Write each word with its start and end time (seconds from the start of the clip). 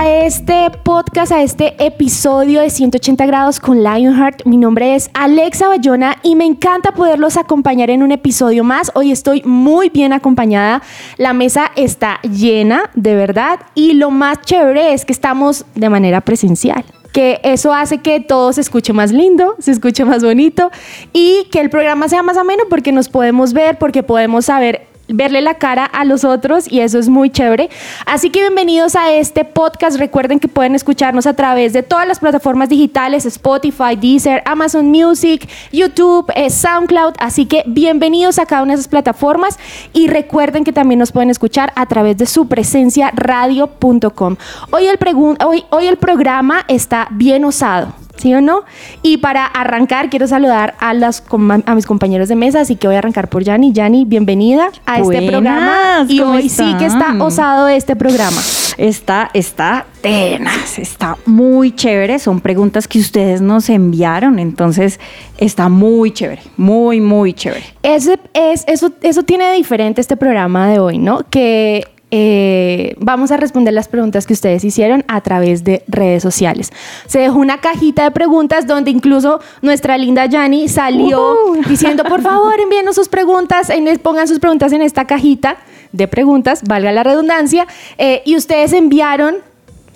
a 0.00 0.24
este 0.24 0.70
podcast, 0.82 1.30
a 1.30 1.42
este 1.42 1.74
episodio 1.84 2.62
de 2.62 2.70
180 2.70 3.26
grados 3.26 3.60
con 3.60 3.82
Lionheart. 3.82 4.46
Mi 4.46 4.56
nombre 4.56 4.94
es 4.94 5.10
Alexa 5.12 5.68
Bayona 5.68 6.16
y 6.22 6.36
me 6.36 6.46
encanta 6.46 6.92
poderlos 6.92 7.36
acompañar 7.36 7.90
en 7.90 8.02
un 8.02 8.10
episodio 8.10 8.64
más. 8.64 8.90
Hoy 8.94 9.12
estoy 9.12 9.42
muy 9.44 9.90
bien 9.90 10.14
acompañada. 10.14 10.80
La 11.18 11.34
mesa 11.34 11.70
está 11.76 12.18
llena, 12.22 12.90
de 12.94 13.14
verdad. 13.14 13.60
Y 13.74 13.92
lo 13.92 14.10
más 14.10 14.40
chévere 14.40 14.94
es 14.94 15.04
que 15.04 15.12
estamos 15.12 15.66
de 15.74 15.90
manera 15.90 16.22
presencial 16.22 16.82
que 17.12 17.40
eso 17.42 17.74
hace 17.74 17.98
que 17.98 18.20
todo 18.20 18.52
se 18.52 18.60
escuche 18.60 18.92
más 18.92 19.10
lindo, 19.10 19.56
se 19.58 19.72
escuche 19.72 20.04
más 20.04 20.22
bonito 20.22 20.70
y 21.12 21.48
que 21.50 21.60
el 21.60 21.68
programa 21.68 22.08
sea 22.08 22.22
más 22.22 22.36
ameno 22.36 22.62
porque 22.70 22.92
nos 22.92 23.08
podemos 23.08 23.52
ver, 23.52 23.78
porque 23.78 24.04
podemos 24.04 24.44
saber 24.44 24.86
verle 25.12 25.40
la 25.40 25.54
cara 25.54 25.84
a 25.84 26.04
los 26.04 26.24
otros 26.24 26.70
y 26.70 26.80
eso 26.80 26.98
es 26.98 27.08
muy 27.08 27.30
chévere. 27.30 27.70
Así 28.06 28.30
que 28.30 28.40
bienvenidos 28.40 28.96
a 28.96 29.12
este 29.12 29.44
podcast. 29.44 29.98
Recuerden 29.98 30.40
que 30.40 30.48
pueden 30.48 30.74
escucharnos 30.74 31.26
a 31.26 31.34
través 31.34 31.72
de 31.72 31.82
todas 31.82 32.06
las 32.06 32.20
plataformas 32.20 32.68
digitales, 32.68 33.26
Spotify, 33.26 33.96
Deezer, 34.00 34.42
Amazon 34.46 34.88
Music, 34.88 35.48
YouTube, 35.72 36.30
eh, 36.34 36.50
SoundCloud. 36.50 37.14
Así 37.18 37.46
que 37.46 37.64
bienvenidos 37.66 38.38
a 38.38 38.46
cada 38.46 38.62
una 38.62 38.72
de 38.72 38.80
esas 38.80 38.88
plataformas 38.88 39.58
y 39.92 40.08
recuerden 40.08 40.64
que 40.64 40.72
también 40.72 40.98
nos 40.98 41.12
pueden 41.12 41.30
escuchar 41.30 41.72
a 41.76 41.86
través 41.86 42.16
de 42.16 42.26
su 42.26 42.48
presencia 42.48 43.10
radio.com. 43.14 44.36
Hoy 44.70 44.86
el, 44.86 44.98
hoy, 45.44 45.64
hoy 45.70 45.86
el 45.86 45.96
programa 45.96 46.64
está 46.68 47.08
bien 47.10 47.44
osado. 47.44 47.94
¿Sí 48.20 48.34
o 48.34 48.40
no? 48.40 48.64
Y 49.02 49.16
para 49.18 49.46
arrancar, 49.46 50.10
quiero 50.10 50.26
saludar 50.26 50.74
a, 50.78 50.94
las, 50.94 51.24
a 51.66 51.74
mis 51.74 51.86
compañeros 51.86 52.28
de 52.28 52.36
mesa, 52.36 52.60
así 52.60 52.76
que 52.76 52.86
voy 52.86 52.96
a 52.96 52.98
arrancar 52.98 53.28
por 53.28 53.42
Yani. 53.42 53.72
Yani, 53.72 54.04
bienvenida 54.04 54.70
a 54.86 55.00
este 55.00 55.22
programa. 55.22 56.04
Y 56.08 56.20
hoy 56.20 56.48
sí 56.48 56.74
que 56.78 56.86
está 56.86 57.16
osado 57.18 57.68
este 57.68 57.96
programa. 57.96 58.40
Está, 58.76 59.30
está 59.34 59.86
tenaz, 60.00 60.78
está 60.78 61.16
muy 61.26 61.74
chévere. 61.74 62.18
Son 62.18 62.40
preguntas 62.40 62.88
que 62.88 62.98
ustedes 62.98 63.40
nos 63.40 63.68
enviaron, 63.68 64.38
entonces 64.38 65.00
está 65.38 65.68
muy 65.68 66.12
chévere, 66.12 66.42
muy, 66.56 67.00
muy 67.00 67.32
chévere. 67.32 67.64
Ese, 67.82 68.18
es, 68.32 68.64
eso, 68.66 68.92
eso 69.02 69.22
tiene 69.22 69.52
diferente 69.52 70.00
este 70.00 70.16
programa 70.16 70.68
de 70.68 70.78
hoy, 70.78 70.98
¿no? 70.98 71.20
Que 71.28 71.84
eh, 72.10 72.94
vamos 72.98 73.30
a 73.30 73.36
responder 73.36 73.72
las 73.72 73.88
preguntas 73.88 74.26
que 74.26 74.32
ustedes 74.32 74.64
hicieron 74.64 75.04
a 75.08 75.20
través 75.20 75.62
de 75.64 75.84
redes 75.86 76.22
sociales. 76.22 76.70
Se 77.06 77.20
dejó 77.20 77.38
una 77.38 77.58
cajita 77.58 78.04
de 78.04 78.10
preguntas 78.10 78.66
donde 78.66 78.90
incluso 78.90 79.40
nuestra 79.62 79.96
linda 79.96 80.26
Yani 80.26 80.68
salió 80.68 81.36
diciendo, 81.68 82.04
por 82.04 82.22
favor, 82.22 82.58
envíenos 82.60 82.96
sus 82.96 83.08
preguntas, 83.08 83.70
pongan 84.02 84.26
sus 84.26 84.40
preguntas 84.40 84.72
en 84.72 84.82
esta 84.82 85.04
cajita 85.04 85.56
de 85.92 86.08
preguntas, 86.08 86.62
valga 86.64 86.92
la 86.92 87.02
redundancia, 87.02 87.66
eh, 87.98 88.22
y 88.24 88.36
ustedes 88.36 88.72
enviaron 88.72 89.36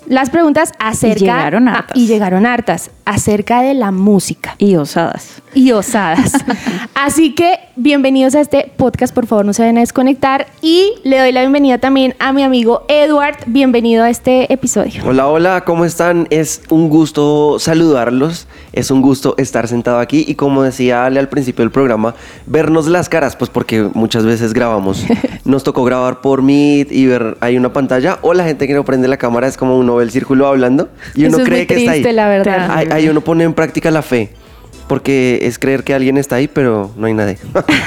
las 0.07 0.29
preguntas 0.29 0.71
acerca... 0.79 1.17
Y 1.17 1.19
llegaron 1.19 1.67
hartas. 1.67 1.97
y 1.97 2.07
llegaron 2.07 2.45
hartas, 2.45 2.91
acerca 3.05 3.61
de 3.61 3.73
la 3.73 3.91
música. 3.91 4.55
Y 4.57 4.75
osadas. 4.75 5.41
Y 5.53 5.71
osadas. 5.71 6.33
Así 6.95 7.33
que 7.33 7.59
bienvenidos 7.77 8.35
a 8.35 8.41
este 8.41 8.71
podcast, 8.77 9.13
por 9.13 9.27
favor 9.27 9.45
no 9.45 9.53
se 9.53 9.61
vayan 9.61 9.77
a 9.77 9.81
desconectar 9.81 10.47
y 10.61 10.93
le 11.03 11.19
doy 11.19 11.31
la 11.31 11.41
bienvenida 11.41 11.77
también 11.77 12.15
a 12.19 12.31
mi 12.31 12.41
amigo 12.41 12.85
Edward, 12.87 13.35
bienvenido 13.47 14.03
a 14.03 14.09
este 14.09 14.51
episodio. 14.51 15.03
Hola, 15.05 15.27
hola, 15.27 15.63
¿cómo 15.65 15.85
están? 15.85 16.27
Es 16.29 16.61
un 16.69 16.89
gusto 16.89 17.57
saludarlos, 17.59 18.47
es 18.73 18.91
un 18.91 19.01
gusto 19.01 19.35
estar 19.37 19.67
sentado 19.67 19.99
aquí 19.99 20.25
y 20.27 20.35
como 20.35 20.63
decía 20.63 21.05
Ale 21.05 21.19
al 21.19 21.29
principio 21.29 21.63
del 21.63 21.71
programa, 21.71 22.15
vernos 22.45 22.87
las 22.87 23.09
caras, 23.09 23.35
pues 23.35 23.49
porque 23.49 23.89
muchas 23.93 24.25
veces 24.25 24.53
grabamos, 24.53 25.05
nos 25.45 25.63
tocó 25.63 25.83
grabar 25.83 26.21
por 26.21 26.41
Meet 26.41 26.91
y 26.91 27.07
ver, 27.07 27.37
hay 27.41 27.57
una 27.57 27.71
pantalla 27.73 28.19
o 28.21 28.33
la 28.33 28.45
gente 28.45 28.67
que 28.67 28.73
no 28.73 28.85
prende 28.85 29.07
la 29.07 29.17
cámara 29.17 29.47
es 29.47 29.57
como 29.57 29.77
uno 29.77 29.95
ve 29.95 30.05
el 30.05 30.11
círculo 30.11 30.47
hablando 30.47 30.89
y 31.13 31.25
uno 31.25 31.39
cree 31.39 31.67
que 31.67 31.75
está 31.75 31.91
ahí. 31.91 32.03
la 32.03 32.27
verdad. 32.27 32.94
Ahí 32.95 33.09
uno 33.09 33.21
pone 33.21 33.43
en 33.43 33.53
práctica 33.53 33.91
la 33.91 34.01
fe 34.01 34.33
porque 34.87 35.39
es 35.41 35.57
creer 35.57 35.83
que 35.83 35.93
alguien 35.93 36.17
está 36.17 36.35
ahí, 36.35 36.47
pero 36.47 36.91
no 36.95 37.07
hay 37.07 37.13
nadie. 37.13 37.37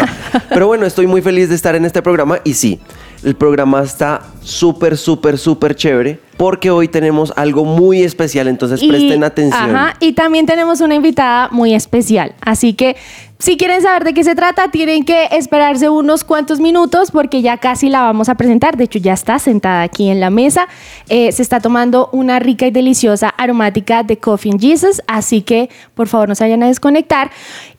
pero 0.48 0.66
bueno, 0.66 0.86
estoy 0.86 1.06
muy 1.06 1.22
feliz 1.22 1.48
de 1.48 1.54
estar 1.54 1.74
en 1.74 1.84
este 1.84 2.02
programa 2.02 2.40
y 2.44 2.54
sí, 2.54 2.80
el 3.22 3.34
programa 3.34 3.82
está 3.82 4.22
súper, 4.42 4.96
súper, 4.96 5.38
súper 5.38 5.74
chévere 5.74 6.20
porque 6.36 6.70
hoy 6.70 6.88
tenemos 6.88 7.32
algo 7.36 7.64
muy 7.64 8.02
especial, 8.02 8.48
entonces 8.48 8.82
presten 8.86 9.24
atención. 9.24 9.76
Ajá, 9.76 9.94
y 10.00 10.12
también 10.12 10.46
tenemos 10.46 10.80
una 10.80 10.94
invitada 10.94 11.48
muy 11.50 11.74
especial, 11.74 12.34
así 12.40 12.74
que 12.74 12.96
si 13.38 13.56
quieren 13.56 13.80
saber 13.82 14.02
de 14.02 14.14
qué 14.14 14.24
se 14.24 14.34
trata, 14.34 14.68
tienen 14.72 15.04
que 15.04 15.28
esperarse 15.30 15.88
unos 15.88 16.24
cuantos 16.24 16.58
minutos 16.58 17.12
porque 17.12 17.40
ya 17.40 17.58
casi 17.58 17.88
la 17.88 18.00
vamos 18.00 18.28
a 18.28 18.34
presentar. 18.34 18.76
De 18.76 18.84
hecho, 18.84 18.98
ya 18.98 19.12
está 19.12 19.38
sentada 19.38 19.82
aquí 19.82 20.08
en 20.08 20.18
la 20.18 20.30
mesa. 20.30 20.66
Eh, 21.08 21.30
se 21.30 21.42
está 21.42 21.60
tomando 21.60 22.08
una 22.12 22.40
rica 22.40 22.66
y 22.66 22.72
deliciosa 22.72 23.28
aromática 23.28 24.02
de 24.02 24.18
Coffee 24.18 24.50
and 24.50 24.60
Jesus, 24.60 25.00
así 25.06 25.42
que 25.42 25.70
por 25.94 26.08
favor 26.08 26.28
no 26.28 26.34
se 26.34 26.44
vayan 26.44 26.64
a 26.64 26.66
desconectar. 26.66 27.30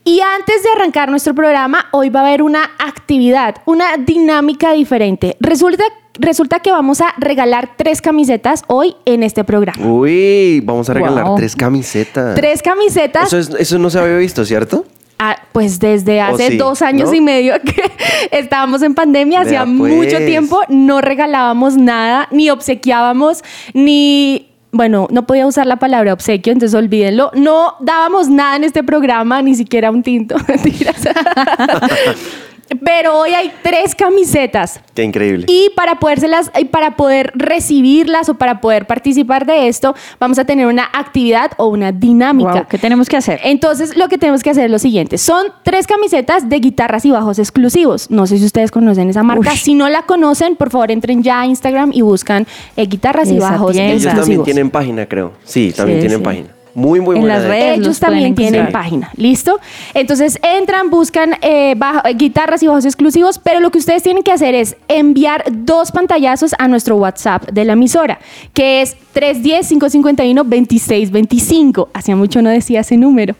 Y 0.02 0.20
antes 0.20 0.62
de 0.62 0.70
arrancar 0.70 1.10
nuestro 1.10 1.34
programa, 1.34 1.88
hoy 1.92 2.08
va 2.08 2.20
a 2.20 2.26
haber 2.28 2.40
una 2.40 2.70
actividad, 2.78 3.56
una 3.66 3.98
dinámica 3.98 4.72
diferente. 4.72 5.36
Resulta 5.40 5.84
resulta 6.14 6.60
que 6.60 6.70
vamos 6.70 7.00
a 7.00 7.14
regalar 7.18 7.76
tres 7.76 8.02
camisetas 8.02 8.64
hoy 8.66 8.96
en 9.04 9.22
este 9.22 9.44
programa. 9.44 9.86
Uy, 9.86 10.60
vamos 10.64 10.88
a 10.88 10.94
regalar 10.94 11.34
tres 11.36 11.54
camisetas. 11.54 12.34
Tres 12.34 12.62
camisetas. 12.62 13.32
Eso, 13.32 13.56
eso 13.58 13.78
no 13.78 13.90
se 13.90 13.98
había 13.98 14.16
visto, 14.16 14.44
¿cierto? 14.44 14.86
Ah, 15.22 15.36
pues 15.52 15.80
desde 15.80 16.22
hace 16.22 16.56
dos 16.56 16.80
años 16.80 17.12
y 17.12 17.20
medio 17.20 17.52
que 17.62 17.92
estábamos 18.30 18.80
en 18.80 18.94
pandemia, 18.94 19.42
hacía 19.42 19.66
mucho 19.66 20.16
pues. 20.16 20.24
tiempo, 20.24 20.60
no 20.70 21.02
regalábamos 21.02 21.76
nada, 21.76 22.26
ni 22.30 22.48
obsequiábamos, 22.48 23.44
ni 23.74 24.48
bueno, 24.72 25.08
no 25.10 25.26
podía 25.26 25.46
usar 25.46 25.66
la 25.66 25.76
palabra 25.76 26.14
obsequio, 26.14 26.54
entonces 26.54 26.74
olvídenlo. 26.74 27.32
No 27.34 27.74
dábamos 27.80 28.30
nada 28.30 28.56
en 28.56 28.64
este 28.64 28.82
programa, 28.82 29.42
ni 29.42 29.54
siquiera 29.54 29.90
un 29.90 30.02
tinto. 30.02 30.36
Pero 32.84 33.18
hoy 33.18 33.30
hay 33.30 33.52
tres 33.62 33.94
camisetas. 33.94 34.80
Qué 34.94 35.02
increíble. 35.02 35.46
Y 35.48 35.70
para 35.74 35.98
podérselas, 35.98 36.50
y 36.58 36.66
para 36.66 36.96
poder 36.96 37.32
recibirlas 37.34 38.28
o 38.28 38.34
para 38.34 38.60
poder 38.60 38.86
participar 38.86 39.46
de 39.46 39.68
esto, 39.68 39.94
vamos 40.18 40.38
a 40.38 40.44
tener 40.44 40.66
una 40.66 40.88
actividad 40.92 41.52
o 41.56 41.66
una 41.66 41.92
dinámica. 41.92 42.66
¿Qué 42.68 42.78
tenemos 42.78 43.08
que 43.08 43.16
hacer? 43.16 43.40
Entonces, 43.42 43.96
lo 43.96 44.08
que 44.08 44.18
tenemos 44.18 44.42
que 44.42 44.50
hacer 44.50 44.66
es 44.66 44.70
lo 44.70 44.78
siguiente. 44.78 45.18
Son 45.18 45.46
tres 45.64 45.86
camisetas 45.86 46.48
de 46.48 46.60
guitarras 46.60 47.04
y 47.04 47.10
bajos 47.10 47.38
exclusivos. 47.38 48.10
No 48.10 48.26
sé 48.26 48.38
si 48.38 48.44
ustedes 48.44 48.70
conocen 48.70 49.10
esa 49.10 49.22
marca. 49.22 49.50
Si 49.56 49.74
no 49.74 49.88
la 49.88 50.02
conocen, 50.02 50.56
por 50.56 50.70
favor 50.70 50.90
entren 50.90 51.22
ya 51.22 51.40
a 51.40 51.46
Instagram 51.46 51.90
y 51.92 52.02
buscan 52.02 52.46
eh, 52.76 52.86
guitarras 52.86 53.30
y 53.30 53.38
bajos 53.38 53.76
exclusivos. 53.76 54.02
Ellos 54.02 54.14
también 54.14 54.42
tienen 54.44 54.70
página, 54.70 55.06
creo. 55.06 55.32
Sí, 55.44 55.72
también 55.76 56.00
tienen 56.00 56.22
página. 56.22 56.59
Muy, 56.74 57.00
muy 57.00 57.16
En 57.16 57.28
las 57.28 57.44
redes. 57.44 57.78
Ellos 57.78 58.00
también 58.00 58.34
tienen 58.34 58.72
página. 58.72 59.10
¿Listo? 59.16 59.60
Entonces 59.94 60.38
entran, 60.42 60.90
buscan 60.90 61.36
eh, 61.42 61.74
guitarras 62.14 62.62
y 62.62 62.66
bajos 62.66 62.84
exclusivos, 62.84 63.38
pero 63.38 63.60
lo 63.60 63.70
que 63.70 63.78
ustedes 63.78 64.02
tienen 64.02 64.22
que 64.22 64.32
hacer 64.32 64.54
es 64.54 64.76
enviar 64.88 65.44
dos 65.50 65.92
pantallazos 65.92 66.54
a 66.58 66.68
nuestro 66.68 66.96
WhatsApp 66.96 67.48
de 67.50 67.64
la 67.64 67.72
emisora, 67.74 68.18
que 68.54 68.82
es 68.82 68.96
310-551-2625. 69.14 71.88
Hacía 71.92 72.16
mucho 72.16 72.42
no 72.42 72.50
decía 72.50 72.80
ese 72.80 72.96
número. 72.96 73.34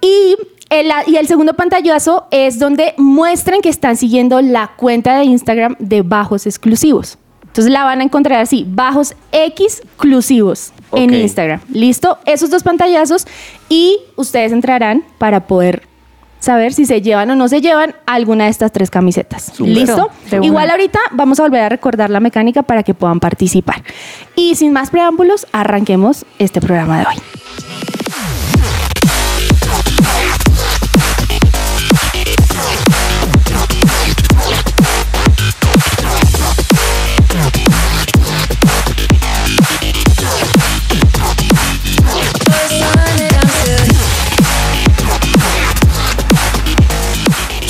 Y 0.00 0.36
el, 0.70 0.90
y 1.06 1.16
el 1.16 1.26
segundo 1.26 1.54
pantallazo 1.54 2.26
es 2.30 2.58
donde 2.58 2.94
muestren 2.96 3.60
que 3.60 3.68
están 3.68 3.96
siguiendo 3.96 4.40
la 4.40 4.72
cuenta 4.76 5.18
de 5.18 5.24
Instagram 5.24 5.76
de 5.78 6.02
bajos 6.02 6.46
exclusivos. 6.46 7.18
Entonces 7.46 7.70
la 7.70 7.84
van 7.84 8.00
a 8.00 8.04
encontrar 8.04 8.40
así, 8.40 8.64
bajos 8.66 9.14
exclusivos 9.30 10.72
en 10.92 11.10
Ok. 11.10 11.16
Instagram. 11.16 11.60
¿Listo? 11.70 12.16
Esos 12.24 12.48
dos 12.48 12.62
pantallazos 12.62 13.26
y 13.68 13.98
ustedes 14.16 14.52
entrarán 14.52 15.04
para 15.18 15.46
poder 15.46 15.82
saber 16.42 16.72
si 16.72 16.86
se 16.86 17.00
llevan 17.00 17.30
o 17.30 17.36
no 17.36 17.46
se 17.48 17.60
llevan 17.60 17.94
alguna 18.04 18.44
de 18.44 18.50
estas 18.50 18.72
tres 18.72 18.90
camisetas. 18.90 19.58
¿Listo? 19.60 20.10
Igual 20.42 20.70
ahorita 20.70 20.98
vamos 21.12 21.38
a 21.38 21.44
volver 21.44 21.62
a 21.62 21.68
recordar 21.68 22.10
la 22.10 22.18
mecánica 22.18 22.62
para 22.64 22.82
que 22.82 22.94
puedan 22.94 23.20
participar. 23.20 23.82
Y 24.34 24.56
sin 24.56 24.72
más 24.72 24.90
preámbulos, 24.90 25.46
arranquemos 25.52 26.26
este 26.38 26.60
programa 26.60 26.98
de 26.98 27.06
hoy. 27.06 28.01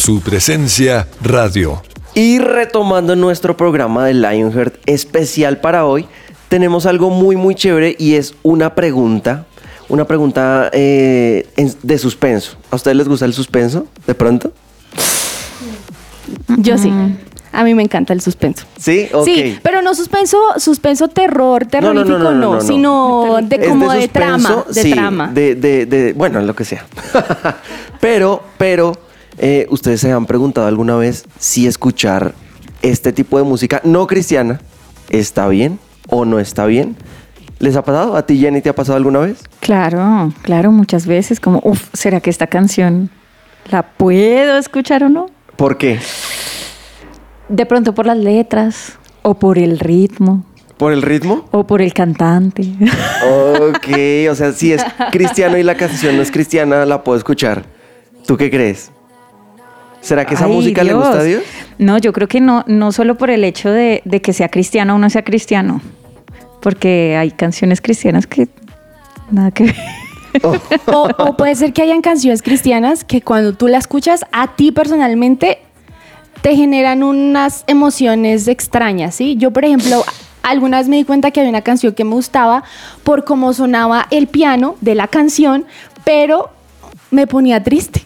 Su 0.04 0.20
presencia 0.20 1.06
radio. 1.22 1.81
Y 2.12 2.40
retomando 2.40 3.14
nuestro 3.14 3.56
programa 3.56 4.04
de 4.04 4.14
Lionheart 4.14 4.75
especial 4.87 5.58
para 5.60 5.87
hoy, 5.87 6.06
tenemos 6.49 6.87
algo 6.87 7.08
muy 7.10 7.37
muy 7.37 7.54
chévere 7.54 7.94
y 8.00 8.14
es 8.14 8.34
una 8.43 8.75
pregunta, 8.75 9.46
una 9.88 10.04
pregunta 10.04 10.70
eh, 10.72 11.46
en- 11.56 11.72
de 11.84 11.99
suspenso. 11.99 12.56
¿A 12.72 12.75
ustedes 12.75 12.96
les 12.96 13.06
gusta 13.06 13.26
el 13.26 13.32
suspenso? 13.32 13.87
¿De 14.04 14.14
pronto? 14.16 14.52
Yo 16.58 16.76
sí. 16.78 16.93
A 17.52 17.62
mí 17.62 17.72
me 17.72 17.84
encanta 17.84 18.12
el 18.12 18.20
suspenso. 18.22 18.64
Sí, 18.81 19.08
ok. 19.12 19.25
Sí, 19.25 19.58
pero 19.62 19.82
no 19.82 19.94
suspenso, 19.94 20.37
suspenso 20.56 21.06
terror, 21.06 21.69
No, 21.81 21.93
no, 21.93 21.94
no, 21.94 22.00
terrorífico, 22.02 22.19
no, 22.19 22.32
no, 22.32 22.40
no, 22.40 22.54
no. 22.56 22.60
sino 22.60 23.38
de 23.40 23.56
Es 23.56 23.69
como 23.69 23.93
de, 23.93 24.08
trama, 24.08 24.38
suspenso, 24.49 24.72
de 24.72 24.82
sí, 24.82 24.90
trama. 24.90 25.28
De, 25.32 25.54
de- 25.54 25.87
de- 25.87 26.12
bueno, 26.12 26.40
lo 26.40 26.56
que 26.56 26.64
sea. 26.64 26.84
pero, 28.00 28.43
pero, 28.58 28.93
eh, 29.38 29.67
ustedes 29.70 30.00
se 30.00 30.12
han 30.12 30.26
preguntado 30.26 30.67
alguna 30.67 30.96
vez 30.96 31.25
si 31.38 31.67
escuchar 31.67 32.34
este 32.82 33.12
tipo 33.12 33.38
de 33.38 33.44
música 33.44 33.81
no 33.84 34.06
cristiana 34.06 34.61
está 35.11 35.49
bien 35.49 35.79
o 36.08 36.25
no 36.25 36.38
está 36.38 36.67
bien. 36.67 36.96
¿Les 37.58 37.76
ha 37.76 37.84
pasado? 37.84 38.17
¿A 38.17 38.26
ti, 38.26 38.38
Jenny, 38.38 38.61
te 38.61 38.69
ha 38.70 38.75
pasado 38.75 38.96
alguna 38.96 39.20
vez? 39.20 39.38
Claro, 39.61 40.32
claro, 40.43 40.73
muchas 40.73 41.06
veces 41.06 41.38
como, 41.38 41.61
uff, 41.64 41.88
¿será 41.93 42.20
que 42.20 42.29
esta 42.31 42.49
canción 42.49 43.08
la 43.70 43.82
puedo 43.82 44.58
escuchar 44.58 45.05
o 45.05 45.08
no? 45.08 45.26
¿Por 45.56 45.78
qué? 45.78 46.00
De 47.49 47.64
pronto 47.67 47.94
por 47.94 48.06
las 48.06 48.17
letras, 48.19 48.99
o 49.23 49.35
por 49.35 49.58
el 49.58 49.78
ritmo, 49.78 50.44
¿Por 50.76 50.93
el 50.93 51.02
ritmo? 51.02 51.44
o 51.52 51.64
por 51.64 51.81
el 51.82 51.93
cantante. 51.94 52.64
Ok, 53.61 53.88
o 54.31 54.35
sea, 54.35 54.52
si 54.52 54.73
es 54.73 54.82
cristiano 55.12 55.56
y 55.56 55.62
la 55.62 55.76
canción 55.76 56.17
no 56.17 56.23
es 56.23 56.32
cristiana, 56.32 56.85
la 56.85 57.05
puedo 57.05 57.17
escuchar. 57.17 57.64
¿Tú 58.26 58.37
qué 58.37 58.50
crees? 58.50 58.90
¿Será 60.02 60.26
que 60.26 60.34
esa 60.34 60.44
Ay, 60.44 60.52
música 60.52 60.84
le 60.84 60.93
gusta 60.93 61.20
a 61.20 61.22
Dios? 61.22 61.43
No, 61.78 61.96
yo 61.96 62.12
creo 62.12 62.28
que 62.28 62.40
no, 62.40 62.64
no 62.66 62.93
solo 62.93 63.16
por 63.16 63.31
el 63.31 63.44
hecho 63.44 63.70
de, 63.70 64.02
de 64.04 64.20
que 64.20 64.32
sea 64.32 64.49
cristiano 64.49 64.96
o 64.96 64.99
no 64.99 65.08
sea 65.08 65.22
cristiano, 65.22 65.81
porque 66.60 67.16
hay 67.16 67.31
canciones 67.31 67.81
cristianas 67.81 68.26
que 68.26 68.49
nada 69.31 69.50
que 69.52 69.64
ver. 69.64 69.76
O, 70.87 71.08
o 71.19 71.37
puede 71.37 71.54
ser 71.54 71.72
que 71.72 71.82
hayan 71.82 72.00
canciones 72.00 72.43
cristianas 72.43 73.04
que 73.04 73.20
cuando 73.20 73.52
tú 73.52 73.69
la 73.69 73.78
escuchas, 73.78 74.25
a 74.32 74.56
ti 74.56 74.72
personalmente 74.72 75.58
te 76.40 76.56
generan 76.56 77.02
unas 77.02 77.64
emociones 77.66 78.49
extrañas, 78.49 79.14
¿sí? 79.14 79.37
Yo, 79.37 79.52
por 79.52 79.64
ejemplo, 79.64 80.04
alguna 80.43 80.78
vez 80.78 80.88
me 80.88 80.96
di 80.96 81.04
cuenta 81.04 81.31
que 81.31 81.40
había 81.40 81.50
una 81.50 81.62
canción 81.62 81.93
que 81.93 82.04
me 82.04 82.14
gustaba 82.14 82.64
por 83.04 83.25
cómo 83.25 83.52
sonaba 83.52 84.08
el 84.10 84.26
piano 84.26 84.76
de 84.81 84.94
la 84.94 85.06
canción, 85.06 85.66
pero 86.04 86.50
me 87.10 87.26
ponía 87.26 87.62
triste. 87.62 88.01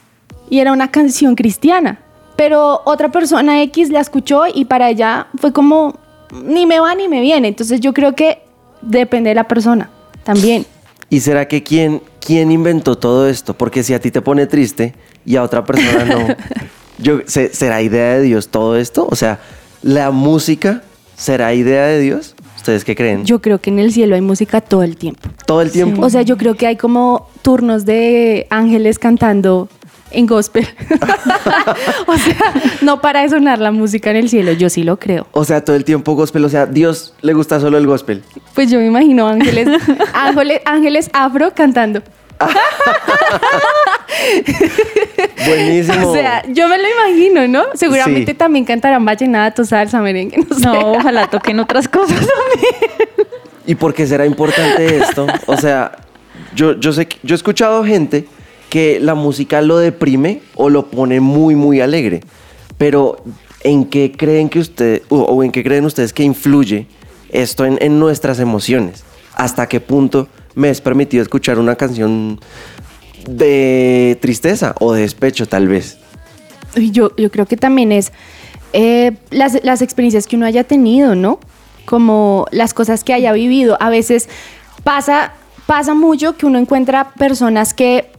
Y 0.50 0.60
era 0.60 0.72
una 0.72 0.90
canción 0.90 1.34
cristiana. 1.34 1.98
Pero 2.36 2.82
otra 2.84 3.10
persona 3.10 3.62
X 3.62 3.88
la 3.90 4.00
escuchó 4.00 4.42
y 4.52 4.66
para 4.66 4.90
ella 4.90 5.26
fue 5.38 5.52
como, 5.52 5.98
ni 6.44 6.66
me 6.66 6.80
va 6.80 6.94
ni 6.94 7.08
me 7.08 7.20
viene. 7.20 7.48
Entonces 7.48 7.80
yo 7.80 7.92
creo 7.94 8.14
que 8.14 8.42
depende 8.82 9.30
de 9.30 9.34
la 9.34 9.44
persona 9.48 9.88
también. 10.22 10.66
¿Y 11.08 11.20
será 11.20 11.48
que 11.48 11.62
quién, 11.62 12.02
quién 12.20 12.50
inventó 12.50 12.98
todo 12.98 13.28
esto? 13.28 13.54
Porque 13.54 13.82
si 13.82 13.94
a 13.94 14.00
ti 14.00 14.10
te 14.10 14.20
pone 14.20 14.46
triste 14.46 14.94
y 15.24 15.36
a 15.36 15.42
otra 15.42 15.64
persona 15.64 16.04
no, 16.04 16.26
yo, 16.98 17.20
¿se- 17.26 17.54
¿será 17.54 17.80
idea 17.80 18.16
de 18.16 18.22
Dios 18.22 18.48
todo 18.48 18.76
esto? 18.76 19.06
O 19.10 19.16
sea, 19.16 19.38
¿la 19.82 20.10
música 20.10 20.82
será 21.16 21.54
idea 21.54 21.86
de 21.86 22.00
Dios? 22.00 22.34
¿Ustedes 22.56 22.84
qué 22.84 22.96
creen? 22.96 23.24
Yo 23.24 23.40
creo 23.40 23.60
que 23.60 23.70
en 23.70 23.78
el 23.78 23.92
cielo 23.92 24.16
hay 24.16 24.20
música 24.20 24.60
todo 24.60 24.82
el 24.82 24.96
tiempo. 24.96 25.28
todo 25.46 25.62
el 25.62 25.70
tiempo. 25.70 26.04
O 26.04 26.10
sea, 26.10 26.22
yo 26.22 26.36
creo 26.36 26.54
que 26.56 26.66
hay 26.66 26.76
como 26.76 27.28
turnos 27.42 27.84
de 27.86 28.46
ángeles 28.50 28.98
cantando 28.98 29.68
en 30.10 30.26
gospel. 30.26 30.66
o 32.06 32.16
sea, 32.16 32.52
no 32.82 33.00
para 33.00 33.22
de 33.22 33.28
sonar 33.30 33.58
la 33.58 33.70
música 33.72 34.10
en 34.10 34.16
el 34.16 34.28
cielo, 34.28 34.52
yo 34.52 34.70
sí 34.70 34.82
lo 34.82 34.98
creo. 34.98 35.26
O 35.32 35.44
sea, 35.44 35.64
todo 35.64 35.76
el 35.76 35.84
tiempo 35.84 36.14
gospel. 36.14 36.44
O 36.44 36.48
sea, 36.48 36.66
Dios 36.66 37.14
le 37.22 37.32
gusta 37.32 37.60
solo 37.60 37.78
el 37.78 37.86
gospel. 37.86 38.22
Pues 38.54 38.70
yo 38.70 38.78
me 38.78 38.86
imagino 38.86 39.26
ángeles, 39.28 39.68
ángeles, 40.14 40.60
ángeles 40.64 41.10
afro 41.12 41.52
cantando. 41.54 42.02
Buenísimo. 45.46 46.10
O 46.10 46.14
sea, 46.14 46.42
yo 46.48 46.68
me 46.68 46.78
lo 46.78 46.84
imagino, 46.88 47.48
¿no? 47.48 47.64
Seguramente 47.74 48.32
Sí. 48.32 48.36
también 48.38 48.64
cantarán 48.64 49.04
vallenato, 49.04 49.64
salsa, 49.64 50.00
merengue, 50.00 50.38
no 50.48 50.56
sé. 50.56 50.62
No, 50.64 50.92
ojalá 50.92 51.26
toquen 51.28 51.60
otras 51.60 51.88
cosas 51.88 52.16
también. 52.18 53.28
¿Y 53.66 53.74
por 53.74 53.94
qué 53.94 54.06
será 54.06 54.24
importante 54.26 54.98
esto? 54.98 55.26
O 55.46 55.56
sea, 55.56 55.92
yo, 56.54 56.78
yo 56.78 56.92
sé 56.92 57.06
que- 57.06 57.18
yo 57.22 57.34
he 57.34 57.36
escuchado 57.36 57.84
gente 57.84 58.26
que 58.68 58.98
la 59.00 59.14
música 59.14 59.62
lo 59.62 59.78
deprime 59.78 60.42
o 60.54 60.70
lo 60.70 60.86
pone 60.86 61.20
muy, 61.20 61.54
muy 61.54 61.80
alegre. 61.80 62.20
Pero 62.78 63.22
¿en 63.62 63.84
qué 63.86 64.12
creen 64.12 64.48
que 64.48 64.58
usted, 64.58 65.02
o, 65.08 65.42
en 65.42 65.52
qué 65.52 65.62
creen 65.62 65.84
ustedes 65.84 66.12
que 66.12 66.22
influye 66.22 66.86
esto 67.30 67.64
en, 67.64 67.78
en 67.80 67.98
nuestras 67.98 68.38
emociones? 68.38 69.04
¿Hasta 69.34 69.68
qué 69.68 69.80
punto 69.80 70.28
me 70.54 70.70
es 70.70 70.80
permitido 70.80 71.22
escuchar 71.22 71.58
una 71.58 71.76
canción 71.76 72.40
de 73.28 74.18
tristeza 74.20 74.74
o 74.80 74.92
de 74.92 75.02
despecho, 75.02 75.46
tal 75.46 75.68
vez? 75.68 75.98
Yo, 76.74 77.14
yo 77.16 77.30
creo 77.30 77.46
que 77.46 77.56
también 77.56 77.92
es 77.92 78.12
eh, 78.72 79.16
las, 79.30 79.62
las 79.64 79.82
experiencias 79.82 80.26
que 80.26 80.36
uno 80.36 80.46
haya 80.46 80.64
tenido, 80.64 81.14
¿no? 81.14 81.40
Como 81.84 82.46
las 82.50 82.74
cosas 82.74 83.04
que 83.04 83.14
haya 83.14 83.32
vivido. 83.32 83.76
A 83.80 83.90
veces 83.90 84.28
pasa, 84.84 85.32
pasa 85.66 85.94
mucho 85.94 86.36
que 86.36 86.46
uno 86.46 86.58
encuentra 86.58 87.12
personas 87.12 87.74
que 87.74 88.10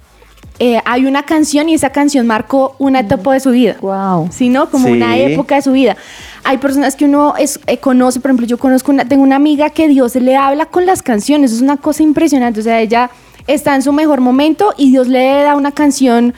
eh, 0.59 0.79
hay 0.85 1.05
una 1.05 1.23
canción 1.23 1.69
y 1.69 1.75
esa 1.75 1.91
canción 1.91 2.25
marcó 2.25 2.75
una 2.79 3.01
etapa 3.01 3.33
de 3.33 3.39
su 3.39 3.51
vida. 3.51 3.75
Wow. 3.81 4.29
¿sí, 4.31 4.49
no? 4.49 4.69
Como 4.69 4.87
Sí. 4.87 4.93
una 4.93 5.17
época 5.17 5.55
de 5.55 5.61
su 5.61 5.71
vida. 5.71 5.95
Hay 6.43 6.57
personas 6.57 6.95
que 6.95 7.05
uno 7.05 7.35
es- 7.37 7.59
eh, 7.67 7.77
conoce, 7.77 8.19
por 8.19 8.29
ejemplo, 8.31 8.47
yo 8.47 8.57
conozco 8.57 8.91
una, 8.91 9.05
tengo 9.05 9.23
una 9.23 9.35
amiga 9.35 9.69
que 9.69 9.87
Dios 9.87 10.15
le 10.15 10.35
habla 10.35 10.65
con 10.65 10.85
las 10.85 11.03
canciones, 11.03 11.51
es 11.51 11.61
una 11.61 11.77
cosa 11.77 12.01
impresionante, 12.03 12.59
o 12.61 12.63
sea, 12.63 12.79
ella 12.81 13.09
está 13.45 13.75
en 13.75 13.81
su 13.83 13.91
mejor 13.93 14.19
momento 14.21 14.73
y 14.77 14.91
Dios 14.91 15.07
le 15.07 15.43
da 15.43 15.55
una 15.55 15.71
canción 15.71 16.33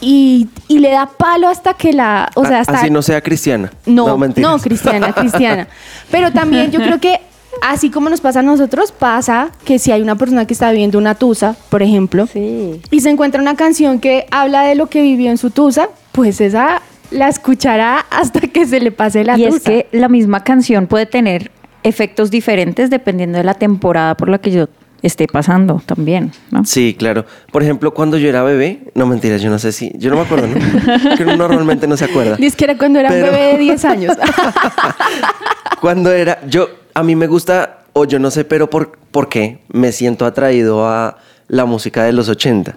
y, 0.00 0.48
y 0.66 0.78
le 0.78 0.90
da 0.90 1.06
palo 1.06 1.46
hasta 1.48 1.74
que 1.74 1.92
la, 1.92 2.30
o 2.34 2.44
sea, 2.44 2.58
A- 2.58 2.60
hasta... 2.60 2.78
Así 2.80 2.90
no 2.90 3.02
sea 3.02 3.20
cristiana. 3.20 3.70
No, 3.86 4.16
no, 4.36 4.58
cristiana, 4.58 5.12
cristiana. 5.12 5.68
Pero 6.10 6.32
también 6.32 6.70
yo 6.70 6.80
creo 6.80 6.98
que 6.98 7.20
así 7.62 7.90
como 7.90 8.08
nos 8.10 8.20
pasa 8.20 8.40
a 8.40 8.42
nosotros, 8.42 8.92
pasa 8.92 9.50
que 9.64 9.78
si 9.78 9.92
hay 9.92 10.02
una 10.02 10.16
persona 10.16 10.46
que 10.46 10.52
está 10.54 10.70
viviendo 10.70 10.98
una 10.98 11.14
tusa, 11.14 11.56
por 11.68 11.82
ejemplo, 11.82 12.26
Sí. 12.26 12.80
y 12.90 13.00
se 13.00 13.10
encuentra 13.10 13.40
una 13.40 13.56
canción 13.56 13.98
que 14.00 14.26
habla 14.30 14.62
de 14.62 14.74
lo 14.74 14.86
que 14.88 15.02
vivió 15.02 15.30
en 15.30 15.38
su 15.38 15.50
tusa, 15.50 15.88
pues 16.12 16.40
esa 16.40 16.82
la 17.10 17.28
escuchará 17.28 17.98
hasta 18.10 18.40
que 18.40 18.66
se 18.66 18.80
le 18.80 18.92
pase 18.92 19.24
la 19.24 19.38
y 19.38 19.44
tusa. 19.46 19.56
es 19.56 19.62
que 19.62 19.86
la 19.98 20.08
misma 20.08 20.44
canción 20.44 20.86
puede 20.86 21.06
tener 21.06 21.50
efectos 21.82 22.30
diferentes 22.30 22.90
dependiendo 22.90 23.38
de 23.38 23.44
la 23.44 23.54
temporada 23.54 24.14
por 24.16 24.28
la 24.28 24.38
que 24.38 24.50
yo 24.50 24.68
esté 25.02 25.26
pasando 25.26 25.80
también, 25.86 26.30
¿no? 26.50 26.64
Sí, 26.66 26.94
claro. 26.96 27.24
Por 27.50 27.62
ejemplo, 27.62 27.94
cuando 27.94 28.18
yo 28.18 28.28
era 28.28 28.42
bebé, 28.42 28.80
no 28.94 29.06
mentiras, 29.06 29.40
yo 29.40 29.48
no 29.48 29.58
sé 29.58 29.72
si, 29.72 29.90
yo 29.96 30.10
no 30.10 30.16
me 30.16 30.22
acuerdo, 30.22 30.46
¿no? 30.46 31.16
que 31.16 31.22
uno 31.22 31.36
normalmente 31.36 31.86
no 31.88 31.96
se 31.96 32.04
acuerda. 32.04 32.36
Dice 32.36 32.54
que 32.54 32.64
era 32.64 32.76
cuando 32.76 32.98
era 33.00 33.08
Pero- 33.08 33.28
un 33.28 33.32
bebé 33.32 33.52
de 33.52 33.58
10 33.58 33.84
años. 33.86 34.16
Cuando 35.80 36.12
era, 36.12 36.40
yo, 36.46 36.68
a 36.94 37.02
mí 37.02 37.16
me 37.16 37.26
gusta, 37.26 37.80
o 37.92 38.04
yo 38.04 38.18
no 38.18 38.30
sé, 38.30 38.44
pero 38.44 38.68
por, 38.70 38.92
por 39.10 39.28
qué, 39.28 39.60
me 39.68 39.92
siento 39.92 40.26
atraído 40.26 40.86
a 40.86 41.16
la 41.48 41.64
música 41.64 42.04
de 42.04 42.12
los 42.12 42.28
80. 42.28 42.76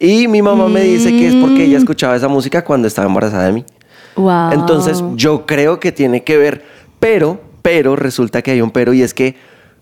Y 0.00 0.28
mi 0.28 0.42
mamá 0.42 0.68
me 0.68 0.82
dice 0.82 1.10
que 1.10 1.28
es 1.28 1.34
porque 1.34 1.64
ella 1.64 1.78
escuchaba 1.78 2.14
esa 2.16 2.28
música 2.28 2.64
cuando 2.64 2.86
estaba 2.86 3.08
embarazada 3.08 3.46
de 3.46 3.52
mí. 3.52 3.64
wow. 4.16 4.52
Entonces, 4.52 5.02
yo 5.16 5.46
creo 5.46 5.80
que 5.80 5.92
tiene 5.92 6.22
que 6.22 6.36
ver, 6.36 6.64
pero, 7.00 7.40
pero, 7.62 7.96
resulta 7.96 8.42
que 8.42 8.52
hay 8.52 8.60
un 8.60 8.70
pero 8.70 8.92
y 8.92 9.02
es 9.02 9.12
que 9.12 9.36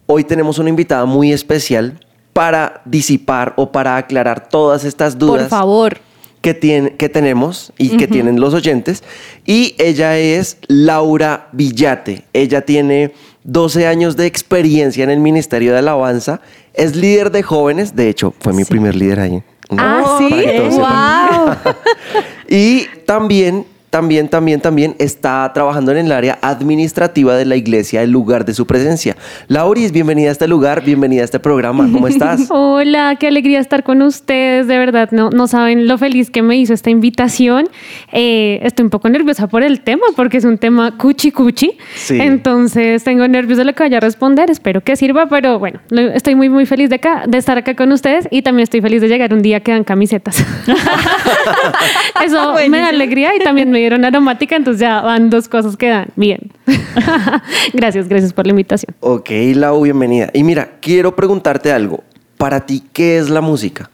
hoy 0.07 0.25
tenemos 0.25 0.59
una 0.59 0.71
invitada 0.71 1.05
muy 1.05 1.33
especial 1.33 2.01
para 2.33 2.83
disipar 2.85 3.55
o 3.57 3.73
para 3.73 3.97
aclarar 3.97 4.49
todas 4.49 4.85
estas 4.85 5.19
dudas 5.19 5.45
por 5.45 5.49
favor. 5.49 5.99
que, 6.43 6.53
tiene, 6.55 6.95
que 6.97 7.09
tenemos 7.09 7.73
y 7.79 7.97
que 7.97 8.07
tienen 8.07 8.41
los 8.41 8.53
oyentes. 8.53 9.03
Y 9.47 9.75
ella 9.79 10.19
es 10.19 10.59
Laura 10.67 11.49
Villate. 11.53 12.25
Ella 12.33 12.61
tiene 12.61 13.15
12 13.47 13.87
años 13.87 14.17
de 14.17 14.27
experiencia 14.27 15.05
en 15.05 15.11
el 15.11 15.21
Ministerio 15.21 15.73
de 15.73 15.79
Alabanza, 15.79 16.41
es 16.75 16.97
líder 16.97 17.31
de 17.31 17.43
jóvenes, 17.43 17.95
de 17.95 18.09
hecho, 18.09 18.35
fue 18.41 18.53
mi 18.53 18.65
primer 18.65 18.95
líder 18.97 19.21
ahí. 19.21 19.43
Ah, 19.71 20.19
sí. 20.19 20.29
Wow. 20.71 21.75
Y 22.49 22.87
también, 23.07 23.67
también, 23.97 24.29
también, 24.29 24.61
también 24.61 24.95
está 24.99 25.51
trabajando 25.55 25.91
en 25.91 25.97
el 25.97 26.13
área 26.13 26.39
administrativa 26.43 27.35
de 27.35 27.47
la 27.47 27.57
iglesia, 27.57 28.03
el 28.03 28.11
lugar 28.11 28.45
de 28.45 28.53
su 28.53 28.67
presencia. 28.67 29.17
Lauris, 29.49 29.91
bienvenida 29.91 30.29
a 30.29 30.33
este 30.33 30.47
lugar, 30.47 30.85
bienvenida 30.85 31.23
a 31.23 31.25
este 31.25 31.41
programa. 31.41 31.89
¿Cómo 31.91 32.07
estás? 32.07 32.47
Hola, 32.51 33.17
qué 33.19 33.29
alegría 33.29 33.59
estar 33.59 33.85
con 33.85 34.03
ustedes, 34.03 34.67
de 34.67 34.77
verdad, 34.77 35.09
no, 35.13 35.31
no 35.31 35.47
saben 35.47 35.89
lo 35.89 35.97
feliz 35.97 36.29
que 36.29 36.43
me 36.43 36.59
hizo 36.59 36.75
esta 36.75 36.91
invitación. 36.91 37.71
Eh, 38.13 38.61
estoy 38.65 38.85
un 38.85 38.91
poco 38.91 39.09
nerviosa 39.09 39.47
por 39.47 39.63
el 39.63 39.81
tema, 39.81 40.05
porque 40.15 40.37
es 40.37 40.45
un 40.45 40.59
tema 40.59 40.99
cuchi 40.99 41.31
cuchi, 41.31 41.79
Sí. 41.95 42.21
entonces 42.21 43.03
tengo 43.03 43.27
nervios 43.27 43.57
de 43.57 43.65
lo 43.65 43.73
que 43.73 43.83
vaya 43.83 43.97
a 43.97 44.01
responder, 44.01 44.51
espero 44.51 44.83
que 44.83 44.95
sirva, 44.97 45.27
pero 45.27 45.59
bueno, 45.59 45.81
estoy 46.13 46.35
muy, 46.35 46.51
muy 46.51 46.67
feliz 46.67 46.91
de, 46.91 46.97
acá, 46.97 47.25
de 47.27 47.39
estar 47.39 47.57
acá 47.57 47.75
con 47.75 47.91
ustedes 47.93 48.29
y 48.31 48.43
también 48.43 48.65
estoy 48.65 48.83
feliz 48.83 49.01
de 49.01 49.09
llegar 49.09 49.33
un 49.33 49.41
día 49.41 49.61
que 49.61 49.73
dan 49.73 49.85
camisetas. 49.85 50.37
Eso 52.27 52.55
me 52.69 52.79
da 52.79 52.89
alegría 52.89 53.35
y 53.35 53.39
también 53.39 53.71
me 53.71 53.86
dieron 53.87 54.05
aromática, 54.05 54.57
entonces 54.57 54.81
ya 54.81 55.01
van 55.01 55.31
dos 55.31 55.49
cosas 55.49 55.77
que 55.77 55.89
dan 55.89 56.09
bien. 56.17 56.53
gracias, 57.73 58.09
gracias 58.09 58.33
por 58.33 58.47
la 58.47 58.51
invitación. 58.51 58.95
Ok, 59.01 59.31
Lau, 59.55 59.83
bienvenida. 59.83 60.31
Y 60.35 60.43
mira, 60.43 60.73
quiero 60.81 61.15
preguntarte 61.15 61.73
algo. 61.73 62.03
Para 62.37 62.67
ti, 62.67 62.83
¿qué 62.93 63.19
es 63.19 63.31
la 63.31 63.41
música? 63.41 63.91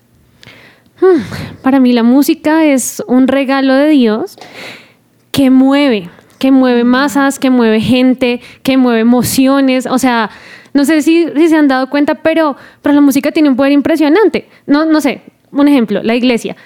Para 1.63 1.81
mí 1.81 1.93
la 1.93 2.03
música 2.03 2.65
es 2.65 3.03
un 3.07 3.29
regalo 3.29 3.75
de 3.75 3.89
Dios 3.89 4.37
que 5.31 5.51
mueve, 5.51 6.09
que 6.39 6.51
mueve 6.51 6.85
masas, 6.85 7.39
que 7.39 7.51
mueve 7.51 7.81
gente, 7.81 8.41
que 8.63 8.77
mueve 8.77 9.01
emociones. 9.01 9.87
O 9.87 9.99
sea, 9.99 10.31
no 10.73 10.85
sé 10.85 11.03
si, 11.03 11.27
si 11.37 11.49
se 11.49 11.57
han 11.57 11.69
dado 11.69 11.91
cuenta, 11.91 12.17
pero, 12.17 12.57
pero 12.81 12.95
la 12.95 13.01
música 13.01 13.31
tiene 13.33 13.49
un 13.49 13.57
poder 13.57 13.73
impresionante. 13.73 14.49
No, 14.67 14.85
no 14.85 15.01
sé, 15.01 15.23
un 15.51 15.69
ejemplo, 15.69 16.03
la 16.03 16.15
iglesia. 16.15 16.57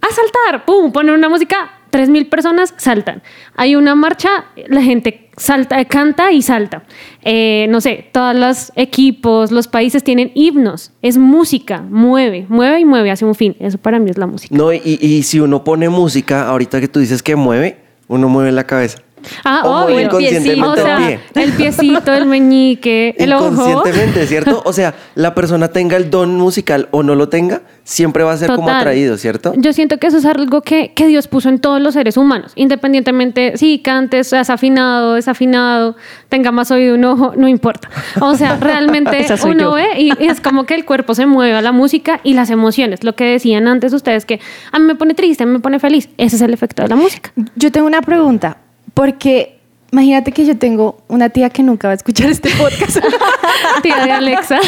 A 0.00 0.06
saltar, 0.12 0.64
pum, 0.64 0.90
ponen 0.90 1.14
una 1.14 1.28
música, 1.28 1.70
tres 1.92 2.08
mil 2.08 2.26
personas 2.26 2.74
saltan. 2.78 3.22
Hay 3.54 3.76
una 3.76 3.94
marcha, 3.94 4.46
la 4.66 4.82
gente 4.82 5.28
salta, 5.36 5.84
canta 5.84 6.32
y 6.32 6.40
salta. 6.40 6.84
Eh, 7.22 7.66
no 7.68 7.82
sé, 7.82 8.08
todos 8.12 8.34
los 8.34 8.72
equipos, 8.76 9.52
los 9.52 9.68
países 9.68 10.02
tienen 10.02 10.32
himnos. 10.34 10.90
Es 11.02 11.18
música, 11.18 11.82
mueve, 11.82 12.46
mueve 12.48 12.80
y 12.80 12.84
mueve 12.86 13.10
hacia 13.10 13.26
un 13.26 13.34
fin. 13.34 13.54
Eso 13.60 13.76
para 13.76 13.98
mí 13.98 14.10
es 14.10 14.16
la 14.16 14.26
música. 14.26 14.56
No, 14.56 14.72
y, 14.72 14.80
y 14.82 15.22
si 15.22 15.38
uno 15.38 15.62
pone 15.62 15.90
música, 15.90 16.48
ahorita 16.48 16.80
que 16.80 16.88
tú 16.88 16.98
dices 16.98 17.22
que 17.22 17.36
mueve, 17.36 17.78
uno 18.08 18.28
mueve 18.28 18.52
la 18.52 18.64
cabeza. 18.64 18.98
Ah, 19.44 19.62
O 19.64 19.84
obvio. 19.86 20.00
inconscientemente 20.00 20.68
O 20.68 20.74
sea, 20.84 20.96
el 20.96 21.04
pie. 21.34 21.42
el 21.44 21.52
piecito, 21.52 22.12
el 22.12 22.26
meñique, 22.26 23.14
el 23.18 23.32
ojo. 23.32 23.48
Inconscientemente, 23.50 24.26
¿cierto? 24.26 24.62
O 24.72 24.72
sea, 24.72 24.94
la 25.14 25.34
persona 25.34 25.68
tenga 25.68 25.96
el 25.96 26.10
don 26.10 26.36
musical 26.36 26.88
o 26.92 27.02
no 27.02 27.14
lo 27.14 27.28
tenga, 27.28 27.62
siempre 27.84 28.22
va 28.24 28.32
a 28.32 28.36
ser 28.36 28.48
como 28.50 28.62
Total. 28.68 28.76
atraído, 28.78 29.16
¿cierto? 29.18 29.52
Yo 29.56 29.72
siento 29.72 29.98
que 29.98 30.06
eso 30.06 30.18
es 30.18 30.24
algo 30.24 30.62
que, 30.62 30.92
que 30.94 31.06
Dios 31.06 31.26
puso 31.28 31.48
en 31.48 31.58
todos 31.58 31.80
los 31.80 31.94
seres 31.94 32.16
humanos, 32.16 32.52
independientemente 32.54 33.56
si 33.56 33.78
cantes, 33.80 34.28
seas 34.28 34.50
afinado, 34.50 35.14
desafinado, 35.14 35.96
tenga 36.28 36.52
más 36.52 36.70
oído 36.70 36.94
un 36.94 37.04
ojo, 37.04 37.32
no 37.36 37.48
importa. 37.48 37.88
O 38.20 38.34
sea, 38.34 38.56
realmente 38.60 39.26
uno 39.44 39.58
yo. 39.60 39.72
ve 39.72 39.86
y, 39.98 40.12
y 40.22 40.26
es 40.28 40.40
como 40.40 40.64
que 40.64 40.74
el 40.74 40.84
cuerpo 40.84 41.14
se 41.14 41.26
mueve 41.26 41.54
a 41.56 41.62
la 41.62 41.72
música 41.72 42.20
y 42.22 42.34
las 42.34 42.50
emociones, 42.50 43.02
lo 43.04 43.14
que 43.14 43.24
decían 43.24 43.68
antes 43.68 43.92
ustedes, 43.92 44.24
que 44.26 44.40
a 44.70 44.78
mí 44.78 44.86
me 44.86 44.94
pone 44.94 45.14
triste, 45.14 45.42
a 45.44 45.46
mí 45.46 45.52
me 45.52 45.60
pone 45.60 45.78
feliz. 45.78 46.08
Ese 46.18 46.36
es 46.36 46.42
el 46.42 46.52
efecto 46.54 46.82
de 46.82 46.88
la 46.88 46.96
música. 46.96 47.32
Yo 47.56 47.70
tengo 47.72 47.86
una 47.86 48.02
pregunta, 48.02 48.58
porque 48.94 49.58
imagínate 49.92 50.32
que 50.32 50.44
yo 50.46 50.56
tengo 50.56 50.98
una 51.08 51.28
tía 51.28 51.50
que 51.50 51.62
nunca 51.62 51.88
va 51.88 51.92
a 51.92 51.96
escuchar 51.96 52.30
este 52.30 52.50
podcast. 52.56 52.98
Tía 53.82 54.04
de 54.04 54.12
Alexa. 54.12 54.58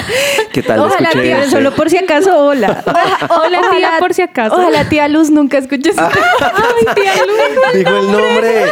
¿Qué 0.52 0.62
tal? 0.62 0.80
Ojalá, 0.80 1.10
tía, 1.10 1.40
ese. 1.40 1.50
Solo 1.50 1.74
por 1.74 1.88
si 1.90 1.96
acaso, 1.96 2.36
hola. 2.36 2.82
Hola, 3.30 3.60
tía, 3.76 3.90
por 3.98 4.14
si 4.14 4.22
acaso. 4.22 4.54
Ojalá 4.54 4.88
tía 4.88 5.08
Luz 5.08 5.30
nunca 5.30 5.58
escuche 5.58 5.90
este 5.90 6.02
Ay, 6.02 6.94
tía 6.94 7.12
Luz. 7.16 7.74
Dijo 7.74 7.96
el 7.96 8.06
nombre. 8.12 8.64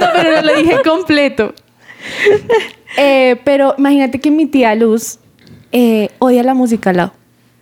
No, 0.00 0.06
pero 0.14 0.36
no 0.36 0.42
lo 0.42 0.54
dije 0.56 0.78
completo. 0.84 1.54
Eh, 2.98 3.40
pero 3.44 3.74
imagínate 3.76 4.20
que 4.20 4.30
mi 4.30 4.46
tía 4.46 4.74
Luz 4.74 5.18
eh, 5.72 6.08
odia 6.18 6.42
la 6.42 6.54
música 6.54 6.90
al 6.90 6.96
lado. 6.96 7.12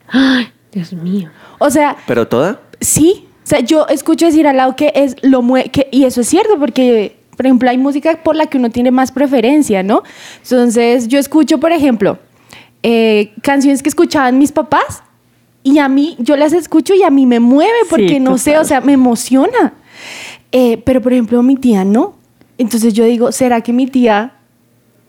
Ay, 0.06 0.52
Dios 0.70 0.92
mío. 0.92 1.30
O 1.58 1.70
sea, 1.70 1.96
¿Pero 2.06 2.28
toda? 2.28 2.60
sí. 2.80 3.26
O 3.42 3.46
sea, 3.46 3.60
yo 3.60 3.86
escucho 3.88 4.26
decir 4.26 4.46
al 4.46 4.58
lado 4.58 4.76
que 4.76 4.92
es 4.94 5.16
lo 5.22 5.42
mue 5.42 5.70
que 5.70 5.88
y 5.90 6.04
eso 6.04 6.20
es 6.20 6.28
cierto 6.28 6.58
porque 6.58 7.16
por 7.36 7.46
ejemplo 7.46 7.68
hay 7.70 7.78
música 7.78 8.22
por 8.22 8.36
la 8.36 8.46
que 8.46 8.58
uno 8.58 8.70
tiene 8.70 8.90
más 8.90 9.12
preferencia, 9.12 9.82
¿no? 9.82 10.02
Entonces 10.42 11.08
yo 11.08 11.18
escucho, 11.18 11.58
por 11.58 11.72
ejemplo, 11.72 12.18
eh, 12.82 13.32
canciones 13.42 13.82
que 13.82 13.88
escuchaban 13.88 14.38
mis 14.38 14.52
papás 14.52 15.02
y 15.62 15.78
a 15.78 15.88
mí 15.88 16.16
yo 16.18 16.36
las 16.36 16.52
escucho 16.52 16.94
y 16.94 17.02
a 17.02 17.10
mí 17.10 17.24
me 17.26 17.40
mueve 17.40 17.72
porque 17.88 18.08
Sí, 18.08 18.20
no 18.20 18.36
sé, 18.38 18.58
o 18.58 18.64
sea, 18.64 18.80
me 18.80 18.92
emociona. 18.92 19.72
Eh, 20.52 20.80
pero 20.84 21.00
por 21.00 21.12
ejemplo 21.12 21.42
mi 21.42 21.56
tía 21.56 21.84
no. 21.84 22.14
Entonces 22.58 22.92
yo 22.94 23.04
digo, 23.04 23.32
¿será 23.32 23.60
que 23.62 23.72
mi 23.72 23.86
tía 23.86 24.34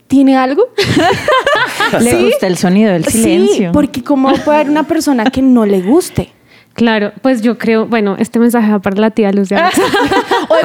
tiene 0.08 0.36
algo? 0.38 0.63
Le 2.00 2.12
¿Sí? 2.12 2.24
gusta 2.25 2.48
el 2.48 2.58
sonido 2.58 2.91
del 2.94 3.05
Sí, 3.05 3.22
silencio. 3.22 3.72
porque 3.72 4.03
cómo 4.03 4.34
puede 4.44 4.60
haber 4.60 4.70
una 4.72 4.84
persona 4.84 5.25
que 5.25 5.41
no 5.41 5.65
le 5.65 5.82
guste. 5.82 6.29
Claro, 6.74 7.13
pues 7.22 7.41
yo 7.41 7.58
creo, 7.58 7.86
bueno, 7.88 8.15
este 8.20 8.38
mensaje 8.39 8.70
va 8.72 8.79
para 8.79 8.98
la 9.00 9.10
tía 9.12 9.32
Luz 9.32 9.50
de 9.50 9.55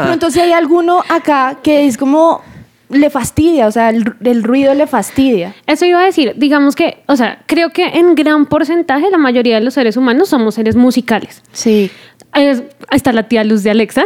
de 0.00 0.06
pronto 0.06 0.30
si 0.30 0.40
hay 0.40 0.52
alguno 0.52 1.02
acá 1.08 1.58
que 1.62 1.86
es 1.86 1.96
como 1.96 2.42
le 2.88 3.08
fastidia, 3.08 3.68
o 3.68 3.70
sea, 3.70 3.90
el, 3.90 4.14
el 4.24 4.42
ruido 4.42 4.74
le 4.74 4.86
fastidia. 4.88 5.54
Eso 5.66 5.84
iba 5.86 6.00
a 6.00 6.04
decir, 6.06 6.32
digamos 6.36 6.74
que, 6.74 7.02
o 7.06 7.14
sea, 7.14 7.42
creo 7.46 7.70
que 7.70 7.84
en 7.86 8.16
gran 8.16 8.46
porcentaje 8.46 9.08
la 9.10 9.18
mayoría 9.18 9.54
de 9.56 9.60
los 9.64 9.74
seres 9.74 9.96
humanos 9.96 10.28
somos 10.30 10.56
seres 10.56 10.74
musicales. 10.74 11.42
Sí. 11.52 11.88
Es- 12.34 12.62
ahí 12.88 12.96
está 12.96 13.12
la 13.12 13.28
tía 13.28 13.44
Luz 13.44 13.62
de 13.62 13.70
Alexa. 13.70 14.02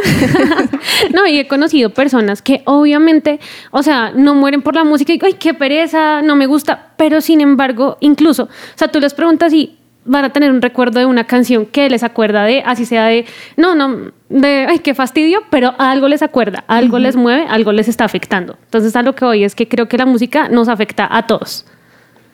no, 1.13 1.25
y 1.27 1.39
he 1.39 1.47
conocido 1.47 1.89
personas 1.91 2.41
que 2.43 2.61
obviamente, 2.65 3.39
o 3.71 3.81
sea, 3.83 4.11
no 4.15 4.35
mueren 4.35 4.61
por 4.61 4.75
la 4.75 4.83
música 4.83 5.13
y, 5.13 5.19
ay, 5.23 5.33
qué 5.33 5.53
pereza, 5.55 6.21
no 6.21 6.35
me 6.35 6.45
gusta, 6.45 6.89
pero 6.97 7.21
sin 7.21 7.41
embargo, 7.41 7.97
incluso, 8.01 8.43
o 8.43 8.49
sea, 8.77 8.87
tú 8.89 8.99
les 8.99 9.13
preguntas 9.15 9.51
y 9.53 9.77
van 10.05 10.23
a 10.23 10.31
tener 10.31 10.51
un 10.51 10.61
recuerdo 10.61 10.99
de 10.99 11.05
una 11.05 11.25
canción 11.25 11.65
que 11.65 11.89
les 11.89 12.03
acuerda 12.03 12.45
de, 12.45 12.61
así 12.65 12.85
sea 12.85 13.05
de, 13.05 13.25
no, 13.57 13.75
no, 13.75 14.11
de, 14.29 14.67
ay, 14.69 14.79
qué 14.79 14.93
fastidio, 14.93 15.41
pero 15.49 15.73
algo 15.77 16.07
les 16.07 16.21
acuerda, 16.21 16.63
algo 16.67 16.99
les 16.99 17.15
mueve, 17.15 17.45
algo 17.49 17.71
les 17.71 17.87
está 17.87 18.05
afectando. 18.05 18.57
Entonces, 18.63 18.95
a 18.95 19.01
lo 19.01 19.15
que 19.15 19.25
voy 19.25 19.43
es 19.43 19.55
que 19.55 19.67
creo 19.67 19.87
que 19.87 19.97
la 19.97 20.05
música 20.05 20.47
nos 20.47 20.69
afecta 20.69 21.07
a 21.09 21.27
todos. 21.27 21.65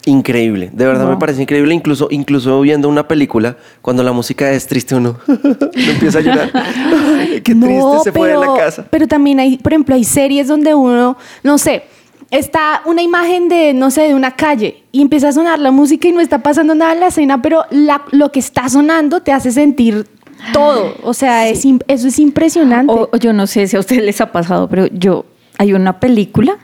Increíble, 0.06 0.72
de 0.74 0.86
verdad 0.88 1.08
me 1.08 1.18
parece 1.18 1.44
increíble. 1.44 1.76
Incluso, 1.76 2.08
incluso 2.10 2.60
viendo 2.62 2.90
una 2.90 3.08
película, 3.08 3.58
cuando 3.84 4.02
la 4.02 4.12
música 4.12 4.52
es 4.52 4.66
triste, 4.66 4.96
uno, 4.96 5.20
uno 5.28 5.40
empieza 5.74 6.20
a 6.20 6.22
llorar. 6.22 6.52
Qué 7.44 7.56
triste 7.56 8.00
se 8.04 8.12
fue 8.12 8.30
de 8.30 8.38
la 8.38 8.54
casa. 8.58 8.88
Pero 8.90 9.08
también 9.08 9.40
hay, 9.40 9.58
por 9.58 9.74
ejemplo, 9.74 9.94
hay 9.94 10.04
series 10.04 10.48
donde 10.48 10.74
uno, 10.74 11.18
no 11.44 11.58
sé, 11.60 11.84
está 12.32 12.82
una 12.86 13.02
imagen 13.02 13.48
de, 13.50 13.74
no 13.74 13.92
sé, 13.92 14.04
de 14.04 14.16
una 14.16 14.32
calle 14.32 14.84
y 14.92 15.02
empieza 15.02 15.30
a 15.30 15.32
sonar 15.32 15.60
la 15.60 15.72
música 15.72 16.08
y 16.08 16.12
no 16.12 16.22
está 16.22 16.40
pasando 16.40 16.74
nada 16.76 16.94
en 16.94 17.00
la 17.02 17.08
escena, 17.08 17.42
pero 17.42 17.66
la- 17.70 18.04
lo 18.12 18.32
que 18.32 18.40
está 18.40 18.68
sonando 18.70 19.22
te 19.22 19.32
hace 19.32 19.52
sentir 19.52 20.08
todo. 20.54 20.96
O 21.04 21.14
sea, 21.14 21.48
es 21.50 21.64
eso 21.88 22.08
es 22.08 22.18
impresionante. 22.20 22.92
O, 22.92 23.10
o 23.12 23.18
yo 23.18 23.34
no 23.34 23.46
sé 23.48 23.68
si 23.68 23.76
a 23.78 23.80
ustedes 23.80 24.02
les 24.04 24.20
ha 24.22 24.32
pasado, 24.32 24.68
pero 24.70 24.88
yo, 24.88 25.26
hay 25.58 25.74
una 25.74 26.00
película, 26.00 26.58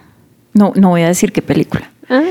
no, 0.54 0.72
no 0.76 0.90
voy 0.90 1.02
a 1.04 1.08
decir 1.08 1.32
qué 1.32 1.42
película. 1.42 1.92
Ah. 2.10 2.24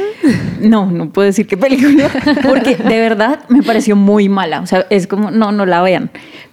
No, 0.61 0.91
no 0.91 1.11
puedo 1.11 1.27
decir 1.27 1.47
qué 1.47 1.57
película, 1.59 2.11
porque 2.43 2.75
de 2.77 2.99
verdad 2.99 3.41
me 3.49 3.63
pareció 3.63 3.95
muy 3.95 4.29
mala. 4.31 4.61
O 4.63 4.67
sea, 4.67 4.87
es 4.91 5.07
como, 5.07 5.31
no, 5.31 5.53
no 5.53 5.67
la 5.67 5.83
vean, 5.83 6.11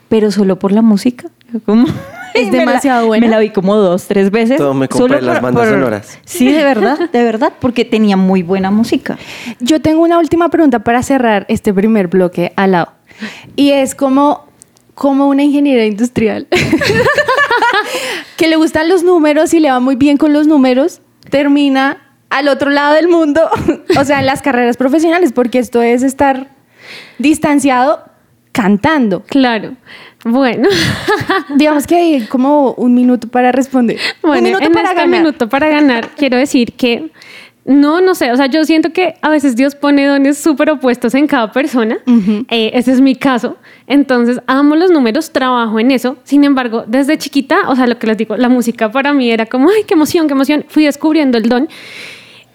pero 0.10 0.30
solo 0.30 0.60
por 0.60 0.72
la 0.74 0.82
música. 0.82 1.30
Como, 1.66 1.88
Es 2.42 2.48
me 2.50 2.52
la- 2.54 2.60
demasiado 2.60 3.08
buena. 3.08 3.26
Me 3.28 3.32
la 3.32 3.40
vi 3.40 3.50
como 3.52 3.76
dos, 3.76 4.06
tres 4.08 4.32
veces. 4.32 4.58
Todo 4.58 4.74
me 4.74 4.88
compré 4.88 5.18
solo 5.18 5.28
las 5.32 5.42
bandas 5.42 5.70
sonoras. 5.70 6.20
Sí, 6.26 6.52
de 6.52 6.64
verdad, 6.64 7.10
de 7.12 7.24
verdad, 7.24 7.54
porque 7.60 7.86
tenía 7.86 8.18
muy 8.18 8.44
buena 8.44 8.72
música. 8.72 9.18
Yo 9.60 9.82
tengo 9.82 10.02
una 10.02 10.18
última 10.18 10.50
pregunta 10.50 10.80
para 10.80 11.04
cerrar 11.04 11.46
este 11.50 11.74
primer 11.74 12.08
bloque 12.08 12.54
al 12.56 12.72
lado. 12.72 12.90
Y 13.56 13.72
es 13.72 13.94
como, 13.96 14.48
como 14.96 15.28
una 15.28 15.44
ingeniera 15.44 15.86
industrial 15.86 16.48
que 18.38 18.48
le 18.48 18.56
gustan 18.56 18.90
los 18.90 19.04
números 19.04 19.54
y 19.54 19.60
le 19.60 19.72
va 19.72 19.80
muy 19.80 19.96
bien 19.96 20.18
con 20.18 20.34
los 20.34 20.48
números, 20.48 21.02
termina 21.30 21.98
al 22.30 22.48
otro 22.48 22.70
lado 22.72 22.96
del 22.96 23.08
mundo, 23.08 23.42
o 24.00 24.04
sea, 24.04 24.20
en 24.20 24.26
las 24.26 24.42
carreras 24.42 24.78
profesionales, 24.78 25.32
porque 25.32 25.60
esto 25.60 25.82
es 25.82 26.02
estar 26.04 26.48
distanciado 27.20 28.04
cantando. 28.52 29.24
Claro. 29.24 29.76
Bueno. 30.24 30.70
Digamos 31.56 31.88
que 31.88 31.96
hay 31.96 32.26
como 32.28 32.74
un 32.74 32.94
minuto 32.94 33.28
para 33.28 33.52
responder. 33.52 33.98
Bueno, 34.22 34.38
un 34.38 34.44
minuto 34.44 34.66
en 34.66 34.72
para 34.74 34.90
este 34.90 35.02
ganar. 35.02 35.20
minuto 35.22 35.50
para 35.50 35.70
ganar, 35.70 36.10
quiero 36.16 36.38
decir 36.38 36.74
que 36.74 37.12
no, 37.66 38.02
no 38.02 38.14
sé, 38.14 38.32
o 38.32 38.36
sea, 38.36 38.48
yo 38.48 38.66
siento 38.66 38.92
que 38.92 39.16
a 39.22 39.30
veces 39.30 39.56
Dios 39.56 39.74
pone 39.76 40.06
dones 40.06 40.38
súper 40.38 40.70
opuestos 40.70 41.16
en 41.16 41.28
cada 41.28 41.52
persona. 41.52 41.98
Eh, 42.50 42.72
ese 42.74 42.92
es 42.92 43.00
mi 43.00 43.16
caso. 43.16 43.56
Entonces, 43.88 44.42
amo 44.48 44.76
los 44.76 44.92
números, 44.92 45.32
trabajo 45.32 45.80
en 45.80 45.92
eso. 45.92 46.18
Sin 46.26 46.44
embargo, 46.44 46.84
desde 46.88 47.18
chiquita, 47.18 47.70
o 47.70 47.76
sea, 47.76 47.88
lo 47.88 47.98
que 48.00 48.08
les 48.08 48.18
digo, 48.18 48.36
la 48.36 48.50
música 48.50 48.92
para 48.92 49.14
mí 49.14 49.32
era 49.32 49.46
como, 49.46 49.70
ay, 49.70 49.84
qué 49.88 49.94
emoción, 49.94 50.28
qué 50.28 50.34
emoción. 50.34 50.66
Fui 50.68 50.84
descubriendo 50.84 51.38
el 51.38 51.48
don. 51.48 51.70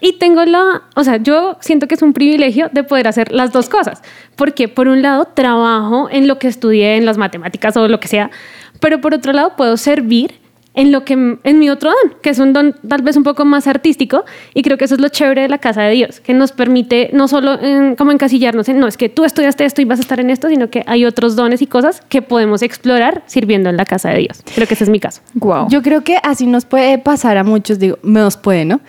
Y 0.00 0.14
tengo 0.14 0.44
la, 0.44 0.82
o 0.94 1.04
sea, 1.04 1.16
yo 1.16 1.56
siento 1.60 1.88
que 1.88 1.94
es 1.94 2.02
un 2.02 2.12
privilegio 2.12 2.68
de 2.72 2.84
poder 2.84 3.08
hacer 3.08 3.32
las 3.32 3.52
dos 3.52 3.68
cosas, 3.68 4.02
porque 4.36 4.68
por 4.68 4.88
un 4.88 5.02
lado 5.02 5.26
trabajo 5.26 6.08
en 6.10 6.28
lo 6.28 6.38
que 6.38 6.48
estudié, 6.48 6.96
en 6.96 7.06
las 7.06 7.18
matemáticas 7.18 7.76
o 7.76 7.88
lo 7.88 7.98
que 8.00 8.08
sea, 8.08 8.30
pero 8.80 9.00
por 9.00 9.14
otro 9.14 9.32
lado 9.32 9.56
puedo 9.56 9.76
servir 9.76 10.34
en 10.78 10.92
lo 10.92 11.04
que 11.04 11.38
en 11.42 11.58
mi 11.58 11.70
otro 11.70 11.90
don, 11.90 12.14
que 12.22 12.30
es 12.30 12.38
un 12.38 12.52
don 12.52 12.74
tal 12.88 13.02
vez 13.02 13.16
un 13.16 13.24
poco 13.24 13.44
más 13.44 13.66
artístico 13.66 14.24
y 14.54 14.62
creo 14.62 14.78
que 14.78 14.84
eso 14.84 14.94
es 14.94 15.00
lo 15.00 15.08
chévere 15.08 15.42
de 15.42 15.48
la 15.48 15.58
casa 15.58 15.82
de 15.82 15.90
Dios, 15.90 16.20
que 16.20 16.34
nos 16.34 16.52
permite 16.52 17.10
no 17.12 17.26
solo 17.26 17.60
en, 17.60 17.96
como 17.96 18.12
encasillarnos 18.12 18.68
en 18.68 18.78
no 18.78 18.86
es 18.86 18.96
que 18.96 19.08
tú 19.08 19.24
estudiaste 19.24 19.64
esto 19.64 19.82
y 19.82 19.86
vas 19.86 19.98
a 19.98 20.02
estar 20.02 20.20
en 20.20 20.30
esto, 20.30 20.48
sino 20.48 20.70
que 20.70 20.84
hay 20.86 21.04
otros 21.04 21.34
dones 21.34 21.62
y 21.62 21.66
cosas 21.66 22.00
que 22.08 22.22
podemos 22.22 22.62
explorar 22.62 23.24
sirviendo 23.26 23.68
en 23.68 23.76
la 23.76 23.86
casa 23.86 24.10
de 24.10 24.18
Dios. 24.18 24.42
Creo 24.54 24.68
que 24.68 24.74
ese 24.74 24.84
es 24.84 24.90
mi 24.90 25.00
caso. 25.00 25.20
Wow. 25.34 25.68
Yo 25.68 25.82
creo 25.82 26.04
que 26.04 26.18
así 26.22 26.46
nos 26.46 26.64
puede 26.64 26.98
pasar 26.98 27.38
a 27.38 27.42
muchos, 27.42 27.80
digo, 27.80 27.98
nos 28.04 28.36
puede, 28.36 28.64
¿no? 28.64 28.80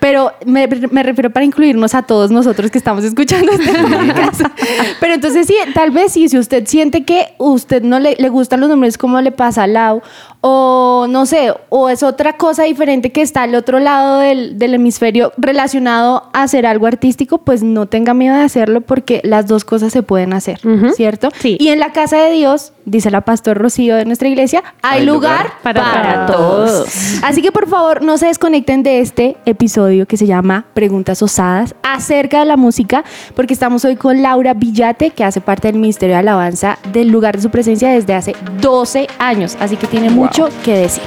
Pero 0.00 0.32
me, 0.46 0.66
me 0.90 1.02
refiero 1.02 1.30
para 1.30 1.44
incluirnos 1.44 1.94
a 1.94 2.02
todos 2.02 2.30
nosotros 2.30 2.70
que 2.70 2.78
estamos 2.78 3.04
escuchando 3.04 3.50
este 3.52 3.72
podcast. 3.72 4.42
Pero 5.00 5.14
entonces 5.14 5.46
sí, 5.46 5.56
tal 5.74 5.90
vez 5.90 6.12
sí, 6.12 6.28
si 6.28 6.38
usted 6.38 6.66
siente 6.66 7.04
que 7.04 7.34
usted 7.38 7.82
no 7.82 7.98
le, 7.98 8.16
le 8.18 8.28
gustan 8.28 8.60
los 8.60 8.68
nombres 8.68 8.96
como 8.98 9.20
le 9.20 9.32
pasa 9.32 9.64
a 9.64 9.66
Lau, 9.66 10.02
o 10.40 11.06
no 11.08 11.26
sé, 11.26 11.52
o 11.68 11.88
es 11.88 12.04
otra 12.04 12.34
cosa 12.36 12.62
diferente 12.62 13.10
que 13.10 13.22
está 13.22 13.42
al 13.42 13.54
otro 13.56 13.80
lado 13.80 14.18
del, 14.20 14.56
del 14.58 14.74
hemisferio 14.74 15.32
relacionado 15.36 16.30
a 16.32 16.42
hacer 16.44 16.64
algo 16.64 16.86
artístico, 16.86 17.38
pues 17.38 17.64
no 17.64 17.86
tenga 17.86 18.14
miedo 18.14 18.36
de 18.36 18.42
hacerlo 18.42 18.80
porque 18.80 19.20
las 19.24 19.48
dos 19.48 19.64
cosas 19.64 19.92
se 19.92 20.02
pueden 20.02 20.32
hacer. 20.32 20.60
¿cierto? 20.94 21.30
Sí. 21.40 21.56
Y 21.58 21.68
en 21.68 21.80
la 21.80 21.92
casa 21.92 22.18
de 22.18 22.32
Dios, 22.32 22.72
dice 22.84 23.10
la 23.10 23.22
pastor 23.22 23.58
Rocío 23.58 23.96
de 23.96 24.04
nuestra 24.04 24.28
iglesia, 24.28 24.62
hay, 24.82 25.00
Hay 25.00 25.06
lugar, 25.06 25.44
lugar 25.46 25.52
para, 25.62 25.82
para 25.82 26.26
todos. 26.26 26.70
todos. 26.70 26.88
Así 27.22 27.42
que 27.42 27.50
por 27.50 27.68
favor 27.68 28.02
no 28.02 28.16
se 28.16 28.26
desconecten 28.26 28.82
de 28.82 29.00
este 29.00 29.36
episodio 29.44 29.87
que 29.88 30.16
se 30.16 30.26
llama 30.26 30.66
Preguntas 30.74 31.22
Osadas 31.22 31.74
acerca 31.82 32.40
de 32.40 32.44
la 32.44 32.56
música, 32.56 33.04
porque 33.34 33.54
estamos 33.54 33.84
hoy 33.84 33.96
con 33.96 34.22
Laura 34.22 34.54
Villate, 34.54 35.10
que 35.10 35.24
hace 35.24 35.40
parte 35.40 35.68
del 35.68 35.80
Ministerio 35.80 36.14
de 36.14 36.20
Alabanza 36.20 36.78
del 36.92 37.08
lugar 37.08 37.36
de 37.36 37.42
su 37.42 37.50
presencia 37.50 37.90
desde 37.90 38.14
hace 38.14 38.36
12 38.60 39.06
años, 39.18 39.56
así 39.60 39.76
que 39.76 39.86
tiene 39.86 40.10
mucho 40.10 40.48
que 40.64 40.74
decir. 40.74 41.02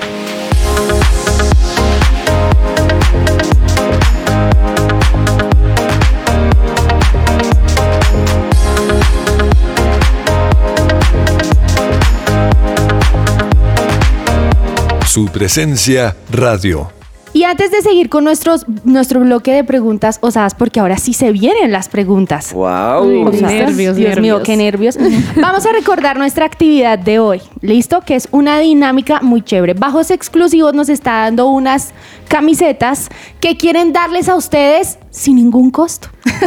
Su 15.06 15.26
presencia 15.26 16.16
radio. 16.32 17.00
Y 17.34 17.44
antes 17.46 17.72
de 17.72 17.82
seguir 17.82 18.10
con 18.10 18.26
nuestros, 18.26 18.66
nuestro 18.84 19.22
bloque 19.22 19.54
de 19.54 19.64
preguntas 19.64 20.18
osadas, 20.22 20.54
porque 20.54 20.82
ahora 20.82 20.98
sí 20.98 21.14
se 21.14 21.32
vienen 21.32 21.72
las 21.72 21.88
preguntas. 21.88 22.54
¡Wow! 22.54 23.04
Uy, 23.04 23.24
O 23.24 23.32
sea, 23.32 23.48
nervios, 23.48 23.96
Dios 23.96 24.20
mío, 24.20 24.42
qué 24.44 24.58
nervios. 24.58 24.98
Vamos 25.38 25.66
a 25.66 25.72
recordar 25.72 26.18
nuestra 26.18 26.46
actividad 26.46 27.00
de 27.00 27.20
hoy, 27.20 27.42
¿listo? 27.62 28.02
Que 28.02 28.16
es 28.16 28.28
una 28.32 28.60
dinámica 28.60 29.22
muy 29.22 29.42
chévere. 29.42 29.74
Bajos 29.76 30.12
exclusivos 30.12 30.74
nos 30.74 30.90
está 30.90 31.22
dando 31.22 31.48
unas 31.48 31.92
camisetas 32.32 33.10
que 33.42 33.58
quieren 33.58 33.92
darles 33.94 34.28
a 34.30 34.36
ustedes 34.36 34.98
sin 35.12 35.36
ningún 35.36 35.70
costo. 35.72 36.08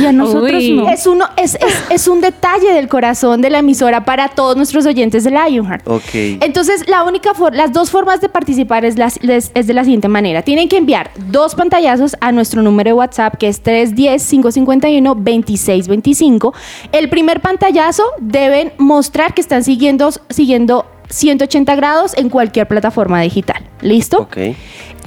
Y 0.00 0.06
a 0.06 0.12
nosotros 0.12 0.52
Uy. 0.62 0.72
no. 0.72 0.88
Es, 0.88 1.06
uno, 1.06 1.26
es, 1.36 1.54
es, 1.54 1.84
es 1.90 2.08
un 2.08 2.20
detalle 2.20 2.72
del 2.72 2.88
corazón 2.88 3.40
de 3.40 3.50
la 3.50 3.58
emisora 3.60 4.04
para 4.04 4.28
todos 4.28 4.56
nuestros 4.56 4.84
oyentes 4.86 5.22
de 5.24 5.30
Lionheart. 5.30 5.86
Ok. 5.88 6.02
Entonces, 6.40 6.88
la 6.88 7.04
única 7.04 7.34
for- 7.34 7.54
las 7.54 7.72
dos 7.72 7.90
formas 7.90 8.20
de 8.20 8.28
participar 8.28 8.84
es, 8.84 8.98
las- 8.98 9.18
es- 9.22 9.50
es 9.54 9.66
de 9.66 9.74
la 9.74 9.84
siguiente 9.84 10.08
manera. 10.08 10.42
Tienen 10.42 10.68
que 10.68 10.76
enviar 10.76 11.10
dos 11.30 11.54
pantallazos 11.54 12.16
a 12.20 12.32
nuestro 12.32 12.62
número 12.62 12.90
de 12.90 12.94
WhatsApp, 12.94 13.36
que 13.38 13.48
es 13.48 13.62
310-551-2625. 13.62 16.52
El 16.92 17.08
primer 17.08 17.40
pantallazo 17.40 18.04
deben 18.20 18.72
mostrar 18.78 19.34
que 19.34 19.40
están 19.40 19.64
siguiendo, 19.64 20.10
siguiendo 20.30 20.86
180 21.08 21.74
grados 21.76 22.12
en 22.16 22.28
cualquier 22.30 22.66
plataforma 22.68 23.20
digital. 23.20 23.62
¿Listo? 23.80 24.18
Ok. 24.20 24.36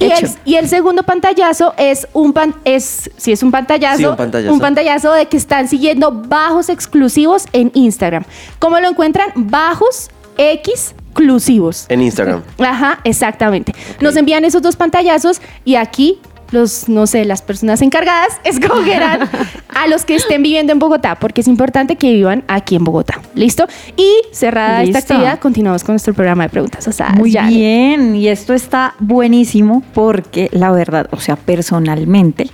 Y 0.00 0.04
el, 0.04 0.12
Hecho. 0.12 0.26
y 0.44 0.54
el 0.54 0.68
segundo 0.68 1.02
pantallazo 1.02 1.74
es 1.76 2.06
un 2.12 2.32
pan, 2.32 2.54
es 2.64 3.10
si 3.16 3.32
es 3.32 3.42
un 3.42 3.50
pantallazo, 3.50 3.96
Sí, 3.98 4.04
un 4.04 4.16
pantallazo. 4.16 4.58
pantallazo 4.58 5.12
de 5.12 5.26
que 5.26 5.36
están 5.36 5.66
siguiendo 5.68 6.12
bajos 6.12 6.68
exclusivos 6.68 7.46
en 7.52 7.72
Instagram. 7.74 8.24
¿Cómo 8.60 8.78
lo 8.78 8.88
encuentran? 8.88 9.30
Bajos 9.34 10.10
exclusivos. 10.36 11.86
En 11.88 12.00
Instagram. 12.00 12.42
Ajá, 12.58 13.00
exactamente. 13.04 13.74
Nos 14.00 14.16
envían 14.16 14.44
esos 14.44 14.62
dos 14.62 14.76
pantallazos 14.76 15.40
y 15.64 15.74
aquí 15.74 16.20
los, 16.50 16.88
no 16.88 17.06
sé, 17.06 17.24
las 17.24 17.42
personas 17.42 17.82
encargadas 17.82 18.40
escogerán 18.44 19.28
a 19.68 19.86
los 19.86 20.04
que 20.04 20.14
estén 20.14 20.42
viviendo 20.42 20.72
en 20.72 20.78
Bogotá, 20.78 21.16
porque 21.16 21.40
es 21.42 21.48
importante 21.48 21.96
que 21.96 22.12
vivan 22.12 22.44
aquí 22.48 22.76
en 22.76 22.84
Bogotá. 22.84 23.20
¿Listo? 23.34 23.66
Y 23.96 24.12
cerrada 24.32 24.82
esta 24.82 24.98
actividad, 24.98 25.38
continuamos 25.38 25.84
con 25.84 25.92
nuestro 25.94 26.14
programa 26.14 26.44
de 26.44 26.48
preguntas. 26.50 26.88
O 26.88 26.92
sea, 26.92 27.10
Muy 27.10 27.30
ya- 27.30 27.46
bien, 27.46 28.16
y 28.16 28.28
esto 28.28 28.54
está 28.54 28.94
buenísimo 28.98 29.82
porque 29.94 30.48
la 30.52 30.70
verdad, 30.70 31.08
o 31.12 31.20
sea, 31.20 31.36
personalmente, 31.36 32.48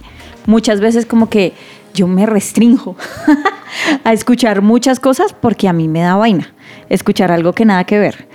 muchas 0.47 0.81
veces 0.81 1.07
como 1.07 1.29
que 1.31 1.53
yo 1.95 2.07
me 2.09 2.27
restringo 2.27 2.97
a 4.05 4.13
escuchar 4.13 4.63
muchas 4.63 4.99
cosas 5.01 5.33
porque 5.33 5.69
a 5.69 5.73
mí 5.73 5.89
me 5.89 6.01
da 6.01 6.17
vaina 6.17 6.53
escuchar 6.89 7.31
algo 7.33 7.53
que 7.53 7.65
nada 7.65 7.85
que 7.85 7.99
ver. 7.99 8.29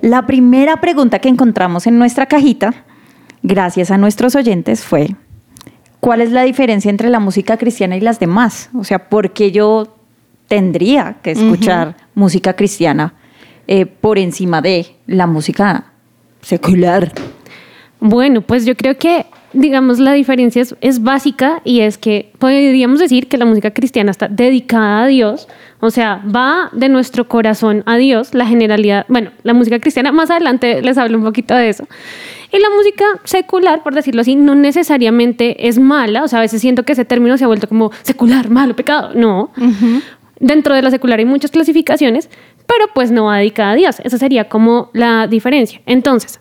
La 0.00 0.26
primera 0.26 0.80
pregunta 0.80 1.18
que 1.18 1.28
encontramos 1.28 1.86
en 1.86 1.98
nuestra 1.98 2.26
cajita, 2.26 2.84
gracias 3.46 3.90
a 3.90 3.98
nuestros 3.98 4.34
oyentes, 4.34 4.84
fue, 4.84 5.14
¿cuál 6.00 6.20
es 6.20 6.32
la 6.32 6.42
diferencia 6.42 6.90
entre 6.90 7.08
la 7.08 7.20
música 7.20 7.56
cristiana 7.56 7.96
y 7.96 8.00
las 8.00 8.18
demás? 8.18 8.70
O 8.74 8.84
sea, 8.84 9.08
¿por 9.08 9.32
qué 9.32 9.52
yo 9.52 9.96
tendría 10.48 11.16
que 11.22 11.30
escuchar 11.30 11.96
música 12.14 12.54
cristiana 12.54 13.14
eh, 13.68 13.86
por 13.86 14.18
encima 14.18 14.60
de 14.60 14.96
la 15.06 15.26
música 15.26 15.92
secular? 16.42 17.12
Bueno, 18.00 18.40
pues 18.42 18.66
yo 18.66 18.76
creo 18.76 18.98
que, 18.98 19.26
digamos, 19.56 19.98
la 19.98 20.12
diferencia 20.12 20.62
es, 20.62 20.76
es 20.80 21.02
básica 21.02 21.60
y 21.64 21.80
es 21.80 21.98
que 21.98 22.30
podríamos 22.38 23.00
decir 23.00 23.26
que 23.26 23.38
la 23.38 23.46
música 23.46 23.72
cristiana 23.72 24.10
está 24.10 24.28
dedicada 24.28 25.02
a 25.02 25.06
Dios, 25.06 25.48
o 25.80 25.90
sea, 25.90 26.22
va 26.24 26.68
de 26.72 26.88
nuestro 26.88 27.26
corazón 27.26 27.82
a 27.86 27.96
Dios, 27.96 28.34
la 28.34 28.46
generalidad, 28.46 29.06
bueno, 29.08 29.30
la 29.42 29.54
música 29.54 29.78
cristiana, 29.80 30.12
más 30.12 30.30
adelante 30.30 30.82
les 30.82 30.98
hablo 30.98 31.18
un 31.18 31.24
poquito 31.24 31.54
de 31.54 31.70
eso. 31.70 31.86
Y 32.52 32.58
la 32.58 32.68
música 32.70 33.04
secular, 33.24 33.82
por 33.82 33.94
decirlo 33.94 34.20
así, 34.20 34.36
no 34.36 34.54
necesariamente 34.54 35.68
es 35.68 35.78
mala, 35.78 36.22
o 36.22 36.28
sea, 36.28 36.38
a 36.38 36.42
veces 36.42 36.60
siento 36.60 36.84
que 36.84 36.92
ese 36.92 37.04
término 37.04 37.36
se 37.36 37.44
ha 37.44 37.48
vuelto 37.48 37.68
como 37.68 37.90
secular, 38.02 38.50
malo, 38.50 38.76
pecado, 38.76 39.12
no. 39.14 39.50
Dentro 40.38 40.74
de 40.74 40.82
la 40.82 40.90
secular 40.90 41.18
hay 41.18 41.24
muchas 41.24 41.50
clasificaciones, 41.50 42.28
pero 42.66 42.86
pues 42.94 43.10
no 43.10 43.24
va 43.24 43.38
dedicada 43.38 43.72
a 43.72 43.74
Dios. 43.74 44.00
Esa 44.04 44.18
sería 44.18 44.48
como 44.48 44.90
la 44.92 45.26
diferencia. 45.26 45.80
Entonces, 45.86 46.40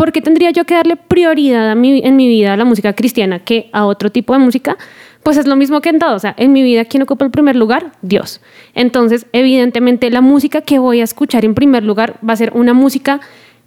¿por 0.00 0.12
qué 0.12 0.22
tendría 0.22 0.50
yo 0.50 0.64
que 0.64 0.72
darle 0.74 0.96
prioridad 0.96 1.70
a 1.70 1.74
mi- 1.74 2.00
en 2.02 2.16
mi 2.16 2.26
vida 2.26 2.54
a 2.54 2.56
la 2.56 2.64
música 2.64 2.94
cristiana 2.94 3.38
que 3.40 3.68
a 3.74 3.84
otro 3.84 4.10
tipo 4.10 4.32
de 4.32 4.38
música? 4.38 4.78
Pues 5.22 5.36
es 5.36 5.46
lo 5.46 5.56
mismo 5.56 5.82
que 5.82 5.90
en 5.90 5.98
todo. 5.98 6.14
O 6.14 6.18
sea, 6.18 6.34
en 6.38 6.54
mi 6.54 6.62
vida, 6.62 6.86
¿quién 6.86 7.02
ocupa 7.02 7.26
el 7.26 7.30
primer 7.30 7.54
lugar? 7.54 7.92
Dios. 8.00 8.40
Entonces, 8.74 9.26
evidentemente, 9.34 10.08
la 10.10 10.22
música 10.22 10.62
que 10.62 10.78
voy 10.78 11.02
a 11.02 11.04
escuchar 11.04 11.44
en 11.44 11.54
primer 11.54 11.82
lugar 11.84 12.14
va 12.26 12.32
a 12.32 12.36
ser 12.36 12.52
una 12.54 12.72
música 12.72 13.20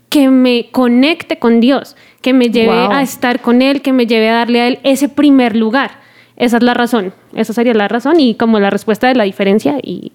que 0.09 0.29
me 0.29 0.69
conecte 0.71 1.37
con 1.37 1.59
Dios, 1.59 1.95
que 2.21 2.33
me 2.33 2.49
lleve 2.49 2.75
Wow. 2.87 2.91
a 2.93 3.01
estar 3.03 3.39
con 3.41 3.61
Él, 3.61 3.83
que 3.83 3.93
me 3.93 4.07
lleve 4.07 4.29
a 4.29 4.33
darle 4.33 4.61
a 4.61 4.67
Él 4.69 4.79
ese 4.83 5.09
primer 5.09 5.55
lugar. 5.55 5.91
Esa 6.35 6.57
es 6.57 6.63
la 6.63 6.73
razón. 6.73 7.13
Esa 7.35 7.53
sería 7.53 7.75
la 7.75 7.87
razón 7.87 8.19
y 8.19 8.33
como 8.33 8.59
la 8.59 8.71
respuesta 8.71 9.07
de 9.07 9.13
la 9.13 9.23
diferencia 9.25 9.77
y 9.83 10.11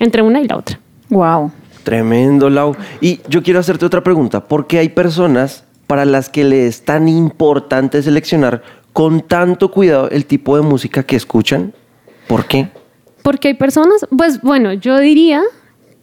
entre 0.00 0.20
una 0.20 0.40
y 0.42 0.46
la 0.48 0.58
otra. 0.58 0.78
Wow. 1.08 1.50
Tremendo, 1.82 2.50
Lau. 2.50 2.76
Y 3.00 3.20
yo 3.28 3.42
quiero 3.42 3.60
hacerte 3.60 3.84
otra 3.84 4.02
pregunta. 4.02 4.44
¿Por 4.44 4.66
qué 4.66 4.78
hay 4.78 4.88
personas 4.88 5.64
para 5.86 6.04
las 6.04 6.28
que 6.28 6.44
le 6.44 6.66
es 6.66 6.84
tan 6.84 7.08
importante 7.08 8.02
seleccionar 8.02 8.62
con 8.92 9.20
tanto 9.22 9.70
cuidado 9.70 10.08
el 10.10 10.26
tipo 10.26 10.56
de 10.56 10.62
música 10.62 11.02
que 11.02 11.16
escuchan? 11.16 11.74
¿Por 12.28 12.46
qué? 12.46 12.68
Porque 13.22 13.48
hay 13.48 13.54
personas, 13.54 14.06
pues 14.16 14.40
bueno, 14.42 14.72
yo 14.72 14.98
diría 14.98 15.42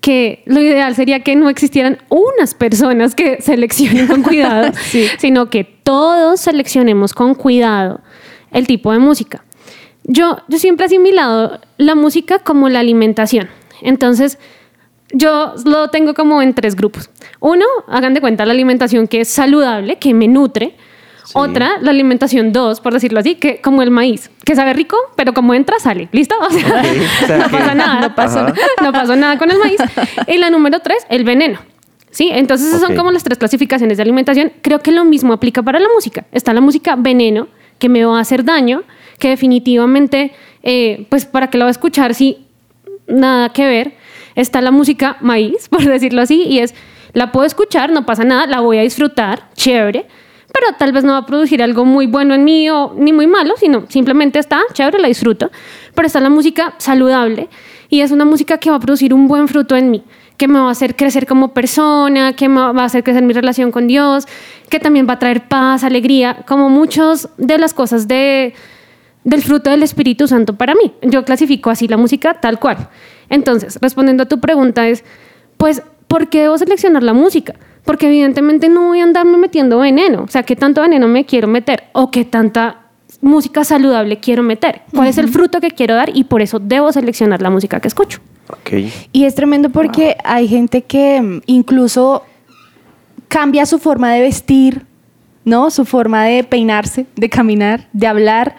que 0.01 0.43
lo 0.45 0.61
ideal 0.61 0.95
sería 0.95 1.21
que 1.21 1.35
no 1.35 1.49
existieran 1.49 1.97
unas 2.09 2.53
personas 2.53 3.15
que 3.15 3.41
seleccionen 3.41 4.07
con 4.07 4.23
cuidado, 4.23 4.71
sino 5.17 5.49
que 5.49 5.63
todos 5.63 6.39
seleccionemos 6.39 7.13
con 7.13 7.35
cuidado 7.35 8.01
el 8.51 8.67
tipo 8.67 8.91
de 8.93 8.99
música. 8.99 9.43
Yo, 10.03 10.37
yo 10.47 10.57
siempre 10.57 10.85
he 10.85 10.87
asimilado 10.87 11.59
la 11.77 11.95
música 11.95 12.39
como 12.39 12.69
la 12.69 12.79
alimentación. 12.79 13.49
Entonces, 13.81 14.39
yo 15.13 15.53
lo 15.65 15.89
tengo 15.89 16.13
como 16.13 16.41
en 16.41 16.53
tres 16.53 16.75
grupos. 16.75 17.09
Uno, 17.39 17.65
hagan 17.87 18.13
de 18.13 18.21
cuenta 18.21 18.45
la 18.45 18.51
alimentación 18.53 19.07
que 19.07 19.21
es 19.21 19.27
saludable, 19.29 19.97
que 19.97 20.13
me 20.13 20.27
nutre. 20.27 20.75
Otra, 21.33 21.73
la 21.81 21.91
alimentación 21.91 22.51
dos, 22.51 22.81
por 22.81 22.91
decirlo 22.91 23.19
así, 23.19 23.35
que 23.35 23.61
como 23.61 23.83
el 23.83 23.91
maíz, 23.91 24.31
que 24.45 24.55
sabe 24.55 24.73
rico, 24.73 24.97
pero 25.15 25.31
como 25.33 25.53
entra, 25.53 25.77
sale. 25.79 26.09
¿Listo? 26.11 26.33
O 26.41 26.49
sea, 26.49 26.67
Ok, 26.67 26.85
o 27.23 27.27
sea 27.27 27.37
no 27.37 27.43
que- 27.45 27.49
pasa 27.57 27.75
nada. 27.75 28.01
No 28.01 28.15
pasó 28.15 28.39
Ajá. 28.39 28.53
no 28.83 28.91
pasó 28.91 29.15
nada 29.15 29.37
con 29.37 29.51
el 29.51 29.59
maíz. 29.59 29.77
Y 30.27 30.37
la 30.39 30.49
número 30.49 30.79
tres, 30.79 31.05
el 31.09 31.23
veneno. 31.23 31.59
¿Sí? 32.09 32.31
Entonces, 32.33 32.69
esas 32.69 32.81
son 32.81 32.95
como 32.95 33.11
las 33.11 33.23
tres 33.23 33.37
clasificaciones 33.37 33.97
de 33.97 34.01
alimentación. 34.03 34.51
Creo 34.63 34.79
que 34.79 34.91
lo 34.91 35.05
mismo 35.05 35.31
aplica 35.31 35.61
para 35.61 35.79
la 35.79 35.87
música. 35.93 36.25
Está 36.31 36.51
la 36.53 36.61
música 36.61 36.95
veneno, 36.95 37.47
que 37.77 37.89
me 37.89 38.03
va 38.03 38.17
a 38.17 38.21
hacer 38.21 38.43
daño, 38.43 38.81
que 39.19 39.29
definitivamente, 39.29 40.31
eh, 40.63 41.05
pues 41.09 41.25
para 41.27 41.51
qué 41.51 41.59
la 41.59 41.65
voy 41.65 41.69
a 41.69 41.71
escuchar 41.71 42.15
si 42.15 42.47
nada 43.09 43.49
que 43.49 43.65
ver, 43.65 43.93
está 44.35 44.61
la 44.61 44.71
música 44.71 45.17
maíz, 45.21 45.67
por 45.69 45.83
decirlo 45.83 46.21
así, 46.21 46.43
y 46.43 46.59
es, 46.59 46.73
la 47.13 47.31
puedo 47.31 47.45
escuchar, 47.45 47.91
no 47.91 48.05
pasa 48.05 48.23
nada, 48.23 48.45
la 48.45 48.59
voy 48.59 48.77
a 48.77 48.81
disfrutar, 48.81 49.49
chévere, 49.55 50.05
pero 50.53 50.75
tal 50.77 50.91
vez 50.91 51.03
no 51.03 51.13
va 51.13 51.19
a 51.19 51.25
producir 51.25 51.61
algo 51.61 51.85
muy 51.85 52.07
bueno 52.07 52.33
en 52.33 52.43
mí 52.43 52.69
o 52.69 52.93
ni 52.97 53.13
muy 53.13 53.27
malo, 53.27 53.53
sino 53.57 53.85
simplemente 53.87 54.39
está 54.39 54.61
chévere, 54.73 54.99
la 54.99 55.07
disfruto. 55.07 55.51
Pero 55.93 56.07
está 56.07 56.19
la 56.19 56.29
música 56.29 56.73
saludable 56.77 57.49
y 57.89 58.01
es 58.01 58.11
una 58.11 58.25
música 58.25 58.57
que 58.57 58.69
va 58.69 58.77
a 58.77 58.79
producir 58.79 59.13
un 59.13 59.27
buen 59.27 59.47
fruto 59.47 59.75
en 59.75 59.91
mí, 59.91 60.03
que 60.37 60.47
me 60.47 60.59
va 60.59 60.69
a 60.69 60.71
hacer 60.71 60.95
crecer 60.95 61.27
como 61.27 61.53
persona, 61.53 62.33
que 62.33 62.49
me 62.49 62.59
va 62.59 62.81
a 62.81 62.85
hacer 62.85 63.03
crecer 63.03 63.23
mi 63.23 63.33
relación 63.33 63.71
con 63.71 63.87
Dios, 63.87 64.27
que 64.69 64.79
también 64.79 65.07
va 65.07 65.13
a 65.13 65.19
traer 65.19 65.47
paz, 65.47 65.83
alegría, 65.83 66.43
como 66.47 66.69
muchas 66.69 67.29
de 67.37 67.57
las 67.57 67.73
cosas 67.73 68.07
de, 68.07 68.53
del 69.29 69.43
fruto 69.43 69.69
del 69.69 69.83
Espíritu 69.83 70.27
Santo 70.27 70.55
para 70.55 70.73
mí. 70.75 70.91
Yo 71.03 71.23
clasifico 71.23 71.69
así 71.69 71.87
la 71.87 71.97
música 71.97 72.33
tal 72.33 72.59
cual. 72.59 72.89
Entonces, 73.29 73.77
respondiendo 73.81 74.23
a 74.23 74.25
tu 74.25 74.39
pregunta 74.39 74.87
es, 74.87 75.03
pues, 75.57 75.83
¿por 76.07 76.29
qué 76.29 76.41
debo 76.41 76.57
seleccionar 76.57 77.03
la 77.03 77.13
música? 77.13 77.53
Porque 77.85 78.07
evidentemente 78.07 78.69
no 78.69 78.87
voy 78.87 79.01
a 79.01 79.03
andarme 79.03 79.37
metiendo 79.37 79.79
veneno. 79.79 80.23
O 80.23 80.27
sea, 80.27 80.43
¿qué 80.43 80.55
tanto 80.55 80.81
veneno 80.81 81.07
me 81.07 81.25
quiero 81.25 81.47
meter? 81.47 81.83
¿O 81.93 82.11
qué 82.11 82.25
tanta 82.25 82.87
música 83.21 83.63
saludable 83.63 84.19
quiero 84.19 84.41
meter? 84.43 84.81
¿Cuál 84.93 85.07
es 85.07 85.17
el 85.17 85.27
fruto 85.29 85.61
que 85.61 85.71
quiero 85.71 85.95
dar? 85.95 86.09
Y 86.15 86.23
por 86.23 86.41
eso 86.41 86.59
debo 86.59 86.91
seleccionar 86.91 87.41
la 87.41 87.49
música 87.49 87.79
que 87.79 87.87
escucho. 87.87 88.19
Ok. 88.49 88.89
Y 89.11 89.25
es 89.25 89.35
tremendo 89.35 89.69
porque 89.69 90.17
hay 90.23 90.47
gente 90.47 90.81
que 90.81 91.41
incluso 91.45 92.23
cambia 93.27 93.67
su 93.67 93.77
forma 93.77 94.11
de 94.11 94.21
vestir, 94.21 94.85
¿no? 95.45 95.69
Su 95.69 95.85
forma 95.85 96.25
de 96.25 96.43
peinarse, 96.43 97.05
de 97.15 97.29
caminar, 97.29 97.87
de 97.93 98.07
hablar, 98.07 98.55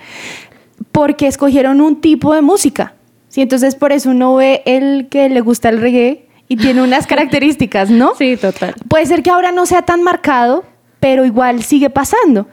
porque 0.93 1.27
escogieron 1.27 1.81
un 1.81 2.01
tipo 2.01 2.35
de 2.35 2.43
música. 2.43 2.95
Sí, 3.29 3.41
entonces 3.43 3.75
por 3.77 3.93
eso 3.93 4.11
uno 4.11 4.35
ve 4.35 4.63
el 4.67 5.09
que 5.09 5.29
le 5.29 5.41
gusta 5.41 5.69
el 5.69 5.81
reggae 5.81 6.27
y 6.49 6.57
tiene 6.57 6.83
unas 6.83 7.07
características, 7.09 7.91
¿no? 7.91 8.13
Sí, 8.19 8.37
total. 8.37 8.75
Puede 8.89 9.07
ser 9.07 9.23
que 9.23 9.31
ahora 9.31 9.53
no 9.53 9.67
sea 9.67 9.83
tan 9.83 10.03
marcado, 10.03 10.65
pero 10.99 11.25
igual 11.25 11.63
sigue 11.63 11.91
pasando. 11.91 12.49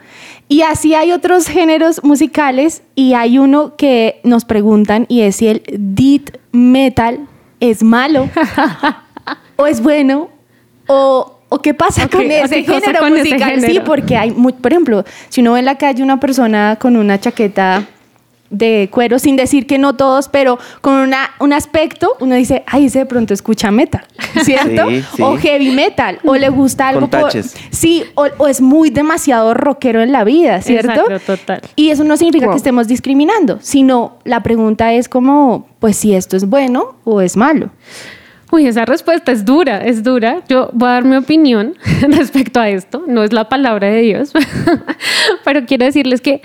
Y 0.48 0.62
así 0.62 0.94
hay 0.94 1.12
otros 1.12 1.46
géneros 1.48 2.02
musicales 2.04 2.82
y 2.94 3.12
hay 3.14 3.38
uno 3.38 3.76
que 3.76 4.20
nos 4.24 4.44
preguntan 4.44 5.04
y 5.08 5.22
es 5.22 5.36
si 5.36 5.48
el 5.48 5.62
death 5.68 6.36
metal 6.52 7.26
es 7.60 7.82
malo 7.82 8.30
o 9.56 9.66
es 9.66 9.82
bueno 9.82 10.28
o, 10.86 11.38
o 11.50 11.58
qué 11.60 11.74
pasa 11.74 12.04
Ok, 12.06 12.12
con 12.12 12.30
ese 12.30 12.64
¿qué 12.64 12.72
pasa 12.72 12.80
género 12.86 13.00
con 13.00 13.12
ese 13.14 13.24
musical. 13.24 13.60
Sí, 13.60 13.66
género? 13.66 13.84
porque 13.84 14.16
hay, 14.16 14.30
mu- 14.30 14.52
por 14.54 14.72
ejemplo, 14.72 15.04
si 15.28 15.40
uno 15.42 15.52
ve 15.54 15.58
en 15.58 15.64
la 15.66 15.76
calle 15.76 16.02
una 16.02 16.18
persona 16.20 16.76
con 16.80 16.96
una 16.96 17.18
chaqueta 17.20 17.84
de 18.50 18.88
cuero, 18.90 19.18
sin 19.18 19.36
decir 19.36 19.66
que 19.66 19.78
no 19.78 19.94
todos, 19.96 20.28
pero 20.28 20.58
con 20.80 20.94
una, 20.94 21.30
un 21.38 21.52
aspecto, 21.52 22.16
uno 22.20 22.34
dice, 22.34 22.62
ay, 22.66 22.86
ese 22.86 23.00
de 23.00 23.06
pronto 23.06 23.34
escucha 23.34 23.70
metal, 23.70 24.04
¿cierto? 24.42 24.88
Sí, 24.88 25.04
sí. 25.16 25.22
O 25.22 25.36
heavy 25.36 25.70
metal, 25.70 26.18
o 26.24 26.34
le 26.36 26.48
gusta 26.48 26.88
algo 26.88 27.08
Con 27.10 27.20
por-. 27.20 27.32
Sí, 27.70 28.04
o, 28.14 28.26
o 28.38 28.46
es 28.48 28.60
muy 28.60 28.90
demasiado 28.90 29.54
rockero 29.54 30.00
en 30.02 30.12
la 30.12 30.24
vida, 30.24 30.62
¿cierto? 30.62 31.10
Exacto, 31.10 31.36
total. 31.36 31.60
Y 31.76 31.90
eso 31.90 32.04
no 32.04 32.16
significa 32.16 32.46
Wow. 32.46 32.54
que 32.54 32.58
estemos 32.58 32.88
discriminando, 32.88 33.58
sino 33.60 34.18
la 34.24 34.42
pregunta 34.42 34.92
es 34.94 35.08
como, 35.08 35.68
pues 35.80 35.96
si 35.96 36.14
esto 36.14 36.36
es 36.36 36.48
bueno 36.48 36.96
o 37.04 37.20
es 37.20 37.36
malo. 37.36 37.70
Uy, 38.50 38.66
esa 38.66 38.86
respuesta 38.86 39.30
es 39.30 39.44
dura, 39.44 39.84
es 39.84 40.02
dura. 40.02 40.42
Yo 40.48 40.70
voy 40.72 40.88
a 40.88 40.92
dar 40.92 41.04
mi 41.04 41.16
opinión 41.16 41.74
respecto 42.00 42.60
a 42.60 42.70
esto. 42.70 43.04
No 43.06 43.22
es 43.22 43.32
la 43.34 43.48
palabra 43.50 43.88
de 43.88 44.00
Dios, 44.00 44.32
pero 45.44 45.66
quiero 45.66 45.84
decirles 45.84 46.20
que 46.22 46.40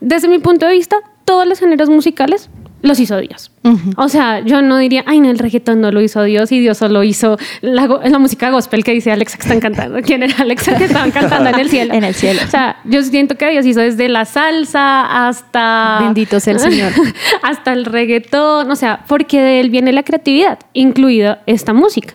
desde 0.00 0.26
mi 0.28 0.38
punto 0.40 0.66
de 0.66 0.72
vista, 0.72 0.96
todos 1.24 1.46
los 1.46 1.58
géneros 1.58 1.88
musicales 1.88 2.50
los 2.84 3.00
hizo 3.00 3.16
Dios. 3.16 3.50
O 3.96 4.10
sea, 4.10 4.40
yo 4.40 4.60
no 4.60 4.76
diría, 4.76 5.04
ay, 5.06 5.18
no, 5.18 5.30
el 5.30 5.38
reggaetón 5.38 5.80
no 5.80 5.90
lo 5.90 6.02
hizo 6.02 6.22
Dios 6.22 6.52
y 6.52 6.60
Dios 6.60 6.76
solo 6.76 7.02
hizo 7.02 7.38
la, 7.62 7.86
la 7.86 8.18
música 8.18 8.50
gospel 8.50 8.84
que 8.84 8.92
dice 8.92 9.10
Alexa 9.10 9.38
que 9.38 9.42
están 9.42 9.60
cantando. 9.60 10.02
¿Quién 10.02 10.22
era 10.22 10.36
Alexa 10.38 10.76
que 10.76 10.84
estaban 10.84 11.10
cantando 11.10 11.48
en 11.48 11.58
el 11.58 11.70
cielo? 11.70 11.94
En 11.94 12.04
el 12.04 12.14
cielo. 12.14 12.40
O 12.44 12.50
sea, 12.50 12.76
yo 12.84 13.02
siento 13.02 13.36
que 13.36 13.48
Dios 13.50 13.64
hizo 13.64 13.80
desde 13.80 14.08
la 14.08 14.26
salsa 14.26 15.28
hasta... 15.28 16.00
Bendito 16.02 16.40
sea 16.40 16.54
el 16.54 16.60
Señor. 16.60 16.92
hasta 17.42 17.72
el 17.72 17.86
reggaetón, 17.86 18.70
o 18.70 18.76
sea, 18.76 19.04
porque 19.08 19.40
de 19.40 19.60
él 19.60 19.70
viene 19.70 19.92
la 19.92 20.02
creatividad, 20.02 20.58
incluida 20.74 21.42
esta 21.46 21.72
música. 21.72 22.14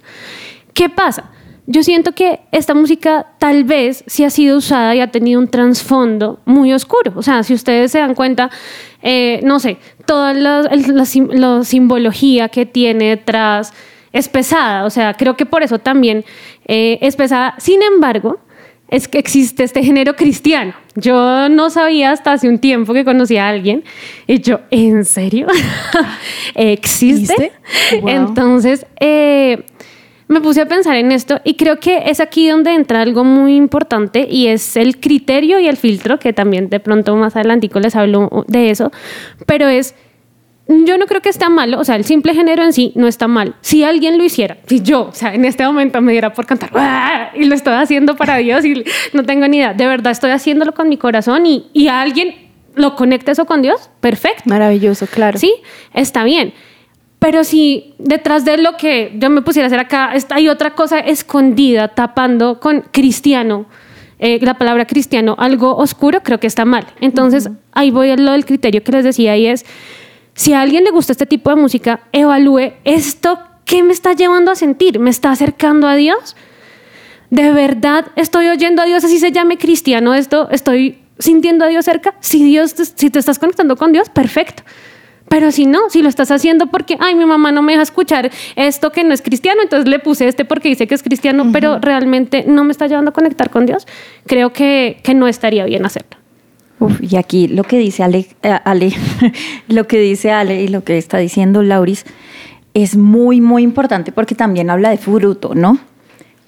¿Qué 0.74 0.90
pasa? 0.90 1.32
Yo 1.72 1.84
siento 1.84 2.14
que 2.14 2.40
esta 2.52 2.74
música 2.74 3.28
tal 3.38 3.64
vez 3.64 4.04
sí 4.08 4.24
ha 4.24 4.32
sido 4.32 4.58
usada 4.58 4.96
y 4.96 5.02
ha 5.02 5.12
tenido 5.12 5.40
un 5.40 5.48
trasfondo 5.48 6.40
muy 6.46 6.74
oscuro. 6.74 7.14
O 7.16 7.22
sea, 7.22 7.44
si 7.44 7.54
ustedes 7.54 7.92
se 7.92 8.00
dan 8.00 8.16
cuenta, 8.16 8.50
eh, 9.04 9.40
no 9.44 9.60
sé, 9.60 9.78
toda 10.08 10.34
la, 10.34 10.64
la 10.64 11.06
la 11.06 11.64
simbología 11.64 12.50
que 12.50 12.66
tiene 12.66 13.10
detrás 13.10 13.72
es 14.12 14.28
pesada. 14.30 14.84
O 14.84 14.90
sea, 14.90 15.14
creo 15.14 15.38
que 15.38 15.46
por 15.46 15.62
eso 15.62 15.78
también 15.78 16.26
eh, 16.66 16.98
es 17.02 17.16
pesada. 17.16 17.54
Sin 17.60 17.84
embargo, 17.84 18.40
es 18.90 19.08
que 19.08 19.20
existe 19.20 19.64
este 19.64 19.84
género 19.84 20.16
cristiano. 20.16 20.74
Yo 20.96 21.50
no 21.50 21.70
sabía 21.70 22.12
hasta 22.12 22.32
hace 22.32 22.50
un 22.50 22.58
tiempo 22.58 22.96
que 22.96 23.06
conocí 23.06 23.38
a 23.38 23.48
alguien 23.48 23.84
y 24.26 24.42
yo, 24.42 24.62
¿en 24.72 25.06
serio? 25.06 25.46
¿Existe? 26.56 27.34
¿Existe? 27.34 28.02
Wow. 28.02 28.10
Entonces, 28.10 28.88
eh, 29.00 29.64
me 30.30 30.42
puse 30.42 30.62
a 30.62 30.68
pensar 30.68 30.96
en 30.96 31.12
esto 31.12 31.42
y 31.44 31.56
creo 31.56 31.80
que 31.80 32.04
es 32.06 32.20
aquí 32.20 32.48
donde 32.48 32.74
entra 32.74 33.02
algo 33.02 33.24
muy 33.24 33.56
importante 33.56 34.28
y 34.30 34.48
es 34.48 34.78
el 34.78 35.00
criterio 35.00 35.60
y 35.60 35.68
el 35.68 35.76
filtro, 35.76 36.20
que 36.20 36.34
también 36.34 36.70
de 36.70 36.80
pronto 36.80 37.16
más 37.16 37.36
adelantico 37.36 37.80
les 37.80 37.96
hablo 37.96 38.46
de 38.48 38.70
eso, 38.70 38.92
pero 39.48 39.68
es 39.68 39.96
yo 40.68 41.00
no 41.00 41.08
creo 41.08 41.22
que 41.22 41.30
esté 41.30 41.50
malo, 41.50 41.80
o 41.80 41.84
sea, 41.84 41.96
el 41.96 42.06
simple 42.06 42.36
género 42.36 42.64
en 42.64 42.74
sí 42.74 42.94
no 42.96 43.08
está 43.08 43.28
mal. 43.28 43.56
Si 43.62 43.84
alguien 43.84 44.20
lo 44.20 44.24
hiciera, 44.24 44.58
si 44.68 44.84
yo, 44.84 45.08
o 45.08 45.14
sea, 45.14 45.34
en 45.34 45.46
este 45.46 45.66
momento 45.66 46.00
me 46.00 46.12
diera 46.12 46.32
por 46.32 46.46
cantar 46.46 47.32
y 47.34 47.46
lo 47.46 47.56
estoy 47.56 47.74
haciendo 47.74 48.16
para 48.16 48.38
Dios 48.38 48.64
y 48.64 48.84
no 49.14 49.24
tengo 49.24 49.48
ni 49.48 49.58
idea, 49.58 49.74
de 49.74 49.88
verdad 49.88 50.12
estoy 50.12 50.30
haciéndolo 50.30 50.76
con 50.76 50.88
mi 50.88 50.98
corazón 50.98 51.48
y, 51.48 51.66
y 51.74 51.88
a 51.88 52.02
alguien 52.02 52.36
lo 52.76 52.96
conecta 52.96 53.32
eso 53.32 53.46
con 53.46 53.64
Dios, 53.64 53.90
perfecto. 54.00 54.44
Maravilloso, 54.46 55.08
claro. 55.08 55.40
Sí, 55.40 55.56
está 55.92 56.24
bien. 56.24 56.54
Pero 57.20 57.44
si 57.44 57.94
detrás 57.98 58.46
de 58.46 58.58
lo 58.58 58.78
que 58.78 59.14
yo 59.16 59.30
me 59.30 59.42
pusiera 59.42 59.66
a 59.66 59.68
hacer 59.68 59.80
acá 59.80 60.14
hay 60.30 60.48
otra 60.48 60.74
cosa 60.74 61.00
escondida, 61.00 61.90
tapando 61.90 62.60
con 62.62 62.82
cristiano, 62.92 63.66
eh, 64.20 64.40
la 64.42 64.58
palabra 64.58 64.86
cristiano, 64.86 65.36
algo 65.38 65.76
oscuro, 65.76 66.24
creo 66.24 66.40
que 66.40 66.48
está 66.48 66.66
mal. 66.66 66.88
Entonces, 67.02 67.50
ahí 67.72 67.92
voy 67.92 68.10
a 68.10 68.16
lo 68.16 68.32
del 68.32 68.46
criterio 68.46 68.84
que 68.84 68.92
les 68.92 69.04
decía 69.04 69.36
y 69.38 69.48
es, 69.48 69.66
si 70.34 70.54
a 70.54 70.62
alguien 70.62 70.86
le 70.86 70.92
gusta 70.92 71.12
este 71.12 71.26
tipo 71.26 71.50
de 71.50 71.58
música, 71.58 72.02
evalúe 72.14 72.74
esto, 72.86 73.40
¿qué 73.66 73.84
me 73.84 73.92
está 73.92 74.14
llevando 74.14 74.52
a 74.52 74.56
sentir? 74.56 75.00
¿Me 75.00 75.10
está 75.10 75.32
acercando 75.32 75.88
a 75.88 75.96
Dios? 75.96 76.36
¿De 77.30 77.52
verdad 77.52 78.08
estoy 78.16 78.48
oyendo 78.48 78.82
a 78.82 78.86
Dios 78.86 79.04
así 79.04 79.20
se 79.20 79.32
llame 79.32 79.58
cristiano 79.58 80.14
esto? 80.14 80.50
¿Estoy 80.52 81.00
sintiendo 81.18 81.66
a 81.66 81.68
Dios 81.68 81.86
cerca? 81.86 82.16
Si, 82.22 82.44
Dios 82.44 82.74
si 82.96 83.10
te 83.10 83.20
estás 83.20 83.40
conectando 83.40 83.76
con 83.76 83.92
Dios, 83.92 84.10
perfecto. 84.10 84.64
Pero 85.30 85.52
si 85.52 85.66
no, 85.66 85.90
si 85.90 86.02
lo 86.02 86.10
estás 86.10 86.32
haciendo 86.32 86.68
porque, 86.68 86.98
ay, 87.00 87.16
mi 87.16 87.26
mamá 87.26 87.52
no 87.52 87.62
me 87.62 87.74
deja 87.74 87.84
escuchar 87.84 88.32
esto 88.56 88.92
que 88.92 89.04
no 89.04 89.14
es 89.14 89.22
cristiano, 89.22 89.62
entonces 89.62 89.88
le 89.88 90.00
puse 90.00 90.28
este 90.28 90.44
porque 90.44 90.70
dice 90.70 90.88
que 90.88 90.96
es 90.96 91.04
cristiano, 91.04 91.52
pero 91.54 91.80
realmente 91.80 92.44
no 92.48 92.64
me 92.64 92.72
está 92.72 92.88
llevando 92.88 93.10
a 93.10 93.14
conectar 93.14 93.50
con 93.50 93.66
Dios, 93.66 93.88
creo 94.26 94.52
que, 94.52 95.00
que 95.04 95.14
no 95.14 95.28
estaría 95.28 95.66
bien 95.66 95.86
hacerlo. 95.86 96.18
Uf, 96.80 97.02
y 97.02 97.18
aquí 97.18 97.48
lo 97.48 97.64
que 97.64 97.78
dice 97.78 98.04
Ale, 98.04 98.28
eh, 98.42 98.58
Ale, 98.64 98.94
lo 99.68 99.88
que 99.88 100.00
dice 100.00 100.32
Ale 100.32 100.64
y 100.64 100.68
lo 100.70 100.84
que 100.84 100.98
está 100.98 101.18
diciendo 101.18 101.62
Lauris 101.62 102.06
es 102.74 102.96
muy, 102.96 103.42
muy 103.42 103.64
importante 103.64 104.12
porque 104.12 104.36
también 104.36 104.70
habla 104.70 104.90
de 104.90 104.98
fruto, 104.98 105.54
¿no? 105.56 105.78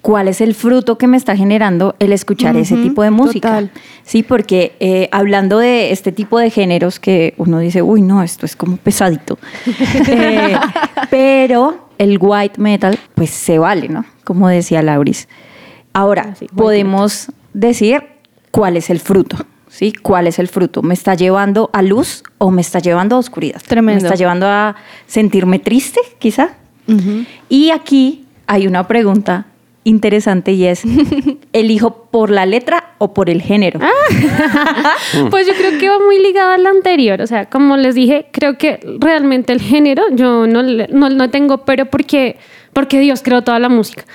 ¿Cuál 0.02 0.28
es 0.28 0.42
el 0.42 0.56
fruto 0.56 0.98
que 0.98 1.06
me 1.06 1.16
está 1.16 1.36
generando 1.36 1.96
el 2.00 2.12
escuchar 2.12 2.56
ese 2.58 2.76
tipo 2.76 3.04
de 3.04 3.12
música? 3.12 3.50
total. 3.50 3.72
Sí, 4.04 4.24
porque 4.24 4.76
eh, 4.80 5.08
hablando 5.12 5.60
de 5.60 5.92
este 5.92 6.12
tipo 6.12 6.40
de 6.40 6.50
géneros 6.50 7.00
que 7.00 7.36
uno 7.38 7.60
dice, 7.60 7.84
uy, 7.84 8.02
no, 8.02 8.24
esto 8.24 8.46
es 8.48 8.56
como 8.56 8.78
pesadito. 8.78 9.38
Eh, 10.08 10.58
pero 11.12 11.90
el 11.98 12.18
white 12.20 12.60
metal, 12.60 12.98
pues 13.14 13.30
se 13.30 13.60
vale, 13.60 13.88
¿no? 13.90 14.04
Como 14.24 14.48
decía 14.48 14.82
Lauris. 14.82 15.28
Ahora, 15.94 16.30
Ah, 16.30 16.36
sí, 16.36 16.48
podemos 16.56 17.28
decir 17.54 18.04
cuál 18.50 18.78
es 18.78 18.90
el 18.90 19.00
fruto, 19.00 19.38
¿sí? 19.70 19.94
¿Cuál 19.94 20.26
es 20.28 20.40
el 20.40 20.48
fruto? 20.48 20.82
¿Me 20.82 20.94
está 20.94 21.14
llevando 21.16 21.70
a 21.74 21.82
luz 21.82 22.24
o 22.40 22.50
me 22.50 22.62
está 22.62 22.80
llevando 22.80 23.16
a 23.18 23.20
oscuridad? 23.20 23.62
Tremendo. 23.68 24.02
¿Me 24.02 24.08
está 24.08 24.16
llevando 24.16 24.48
a 24.48 24.76
sentirme 25.06 25.60
triste, 25.60 26.00
quizá? 26.18 26.56
Y 27.50 27.70
aquí 27.72 28.26
hay 28.48 28.68
una 28.68 28.88
pregunta 28.88 29.46
interesante 29.84 30.52
y 30.52 30.66
es, 30.66 30.84
¿elijo 31.54 32.06
por 32.12 32.30
la 32.30 32.46
letra 32.46 32.94
o 32.98 33.14
por 33.14 33.30
el 33.30 33.42
género? 33.42 33.80
Pues 35.30 35.48
yo 35.48 35.54
creo 35.54 35.78
que 35.80 35.90
va 35.90 36.00
muy 36.00 36.20
ligado 36.20 36.52
al 36.52 36.66
anterior. 36.66 37.22
O 37.22 37.28
sea, 37.28 37.50
como 37.50 37.76
les 37.78 37.96
dije, 37.96 38.28
creo 38.32 38.58
que 38.58 38.80
realmente 39.00 39.52
el 39.52 39.62
género, 39.62 40.04
yo 40.12 40.48
no, 40.48 40.64
no, 40.64 41.10
no 41.10 41.30
tengo 41.30 41.66
pero 41.66 41.86
porque, 41.86 42.38
porque 42.74 43.00
Dios 43.00 43.22
creó 43.22 43.42
toda 43.42 43.60
la 43.60 43.70
música. 43.70 44.06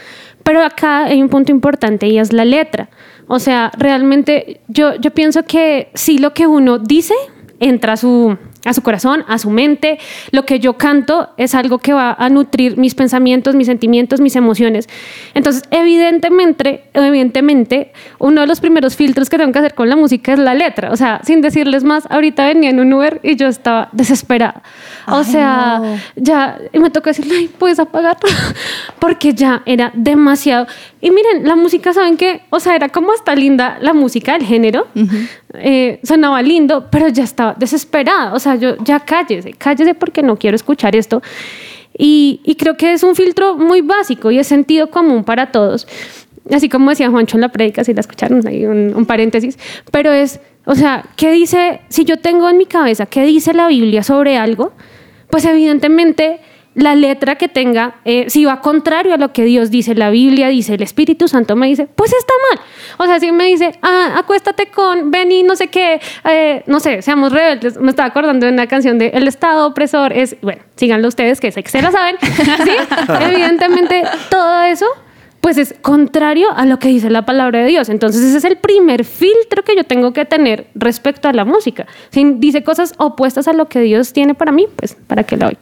Pero 0.43 0.63
acá 0.63 1.05
hay 1.05 1.21
un 1.21 1.29
punto 1.29 1.53
importante 1.53 2.07
y 2.07 2.19
es 2.19 2.33
la 2.33 2.45
letra. 2.45 2.89
O 3.27 3.39
sea, 3.39 3.73
realmente 3.77 4.61
yo, 4.69 4.95
yo 4.97 5.11
pienso 5.11 5.45
que 5.45 5.89
sí 5.95 6.19
lo 6.19 6.33
que 6.33 6.47
uno 6.47 6.79
dice 6.79 7.15
entra 7.61 7.95
a 7.95 7.97
su, 7.97 8.37
a 8.67 8.75
su 8.75 8.83
corazón, 8.83 9.25
a 9.29 9.39
su 9.39 9.51
mente. 9.51 9.99
Lo 10.33 10.45
que 10.45 10.61
yo 10.61 10.75
canto 10.75 11.31
es 11.37 11.55
algo 11.55 11.79
que 11.79 11.93
va 11.93 12.13
a 12.13 12.29
nutrir 12.29 12.77
mis 12.77 12.95
pensamientos, 12.95 13.55
mis 13.55 13.67
sentimientos, 13.67 14.21
mis 14.21 14.37
emociones. 14.37 14.89
Entonces, 15.35 15.63
evidentemente, 15.71 16.85
evidentemente, 16.93 17.93
uno 18.19 18.43
de 18.43 18.47
los 18.47 18.61
primeros 18.61 18.97
filtros 18.97 19.31
que 19.31 19.39
tengo 19.39 19.53
que 19.53 19.59
hacer 19.61 19.75
con 19.75 19.89
la 19.89 19.97
música 19.97 20.33
es 20.33 20.39
la 20.39 20.55
letra. 20.55 20.91
O 20.91 20.97
sea, 20.97 21.21
sin 21.25 21.41
decirles 21.41 21.85
más, 21.85 22.07
ahorita 22.11 22.47
venía 22.47 22.71
en 22.71 22.81
un 22.81 22.93
Uber 22.93 23.21
y 23.23 23.37
yo 23.37 23.47
estaba 23.47 23.89
desesperada. 23.93 24.63
O 25.07 25.17
Ay, 25.17 25.25
sea, 25.25 25.79
no. 25.81 25.97
ya, 26.17 26.59
y 26.73 26.79
me 26.79 26.91
tocó 26.91 27.11
decirle, 27.11 27.37
ay, 27.39 27.49
puedes 27.49 27.79
apagar, 27.79 28.17
porque 28.99 29.33
ya 29.33 29.63
era 29.65 29.93
demasiado. 29.95 30.67
Y 31.07 31.13
miren, 31.13 31.47
la 31.47 31.55
música, 31.55 31.93
¿saben 31.93 32.17
qué? 32.17 32.41
O 32.51 32.59
sea, 32.59 32.75
era 32.75 32.89
como 32.89 33.13
hasta 33.13 33.33
linda 33.37 33.79
la 33.81 33.95
música 33.95 34.33
del 34.33 34.43
género. 34.43 34.89
Eh, 35.55 36.01
sonaba 36.03 36.43
lindo, 36.43 36.89
pero 36.91 37.07
ya 37.07 37.23
estaba 37.23 37.55
desesperada. 37.55 38.35
O 38.35 38.41
sea, 38.41 38.57
yo, 38.57 38.75
ya 38.83 38.99
cállese, 38.99 39.53
cállese 39.53 39.95
porque 39.95 40.25
no 40.25 40.37
quiero 40.37 40.57
escuchar 40.57 40.97
esto. 40.97 41.23
Y, 41.97 42.41
y 42.43 42.57
creo 42.57 42.77
que 42.77 42.93
es 42.93 43.05
un 43.05 43.15
filtro 43.15 43.57
muy 43.57 43.83
básico 43.83 44.33
y 44.33 44.41
es 44.41 44.49
sentido 44.49 44.91
común 44.91 45.23
para 45.23 45.53
todos. 45.53 45.87
Así 46.51 46.69
como 46.69 46.91
decía 46.91 47.09
Juancho 47.09 47.37
en 47.37 47.43
la 47.43 47.51
prédica, 47.51 47.85
si 47.85 47.95
la 47.95 48.01
escucharon, 48.01 48.45
ahí 48.45 48.67
un, 48.67 48.93
un 48.93 49.07
paréntesis. 49.07 49.61
Pero 49.93 50.11
es, 50.11 50.41
o 50.65 50.75
sea, 50.75 51.05
¿qué 51.15 51.31
dice? 51.31 51.83
Si 51.89 52.05
yo 52.05 52.17
tengo 52.17 52.51
en 52.51 52.59
mi 52.59 52.67
cabeza 52.67 53.07
qué 53.07 53.23
dice 53.23 53.55
la 53.55 53.69
Biblia 53.69 54.03
sobre 54.03 54.39
algo, 54.39 54.73
pues 55.31 55.45
evidentemente 55.45 56.41
la 56.77 56.95
letra 56.95 57.37
que 57.37 57.49
tenga, 57.49 57.97
eh, 58.05 58.27
si 58.29 58.45
va 58.45 58.61
contrario 58.61 59.15
a 59.15 59.17
lo 59.17 59.33
que 59.33 59.45
Dios 59.45 59.71
dice, 59.71 59.95
la 59.95 60.11
Biblia 60.11 60.49
dice, 60.49 60.75
el 60.75 60.83
Espíritu 60.83 61.27
Santo 61.27 61.57
me 61.57 61.67
dice, 61.67 61.89
pues 61.97 62.13
está 62.13 62.35
mal. 62.51 62.65
O 62.99 63.07
sea, 63.07 63.19
si 63.19 63.33
me 63.33 63.47
dice, 63.47 63.73
ah, 63.81 64.15
acuéstate 64.19 64.67
con 64.67 65.11
Benny, 65.11 65.43
no 65.43 65.57
sé 65.57 65.69
qué, 65.69 66.01
eh, 66.25 66.63
no 66.67 66.79
sé, 66.79 67.01
seamos 67.01 67.33
rebeldes. 67.33 67.79
Me 67.81 67.89
estaba 67.89 68.09
acordando 68.09 68.45
de 68.45 68.53
una 68.53 68.67
canción 68.67 68.99
de 68.99 69.09
El 69.09 69.27
Estado 69.27 69.67
opresor 69.67 70.13
es, 70.13 70.37
bueno, 70.43 70.63
síganlo 70.77 71.09
ustedes, 71.09 71.41
que 71.41 71.51
sé 71.51 71.63
que 71.63 71.71
se 71.71 71.81
la 71.81 71.91
saben. 71.91 72.17
¿sí? 72.21 72.73
Evidentemente, 73.23 74.03
todo 74.31 74.63
eso 74.65 74.87
pues 75.41 75.59
es 75.59 75.77
contrario 75.81 76.49
a 76.57 76.67
lo 76.67 76.81
que 76.81 76.89
dice 76.89 77.09
la 77.09 77.25
palabra 77.25 77.61
de 77.61 77.69
Dios. 77.69 77.89
Entonces 77.89 78.21
ese 78.21 78.39
es 78.39 78.45
el 78.45 78.57
primer 78.57 79.05
filtro 79.05 79.63
que 79.63 79.77
yo 79.77 79.85
tengo 79.85 80.13
que 80.13 80.25
tener 80.25 80.67
respecto 80.75 81.29
a 81.29 81.33
la 81.33 81.45
música. 81.45 81.87
Si 82.11 82.25
dice 82.35 82.65
cosas 82.65 82.95
opuestas 82.99 83.47
a 83.47 83.53
lo 83.53 83.69
que 83.69 83.81
Dios 83.81 84.13
tiene 84.13 84.35
para 84.35 84.51
mí, 84.51 84.67
pues 84.75 84.97
para 85.07 85.23
qué 85.23 85.37
la 85.37 85.47
oigo. 85.47 85.61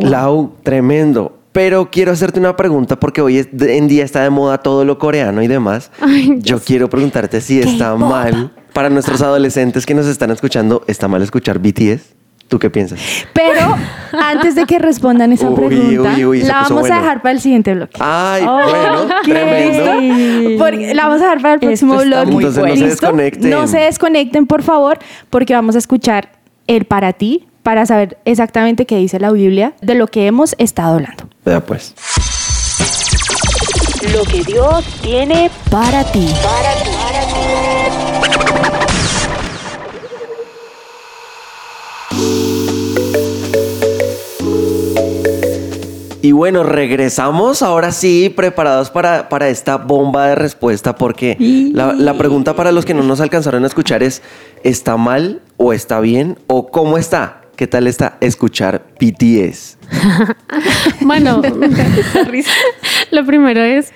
Lau, 0.00 0.52
tremendo. 0.62 1.32
Pero 1.52 1.90
quiero 1.90 2.12
hacerte 2.12 2.38
una 2.38 2.54
pregunta 2.54 3.00
porque 3.00 3.22
hoy 3.22 3.48
en 3.60 3.88
día 3.88 4.04
está 4.04 4.22
de 4.22 4.28
moda 4.30 4.58
todo 4.58 4.84
lo 4.84 4.98
coreano 4.98 5.42
y 5.42 5.46
demás. 5.46 5.90
Ay, 6.00 6.34
Yo 6.40 6.60
quiero 6.60 6.90
preguntarte 6.90 7.40
si 7.40 7.60
está 7.60 7.96
mal 7.96 8.52
para 8.74 8.90
nuestros 8.90 9.22
adolescentes 9.22 9.86
que 9.86 9.94
nos 9.94 10.06
están 10.06 10.30
escuchando, 10.30 10.82
¿está 10.86 11.08
mal 11.08 11.22
escuchar 11.22 11.58
BTS? 11.58 12.14
¿Tú 12.48 12.58
qué 12.58 12.68
piensas? 12.70 13.00
Pero 13.32 13.74
antes 14.12 14.54
de 14.54 14.66
que 14.66 14.78
respondan 14.78 15.32
esa 15.32 15.48
Uy, 15.48 15.56
pregunta, 15.56 16.12
uy, 16.14 16.24
uy, 16.26 16.40
se 16.42 16.46
la 16.48 16.62
vamos 16.62 16.80
bueno. 16.82 16.94
a 16.94 16.98
dejar 17.00 17.22
para 17.22 17.32
el 17.32 17.40
siguiente 17.40 17.74
bloque. 17.74 17.96
Ay, 17.98 18.44
Oh, 18.46 18.60
bueno, 18.62 19.14
tremendo. 19.24 20.58
Porque 20.62 20.94
la 20.94 21.06
vamos 21.06 21.22
a 21.22 21.24
dejar 21.24 21.42
para 21.42 21.54
el 21.54 21.60
próximo 21.60 21.94
bloque. 21.96 22.32
Entonces 22.32 22.64
no 22.64 22.76
se 22.76 22.84
desconecten. 22.86 23.50
No 23.50 23.66
se 23.66 23.78
desconecten, 23.78 24.46
por 24.46 24.62
favor, 24.62 24.98
porque 25.30 25.54
vamos 25.54 25.74
a 25.74 25.78
escuchar 25.78 26.28
el 26.66 26.84
para 26.84 27.14
ti, 27.14 27.46
para 27.66 27.84
saber 27.84 28.16
exactamente 28.24 28.86
qué 28.86 28.94
dice 28.94 29.18
la 29.18 29.32
Biblia 29.32 29.74
de 29.82 29.96
lo 29.96 30.06
que 30.06 30.28
hemos 30.28 30.54
estado 30.56 30.94
hablando. 30.94 31.28
Vea 31.44 31.58
pues. 31.58 31.96
Lo 34.14 34.22
que 34.22 34.44
Dios 34.44 34.84
tiene 35.02 35.50
Para 35.68 36.04
ti. 36.04 36.28
para 36.44 36.70
ti. 36.76 36.90
Y 46.22 46.30
bueno, 46.30 46.62
regresamos 46.62 47.62
ahora 47.62 47.90
sí, 47.90 48.32
preparados 48.34 48.90
para, 48.90 49.28
para 49.28 49.48
esta 49.48 49.76
bomba 49.76 50.28
de 50.28 50.36
respuesta, 50.36 50.94
porque 50.94 51.36
la, 51.72 51.92
la 51.94 52.14
pregunta 52.14 52.54
para 52.54 52.70
los 52.70 52.84
que 52.84 52.94
no 52.94 53.02
nos 53.02 53.20
alcanzaron 53.20 53.64
a 53.64 53.66
escuchar 53.66 54.04
es, 54.04 54.22
¿está 54.62 54.96
mal 54.96 55.40
o 55.56 55.72
está 55.72 55.98
bien? 55.98 56.38
¿O 56.46 56.68
cómo 56.68 56.96
está? 56.96 57.45
¿Qué 57.56 57.66
tal 57.66 57.86
está 57.86 58.18
escuchar 58.20 58.84
BTS? 59.00 59.78
Bueno, 61.00 61.40
lo 63.10 63.26
primero 63.26 63.62
es, 63.62 63.92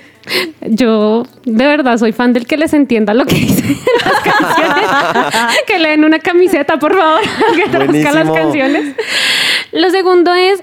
yo 0.62 1.25
de 1.44 1.66
verdad 1.66 1.99
soy 1.99 2.12
fan 2.12 2.33
del 2.33 2.46
que 2.46 2.57
les 2.57 2.73
entienda 2.73 3.14
lo 3.14 3.25
que 3.25 3.35
dicen 3.35 3.77
las 4.05 4.20
canciones. 4.38 5.59
que 5.66 5.79
leen 5.79 6.05
una 6.05 6.20
camiseta, 6.20 6.79
por 6.79 6.96
favor, 6.96 7.20
que 7.57 7.68
traduzca 7.68 8.12
las 8.12 8.31
canciones. 8.31 8.94
Lo 9.73 9.90
segundo 9.90 10.33
es, 10.35 10.62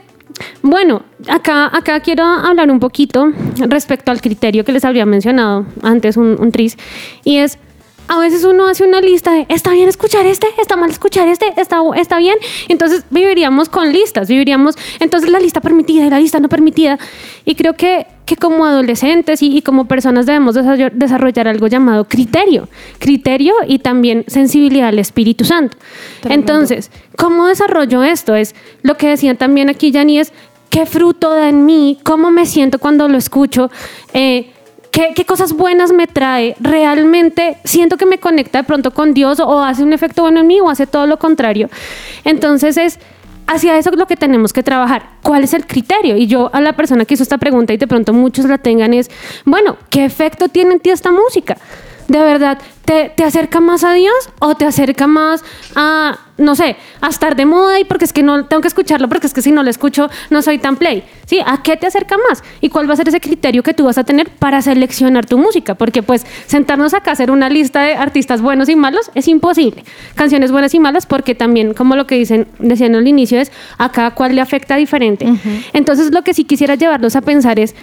bueno, 0.61 1.03
acá, 1.27 1.69
acá 1.75 1.99
quiero 1.99 2.23
hablar 2.23 2.71
un 2.71 2.79
poquito 2.79 3.31
respecto 3.57 4.11
al 4.11 4.21
criterio 4.21 4.63
que 4.63 4.71
les 4.71 4.85
había 4.85 5.05
mencionado 5.05 5.65
antes, 5.83 6.15
un, 6.15 6.37
un 6.39 6.51
tris, 6.51 6.77
y 7.25 7.37
es, 7.39 7.59
a 8.07 8.19
veces 8.19 8.43
uno 8.43 8.67
hace 8.67 8.83
una 8.83 9.01
lista 9.01 9.31
de, 9.31 9.45
¿está 9.49 9.71
bien 9.71 9.89
escuchar 9.89 10.25
este? 10.25 10.47
¿Está 10.59 10.75
mal 10.75 10.89
escuchar 10.89 11.27
este? 11.27 11.53
¿Está, 11.57 11.81
está 11.95 12.17
bien? 12.17 12.37
Entonces 12.67 13.03
viviríamos 13.09 13.69
con 13.69 13.91
listas, 13.91 14.27
viviríamos 14.27 14.75
entonces 14.99 15.29
la 15.29 15.39
lista 15.39 15.61
permitida 15.61 16.05
y 16.05 16.09
la 16.09 16.19
lista 16.19 16.39
no 16.39 16.49
permitida. 16.49 16.97
Y 17.45 17.55
creo 17.55 17.73
que, 17.73 18.07
que 18.25 18.35
como 18.35 18.65
adolescentes 18.65 19.41
y, 19.41 19.57
y 19.57 19.61
como 19.61 19.85
personas 19.85 20.25
debemos 20.25 20.55
desarroll- 20.55 20.91
desarrollar 20.91 21.47
algo 21.47 21.67
llamado 21.67 22.05
criterio. 22.05 22.69
Criterio 22.99 23.53
y 23.67 23.79
también 23.79 24.23
sensibilidad 24.27 24.89
al 24.89 24.99
Espíritu 24.99 25.45
Santo. 25.45 25.77
Entonces, 26.29 26.91
¿cómo 27.17 27.47
desarrollo 27.47 28.03
esto? 28.03 28.35
Es 28.35 28.55
lo 28.83 28.97
que 28.97 29.09
decía 29.09 29.35
también 29.35 29.69
aquí 29.69 29.91
Yani, 29.91 30.19
es 30.19 30.33
qué 30.69 30.85
fruto 30.85 31.33
da 31.33 31.49
en 31.49 31.65
mí, 31.65 31.97
cómo 32.03 32.29
me 32.31 32.45
siento 32.45 32.79
cuando 32.79 33.07
lo 33.07 33.17
escucho. 33.17 33.71
Eh, 34.13 34.51
¿Qué, 35.13 35.25
cosas 35.25 35.53
buenas 35.53 35.91
me 35.91 36.07
trae? 36.07 36.55
¿Realmente 36.59 37.57
siento 37.63 37.97
que 37.97 38.07
me 38.07 38.17
conecta 38.17 38.57
de 38.57 38.63
pronto 38.63 38.89
con 38.89 39.13
Dios 39.13 39.39
o 39.39 39.61
hace 39.61 39.83
un 39.83 39.93
efecto 39.93 40.23
bueno 40.23 40.39
en 40.39 40.47
mí 40.47 40.59
o 40.59 40.71
hace 40.71 40.87
todo 40.87 41.05
lo 41.05 41.19
contrario? 41.19 41.69
Entonces 42.23 42.77
es 42.77 42.99
hacia 43.45 43.77
eso 43.77 43.91
lo 43.91 44.07
que 44.07 44.17
tenemos 44.17 44.53
que 44.53 44.63
trabajar. 44.63 45.07
¿Cuál 45.21 45.43
es 45.43 45.53
el 45.53 45.67
criterio? 45.67 46.17
Y 46.17 46.25
yo 46.25 46.49
a 46.51 46.61
la 46.61 46.73
persona 46.73 47.05
que 47.05 47.13
hizo 47.13 47.21
esta 47.21 47.37
pregunta 47.37 47.73
y 47.73 47.77
de 47.77 47.85
pronto 47.85 48.11
muchos 48.11 48.45
la 48.45 48.57
tengan 48.57 48.95
es, 48.95 49.11
bueno, 49.45 49.77
¿qué 49.91 50.03
efecto 50.03 50.47
tiene 50.47 50.73
en 50.73 50.79
ti 50.79 50.89
esta 50.89 51.11
música? 51.11 51.57
¿De 52.07 52.17
verdad 52.17 52.57
te, 52.83 53.11
te 53.15 53.23
acerca 53.23 53.59
más 53.59 53.83
a 53.83 53.93
Dios 53.93 54.15
o 54.39 54.55
te 54.55 54.65
acerca 54.65 55.05
más 55.05 55.43
a, 55.75 56.17
no 56.37 56.55
sé, 56.55 56.75
a 57.01 57.07
estar 57.07 57.35
de 57.35 57.45
moda 57.45 57.79
y 57.79 57.83
porque 57.83 58.05
es 58.05 58.13
que 58.13 58.23
no 58.23 58.45
tengo 58.45 58.61
que 58.61 58.67
escucharlo, 58.67 59.09
porque 59.09 59.27
es 59.27 59.33
que 59.33 59.41
si 59.41 59.51
no 59.51 59.63
lo 59.63 59.69
escucho 59.69 60.09
no 60.29 60.41
soy 60.41 60.57
tan 60.59 60.75
play? 60.75 61.03
¿Sí? 61.25 61.39
¿A 61.45 61.61
qué 61.63 61.77
te 61.77 61.87
acerca 61.87 62.15
más? 62.29 62.43
¿Y 62.61 62.69
cuál 62.69 62.89
va 62.89 62.93
a 62.93 62.97
ser 62.97 63.07
ese 63.07 63.19
criterio 63.19 63.63
que 63.63 63.73
tú 63.73 63.85
vas 63.85 63.97
a 63.97 64.03
tener 64.03 64.29
para 64.29 64.61
seleccionar 64.61 65.25
tu 65.25 65.37
música? 65.37 65.75
Porque 65.75 66.03
pues 66.03 66.25
sentarnos 66.45 66.93
acá 66.93 67.11
a 67.11 67.13
hacer 67.13 67.31
una 67.31 67.49
lista 67.49 67.81
de 67.81 67.95
artistas 67.95 68.41
buenos 68.41 68.69
y 68.69 68.75
malos 68.75 69.11
es 69.15 69.27
imposible. 69.27 69.83
Canciones 70.15 70.51
buenas 70.51 70.73
y 70.73 70.79
malas 70.79 71.05
porque 71.05 71.35
también, 71.35 71.73
como 71.73 71.95
lo 71.95 72.07
que 72.07 72.15
dicen, 72.15 72.47
decían 72.59 72.95
al 72.95 73.07
inicio, 73.07 73.39
es 73.39 73.51
a 73.77 73.91
cada 73.91 74.11
cual 74.11 74.35
le 74.35 74.41
afecta 74.41 74.75
diferente. 74.75 75.27
Entonces 75.73 76.13
lo 76.13 76.21
que 76.23 76.33
sí 76.33 76.43
quisiera 76.43 76.75
llevarlos 76.75 77.15
a 77.15 77.21
pensar 77.21 77.59
es, 77.59 77.75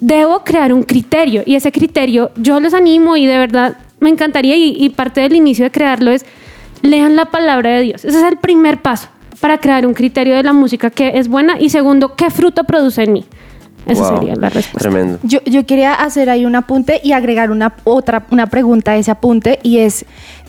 debo 0.00 0.44
crear 0.44 0.72
un 0.72 0.82
criterio 0.82 1.42
y 1.44 1.56
ese 1.56 1.72
criterio 1.72 2.30
yo 2.36 2.58
les 2.58 2.74
animo 2.74 3.16
y 3.16 3.26
de 3.26 3.36
verdad 3.36 3.76
me 4.00 4.08
encantaría 4.08 4.56
y, 4.56 4.74
y 4.78 4.88
parte 4.90 5.20
del 5.20 5.34
inicio 5.36 5.64
de 5.64 5.70
crearlo 5.70 6.10
es 6.10 6.24
lean 6.82 7.16
la 7.16 7.26
palabra 7.26 7.70
de 7.70 7.82
Dios. 7.82 8.04
Ese 8.04 8.18
es 8.18 8.24
el 8.24 8.38
primer 8.38 8.80
paso 8.80 9.08
para 9.40 9.58
crear 9.58 9.86
un 9.86 9.94
criterio 9.94 10.34
de 10.36 10.42
la 10.42 10.52
música 10.52 10.90
que 10.90 11.18
es 11.18 11.28
buena 11.28 11.58
y 11.58 11.70
segundo, 11.70 12.14
qué 12.14 12.30
fruto 12.30 12.64
produce 12.64 13.02
en 13.04 13.12
mí. 13.12 13.24
Esa 13.86 14.02
Wow, 14.02 14.18
sería 14.18 14.36
la 14.36 14.50
respuesta. 14.50 14.90
Tremendo. 14.90 15.18
Yo, 15.22 15.40
yo 15.46 15.64
quería 15.64 15.94
hacer 15.94 16.28
ahí 16.28 16.44
un 16.44 16.54
apunte 16.54 17.00
y 17.02 17.12
agregar 17.12 17.50
una 17.50 17.74
otra 17.84 18.26
una 18.30 18.46
pregunta 18.46 18.92
a 18.92 18.96
ese 18.96 19.10
apunte 19.10 19.58
y 19.62 19.78
es 19.78 20.04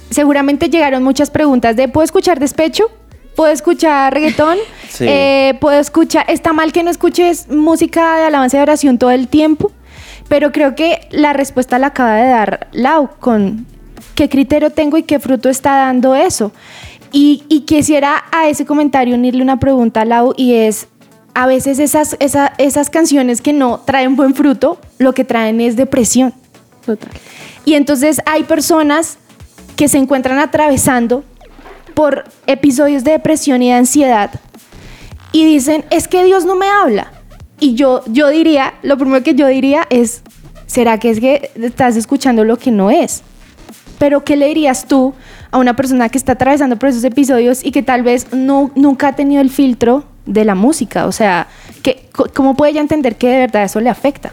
seguramente 0.10 0.70
llegaron 0.70 1.02
muchas 1.04 1.30
preguntas 1.30 1.76
de 1.78 1.88
¿puedo 1.88 2.04
escuchar 2.04 2.40
despecho? 2.40 2.92
¿Puedo 3.36 3.52
escuchar 3.52 4.14
reggaetón? 4.14 4.58
Sí. 4.92 5.06
Eh, 5.08 5.58
¿Puedo 5.62 5.80
escuchar? 5.80 6.26
¿Está 6.28 6.52
mal 6.52 6.74
que 6.74 6.84
no 6.84 6.92
escuches 6.92 7.48
música 7.48 8.18
de 8.18 8.26
alabanza 8.26 8.58
y 8.58 8.60
oración 8.60 8.98
todo 8.98 9.12
el 9.12 9.30
tiempo? 9.30 9.72
Pero 10.28 10.52
creo 10.52 10.76
que 10.76 11.08
la 11.12 11.32
respuesta 11.32 11.80
la 11.80 11.88
acaba 11.88 12.16
de 12.16 12.28
dar 12.28 12.68
Lau 12.74 13.10
con 13.22 13.68
qué 14.16 14.30
criterio 14.30 14.70
tengo 14.70 14.98
y 14.98 15.04
qué 15.04 15.20
fruto 15.20 15.50
está 15.50 15.76
dando 15.78 16.16
eso. 16.16 16.52
Y, 17.12 17.44
y 17.50 17.62
quisiera 17.62 18.24
a 18.32 18.48
ese 18.48 18.66
comentario 18.66 19.16
unirle 19.16 19.44
una 19.44 19.60
pregunta 19.60 20.02
a 20.02 20.06
Lau 20.06 20.34
y 20.38 20.54
es, 20.56 20.88
a 21.34 21.46
veces 21.48 21.80
esas, 21.80 22.16
esa- 22.20 22.54
esas 22.58 22.90
canciones 22.90 23.42
que 23.42 23.54
no 23.54 23.80
traen 23.86 24.16
buen 24.16 24.34
fruto, 24.36 24.80
lo 24.98 25.14
que 25.14 25.24
traen 25.26 25.60
es 25.62 25.76
depresión. 25.76 26.34
Total. 26.86 27.10
Y 27.66 27.74
entonces 27.76 28.22
hay 28.26 28.44
personas 28.44 29.18
que 29.76 29.88
se 29.88 29.98
encuentran 29.98 30.40
atravesando 30.40 31.24
por 31.94 32.24
episodios 32.48 33.04
de 33.04 33.12
depresión 33.12 33.62
y 33.62 33.68
de 33.68 33.74
ansiedad 33.74 34.32
y 35.34 35.46
dicen, 35.46 35.86
es 35.90 36.08
que 36.08 36.24
Dios 36.24 36.46
no 36.46 36.56
me 36.56 36.68
habla. 36.68 37.12
Y 37.60 37.76
yo, 37.76 38.04
yo 38.08 38.30
diría, 38.30 38.74
lo 38.82 38.98
primero 38.98 39.24
que 39.24 39.36
yo 39.36 39.48
diría 39.48 39.86
es, 39.90 40.22
¿Será 40.66 41.00
que 41.00 41.10
es 41.10 41.20
que 41.20 41.52
estás 41.62 41.98
escuchando 41.98 42.46
lo 42.46 42.58
que 42.58 42.72
no 42.72 42.90
es? 42.92 43.24
Pero 44.02 44.24
¿qué 44.24 44.36
le 44.36 44.48
dirías 44.48 44.88
tú 44.88 45.14
a 45.52 45.60
una 45.60 45.76
persona 45.76 46.10
que 46.10 46.18
está 46.18 46.32
atravesando 46.32 46.76
por 46.78 46.90
esos 46.90 47.04
episodios 47.04 47.64
y 47.64 47.70
que 47.72 47.84
tal 47.84 48.02
vez 48.02 48.34
no, 48.34 48.72
nunca 48.76 49.10
ha 49.10 49.16
tenido 49.16 49.42
el 49.44 49.52
filtro 49.52 50.06
de 50.26 50.44
la 50.44 50.56
música? 50.56 51.06
O 51.06 51.12
sea, 51.12 51.46
que, 51.84 52.06
co- 52.12 52.26
¿cómo 52.34 52.56
puede 52.58 52.72
ella 52.72 52.82
entender 52.82 53.16
que 53.16 53.28
de 53.28 53.38
verdad 53.42 53.64
eso 53.66 53.80
le 53.80 53.90
afecta? 53.92 54.32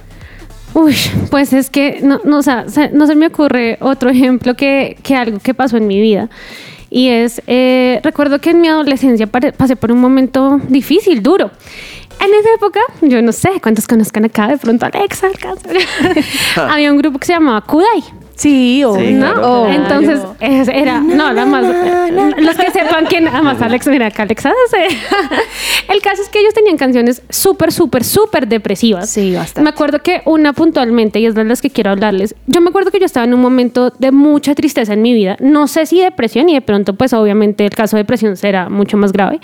Uy, 0.72 0.94
pues 1.30 1.52
es 1.52 1.68
que 1.68 2.00
no, 2.02 2.18
no, 2.24 2.38
o 2.38 2.42
sea, 2.42 2.66
se- 2.70 2.88
no 2.92 3.06
se 3.06 3.14
me 3.14 3.26
ocurre 3.26 3.76
otro 3.82 4.08
ejemplo 4.16 4.54
que, 4.54 4.96
que 5.02 5.14
algo 5.16 5.38
que 5.38 5.52
pasó 5.52 5.76
en 5.76 5.86
mi 5.86 6.00
vida. 6.00 6.30
Y 6.88 7.08
es, 7.10 7.42
eh, 7.46 8.00
recuerdo 8.02 8.38
que 8.40 8.48
en 8.50 8.62
mi 8.62 8.68
adolescencia 8.68 9.26
pasé 9.26 9.76
por 9.76 9.92
un 9.92 10.00
momento 10.00 10.58
difícil, 10.68 11.22
duro. 11.22 11.50
En 12.20 12.34
esa 12.34 12.48
época, 12.56 12.80
yo 13.02 13.20
no 13.22 13.32
sé 13.32 13.50
cuántos 13.62 13.86
conozcan 13.86 14.24
acá, 14.24 14.48
de 14.48 14.56
pronto 14.56 14.86
Alexa, 14.86 15.26
alcanza. 15.26 15.68
había 16.72 16.90
un 16.90 16.96
grupo 16.98 17.18
que 17.18 17.26
se 17.26 17.34
llamaba 17.34 17.60
Kudai. 17.60 18.02
Sí, 18.38 18.84
o 18.84 18.94
Sí, 18.94 19.12
¿no? 19.14 19.32
claro. 19.32 19.68
Entonces, 19.68 20.20
es- 20.38 20.68
era, 20.68 21.00
no, 21.00 21.32
la 21.32 21.44
más, 21.44 21.64
los 21.64 22.54
que 22.56 22.70
sepan 22.70 23.04
quién, 23.06 23.26
además 23.26 23.60
Alex, 23.60 23.88
mira, 23.88 24.06
acá 24.06 24.22
Alexa 24.22 24.52
hace. 24.66 24.96
El 25.92 26.00
caso 26.00 26.22
es 26.22 26.28
que 26.28 26.38
ellos 26.38 26.54
tenían 26.54 26.76
canciones 26.76 27.20
súper, 27.30 27.72
súper, 27.72 28.04
súper 28.04 28.46
depresivas. 28.46 29.10
Sí, 29.10 29.34
bastante. 29.34 29.62
Me 29.62 29.70
acuerdo 29.70 29.98
que 30.04 30.22
una 30.24 30.52
puntualmente, 30.52 31.18
y 31.18 31.26
es 31.26 31.34
de 31.34 31.44
las 31.44 31.60
que 31.60 31.70
quiero 31.70 31.90
hablarles, 31.90 32.36
yo 32.46 32.60
me 32.60 32.68
acuerdo 32.68 32.92
que 32.92 33.00
yo 33.00 33.06
estaba 33.06 33.26
en 33.26 33.34
un 33.34 33.40
momento 33.40 33.90
de 33.98 34.12
mucha 34.12 34.54
tristeza 34.54 34.92
en 34.92 35.02
mi 35.02 35.12
vida. 35.14 35.36
No 35.40 35.66
sé 35.66 35.86
si 35.86 36.00
depresión, 36.00 36.48
y 36.48 36.54
de 36.54 36.60
pronto, 36.60 36.94
pues 36.94 37.12
obviamente 37.14 37.64
el 37.64 37.70
caso 37.74 37.96
de 37.96 38.04
depresión 38.04 38.36
será 38.36 38.68
mucho 38.68 38.96
más 38.96 39.12
grave. 39.12 39.40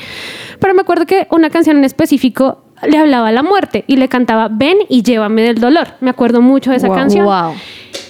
Pero 0.60 0.72
me 0.72 0.82
acuerdo 0.82 1.04
que 1.04 1.26
una 1.30 1.50
canción 1.50 1.78
en 1.78 1.84
específico 1.84 2.62
le 2.86 2.96
hablaba 2.98 3.28
a 3.28 3.32
la 3.32 3.42
muerte 3.42 3.82
y 3.88 3.96
le 3.96 4.08
cantaba 4.08 4.48
Ven 4.52 4.76
y 4.88 5.02
llévame 5.02 5.42
del 5.42 5.58
dolor. 5.58 5.88
Me 6.00 6.10
acuerdo 6.10 6.40
mucho 6.42 6.70
de 6.70 6.76
esa 6.76 6.86
Wow. 6.88 6.96
canción. 6.96 7.24
Wow. 7.24 7.54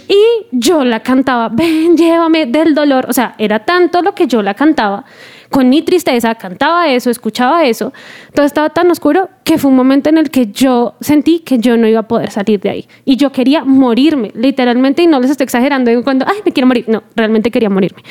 Y 0.08 0.46
yo 0.52 0.84
la 0.84 1.00
cantaba, 1.00 1.48
ven, 1.48 1.96
llévame 1.96 2.46
del 2.46 2.74
dolor. 2.74 3.06
O 3.08 3.12
sea, 3.12 3.34
era 3.38 3.64
tanto 3.64 4.02
lo 4.02 4.14
que 4.14 4.26
yo 4.26 4.42
la 4.42 4.54
cantaba. 4.54 5.04
Con 5.50 5.68
mi 5.68 5.82
tristeza, 5.82 6.34
cantaba 6.34 6.88
eso, 6.88 7.10
escuchaba 7.10 7.64
eso. 7.64 7.92
Todo 8.34 8.44
estaba 8.44 8.70
tan 8.70 8.90
oscuro 8.90 9.28
que 9.44 9.56
fue 9.56 9.70
un 9.70 9.76
momento 9.76 10.08
en 10.08 10.18
el 10.18 10.30
que 10.30 10.46
yo 10.48 10.94
sentí 11.00 11.40
que 11.40 11.58
yo 11.58 11.76
no 11.76 11.86
iba 11.86 12.00
a 12.00 12.08
poder 12.08 12.30
salir 12.30 12.60
de 12.60 12.70
ahí. 12.70 12.88
Y 13.04 13.16
yo 13.16 13.30
quería 13.30 13.64
morirme, 13.64 14.32
literalmente, 14.34 15.02
y 15.02 15.06
no 15.06 15.20
les 15.20 15.30
estoy 15.30 15.44
exagerando 15.44 15.90
en 15.90 16.02
cuando, 16.02 16.26
ay, 16.28 16.38
me 16.44 16.52
quiero 16.52 16.66
morir. 16.66 16.86
No, 16.88 17.04
realmente 17.14 17.50
quería 17.50 17.70
morirme. 17.70 18.02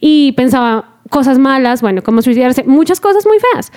Y 0.00 0.32
pensaba 0.32 0.96
cosas 1.08 1.38
malas, 1.38 1.82
bueno, 1.82 2.02
como 2.02 2.22
suicidarse, 2.22 2.64
muchas 2.64 3.00
cosas 3.00 3.26
muy 3.26 3.38
feas. 3.38 3.72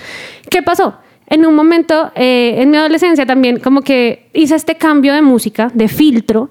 ¿Qué 0.49 0.61
pasó? 0.61 0.95
En 1.27 1.45
un 1.45 1.55
momento, 1.55 2.11
eh, 2.15 2.55
en 2.57 2.69
mi 2.69 2.77
adolescencia 2.77 3.25
también, 3.25 3.59
como 3.59 3.81
que 3.81 4.29
hice 4.33 4.55
este 4.55 4.75
cambio 4.75 5.13
de 5.13 5.21
música, 5.21 5.71
de 5.73 5.87
filtro, 5.87 6.49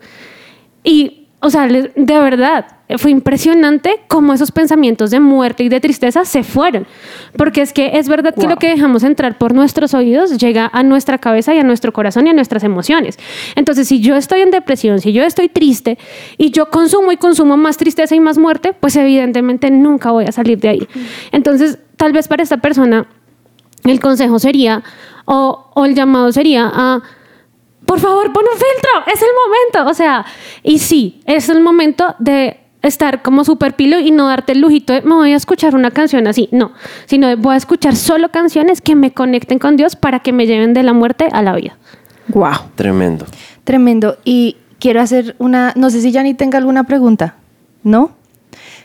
y, 0.84 1.28
o 1.40 1.50
sea, 1.50 1.66
de 1.66 1.90
verdad, 1.96 2.66
fue 2.98 3.10
impresionante 3.10 4.00
cómo 4.08 4.34
esos 4.34 4.52
pensamientos 4.52 5.10
de 5.10 5.18
muerte 5.18 5.64
y 5.64 5.68
de 5.68 5.80
tristeza 5.80 6.24
se 6.24 6.42
fueron. 6.42 6.86
Porque 7.36 7.62
es 7.62 7.72
que 7.72 7.98
es 7.98 8.08
verdad 8.08 8.34
que 8.34 8.46
lo 8.46 8.56
que 8.56 8.68
dejamos 8.68 9.02
entrar 9.02 9.38
por 9.38 9.54
nuestros 9.54 9.94
oídos 9.94 10.36
llega 10.38 10.70
a 10.72 10.82
nuestra 10.82 11.18
cabeza 11.18 11.54
y 11.54 11.58
a 11.58 11.64
nuestro 11.64 11.92
corazón 11.92 12.26
y 12.26 12.30
a 12.30 12.32
nuestras 12.34 12.62
emociones. 12.62 13.18
Entonces, 13.56 13.88
si 13.88 14.00
yo 14.00 14.16
estoy 14.16 14.42
en 14.42 14.50
depresión, 14.50 15.00
si 15.00 15.12
yo 15.12 15.24
estoy 15.24 15.48
triste 15.48 15.98
y 16.36 16.50
yo 16.50 16.70
consumo 16.70 17.10
y 17.10 17.16
consumo 17.16 17.56
más 17.56 17.78
tristeza 17.78 18.14
y 18.14 18.20
más 18.20 18.36
muerte, 18.36 18.74
pues 18.78 18.94
evidentemente 18.96 19.70
nunca 19.70 20.10
voy 20.10 20.26
a 20.26 20.32
salir 20.32 20.58
de 20.60 20.68
ahí. 20.68 20.88
Entonces, 21.32 21.78
tal 21.96 22.12
vez 22.12 22.28
para 22.28 22.42
esta 22.42 22.58
persona 22.58 23.06
el 23.84 24.00
consejo 24.00 24.38
sería, 24.38 24.82
o, 25.24 25.70
o 25.74 25.84
el 25.86 25.94
llamado 25.94 26.32
sería 26.32 26.70
a, 26.72 27.02
por 27.86 28.00
favor, 28.00 28.32
pon 28.32 28.44
un 28.44 28.58
filtro, 28.58 29.12
es 29.12 29.22
el 29.22 29.28
momento. 29.28 29.90
O 29.90 29.94
sea, 29.94 30.24
y 30.62 30.78
sí, 30.78 31.20
es 31.26 31.48
el 31.48 31.60
momento 31.60 32.14
de 32.18 32.60
estar 32.82 33.22
como 33.22 33.44
super 33.44 33.74
pilo 33.74 33.98
y 33.98 34.10
no 34.10 34.28
darte 34.28 34.52
el 34.52 34.60
lujito 34.60 34.92
de 34.92 35.02
me 35.02 35.14
voy 35.14 35.32
a 35.32 35.36
escuchar 35.36 35.74
una 35.74 35.90
canción 35.90 36.26
así, 36.26 36.48
no, 36.52 36.72
sino 37.06 37.28
de 37.28 37.36
voy 37.36 37.54
a 37.54 37.56
escuchar 37.56 37.96
solo 37.96 38.30
canciones 38.30 38.82
que 38.82 38.94
me 38.94 39.12
conecten 39.12 39.58
con 39.58 39.76
Dios 39.76 39.96
para 39.96 40.20
que 40.20 40.32
me 40.32 40.46
lleven 40.46 40.74
de 40.74 40.82
la 40.82 40.92
muerte 40.92 41.28
a 41.32 41.42
la 41.42 41.54
vida. 41.54 41.76
Wow. 42.28 42.52
Tremendo. 42.74 43.26
Tremendo. 43.64 44.18
Y 44.24 44.56
quiero 44.78 45.00
hacer 45.00 45.34
una, 45.38 45.72
no 45.76 45.90
sé 45.90 46.00
si 46.00 46.12
Yanni 46.12 46.34
tenga 46.34 46.58
alguna 46.58 46.84
pregunta, 46.84 47.36
¿no? 47.82 48.12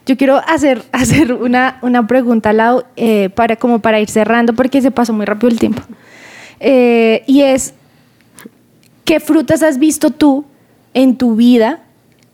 Yo 0.06 0.18
quiero 0.18 0.38
hacer, 0.38 0.84
hacer 0.92 1.34
una, 1.34 1.78
una 1.82 2.08
pregunta, 2.08 2.54
Lau, 2.54 2.84
eh, 2.96 3.30
para, 3.30 3.56
como 3.56 3.80
para 3.80 4.00
ir 4.00 4.10
cerrando, 4.10 4.54
porque 4.54 4.82
se 4.82 4.92
pasó 4.92 5.14
muy 5.14 5.26
rápido 5.26 5.50
el 5.50 5.60
tiempo. 5.60 5.82
Eh, 6.60 7.24
y 7.28 7.42
es, 7.42 7.74
¿qué 9.10 9.20
frutas 9.20 9.64
has 9.64 9.80
visto 9.80 10.12
tú 10.12 10.46
en 10.94 11.18
tu 11.18 11.34
vida 11.36 11.80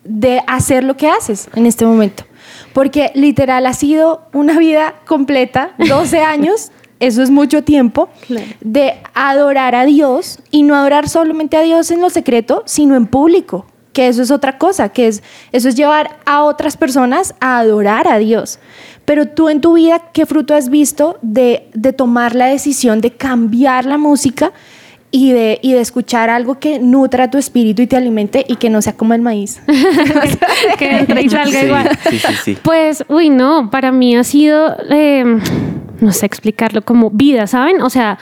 de 0.04 0.42
hacer 0.46 0.84
lo 0.84 0.98
que 0.98 1.08
haces 1.08 1.48
en 1.56 1.66
este 1.66 1.86
momento? 1.86 2.26
Porque 2.74 3.12
literal 3.16 3.66
ha 3.66 3.72
sido 3.72 4.24
una 4.34 4.60
vida 4.60 4.96
completa, 5.08 5.72
12 5.78 6.20
años, 6.36 6.74
eso 7.00 7.24
es 7.24 7.30
mucho 7.30 7.64
tiempo, 7.64 8.10
Claro. 8.28 8.46
de 8.60 8.96
adorar 9.14 9.74
a 9.74 9.86
Dios 9.86 10.40
y 10.52 10.64
no 10.64 10.76
adorar 10.76 11.08
solamente 11.08 11.56
a 11.56 11.62
Dios 11.62 11.92
en 11.92 12.02
lo 12.02 12.10
secreto, 12.10 12.62
sino 12.66 12.98
en 12.98 13.08
público, 13.08 13.66
que 13.94 14.10
eso 14.10 14.22
es 14.22 14.30
otra 14.30 14.58
cosa, 14.58 14.90
que 14.90 15.08
es 15.08 15.24
eso 15.54 15.70
es 15.70 15.76
llevar 15.76 16.18
a 16.26 16.44
otras 16.44 16.76
personas 16.76 17.36
a 17.40 17.60
adorar 17.60 18.10
a 18.10 18.18
Dios. 18.18 18.60
Pero 19.06 19.30
tú 19.30 19.48
en 19.48 19.62
tu 19.62 19.76
vida, 19.76 20.10
¿qué 20.12 20.26
fruto 20.26 20.54
has 20.54 20.68
visto 20.68 21.18
de, 21.22 21.70
de 21.74 21.94
tomar 21.94 22.36
la 22.36 22.48
decisión 22.48 23.00
de 23.00 23.12
cambiar 23.12 23.86
la 23.86 23.98
música 23.98 24.52
y 25.12 25.32
de, 25.32 25.60
y 25.62 25.74
de 25.74 25.80
escuchar 25.82 26.30
algo 26.30 26.60
que 26.60 26.80
nutra 26.80 27.30
tu 27.32 27.38
espíritu 27.38 27.82
y 27.82 27.88
te 27.88 27.96
alimente 27.96 28.44
y 28.48 28.58
que 28.58 28.70
no 28.70 28.82
sea 28.82 28.94
como 28.94 29.13
el 29.13 29.22
maíz? 29.22 29.62
que 30.78 30.98
entre 30.98 31.22
y 31.22 31.30
salga 31.30 31.60
Sí, 31.60 31.65
igual. 31.65 31.89
sí, 32.10 32.20
sí, 32.20 32.34
sí. 32.44 32.58
Pues, 32.62 33.06
uy, 33.08 33.30
no, 33.30 33.70
para 33.70 33.91
mí 33.91 34.15
ha 34.15 34.24
sido, 34.24 34.76
eh, 34.89 35.24
no 36.02 36.12
sé 36.12 36.26
explicarlo, 36.26 36.84
como 36.84 37.10
vida, 37.12 37.48
¿saben? 37.48 37.82
O 37.82 37.89
sea, 37.89 38.18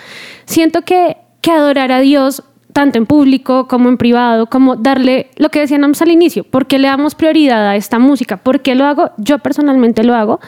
siento 0.45 0.83
que, 0.83 1.17
que 1.41 1.51
adorar 1.51 1.91
a 1.91 1.99
Dios, 1.99 2.43
tanto 2.73 2.97
en 2.97 3.05
público 3.05 3.67
como 3.67 3.89
en 3.89 3.97
privado, 3.97 4.47
como 4.47 4.75
darle 4.75 5.29
lo 5.37 5.49
que 5.49 5.59
decíamos 5.59 6.01
al 6.01 6.11
inicio, 6.11 6.43
¿por 6.43 6.67
qué 6.67 6.79
le 6.79 6.87
damos 6.87 7.15
prioridad 7.15 7.67
a 7.67 7.75
esta 7.75 7.99
música? 7.99 8.37
¿Por 8.37 8.61
qué 8.61 8.75
lo 8.75 8.85
hago? 8.85 9.11
Yo 9.17 9.39
personalmente 9.39 10.03
lo 10.03 10.15
hago 10.15 10.39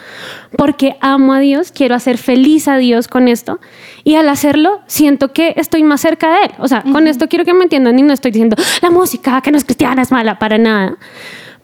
porque 0.56 0.96
amo 1.00 1.32
a 1.32 1.38
Dios, 1.38 1.72
quiero 1.72 1.94
hacer 1.94 2.18
feliz 2.18 2.68
a 2.68 2.76
Dios 2.76 3.08
con 3.08 3.28
esto 3.28 3.60
y 4.04 4.16
al 4.16 4.28
hacerlo 4.28 4.80
siento 4.86 5.32
que 5.32 5.54
estoy 5.56 5.82
más 5.82 6.00
cerca 6.00 6.30
de 6.30 6.46
Él. 6.46 6.50
O 6.58 6.68
sea, 6.68 6.82
con 6.82 7.06
esto 7.06 7.28
quiero 7.28 7.44
que 7.44 7.54
me 7.54 7.64
entiendan 7.64 7.98
y 7.98 8.02
no 8.02 8.12
estoy 8.12 8.32
diciendo 8.32 8.56
la 8.82 8.90
música 8.90 9.40
que 9.40 9.50
no 9.50 9.56
es 9.56 9.64
cristiana 9.64 10.02
es 10.02 10.12
mala 10.12 10.38
para 10.38 10.58
nada 10.58 10.98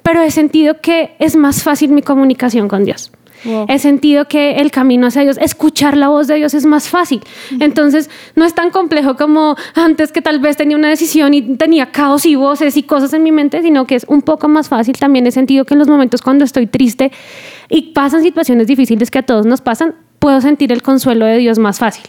pero 0.02 0.20
he 0.22 0.30
sentido 0.30 0.80
que 0.80 1.14
es 1.18 1.36
más 1.36 1.62
fácil 1.62 1.90
mi 1.92 2.02
comunicación 2.02 2.68
con 2.68 2.84
Dios. 2.84 3.12
Wow. 3.44 3.66
He 3.68 3.78
sentido 3.78 4.26
que 4.26 4.56
el 4.56 4.70
camino 4.70 5.06
hacia 5.06 5.22
Dios, 5.22 5.38
escuchar 5.40 5.96
la 5.96 6.08
voz 6.08 6.26
de 6.26 6.36
Dios 6.36 6.54
es 6.54 6.66
más 6.66 6.88
fácil. 6.88 7.20
Entonces, 7.60 8.10
no 8.36 8.44
es 8.44 8.54
tan 8.54 8.70
complejo 8.70 9.16
como 9.16 9.56
antes 9.74 10.12
que 10.12 10.22
tal 10.22 10.38
vez 10.38 10.56
tenía 10.56 10.76
una 10.76 10.88
decisión 10.88 11.34
y 11.34 11.56
tenía 11.56 11.90
caos 11.90 12.26
y 12.26 12.34
voces 12.34 12.76
y 12.76 12.82
cosas 12.82 13.12
en 13.12 13.22
mi 13.22 13.32
mente, 13.32 13.62
sino 13.62 13.86
que 13.86 13.96
es 13.96 14.04
un 14.08 14.22
poco 14.22 14.48
más 14.48 14.68
fácil. 14.68 14.96
También 14.98 15.26
he 15.26 15.32
sentido 15.32 15.64
que 15.64 15.74
en 15.74 15.78
los 15.78 15.88
momentos 15.88 16.22
cuando 16.22 16.44
estoy 16.44 16.66
triste 16.66 17.12
y 17.68 17.92
pasan 17.92 18.22
situaciones 18.22 18.66
difíciles 18.66 19.10
que 19.10 19.18
a 19.18 19.22
todos 19.22 19.46
nos 19.46 19.60
pasan, 19.60 19.94
puedo 20.22 20.40
sentir 20.40 20.70
el 20.70 20.82
consuelo 20.82 21.26
de 21.26 21.36
Dios 21.38 21.58
más 21.58 21.80
fácil. 21.80 22.04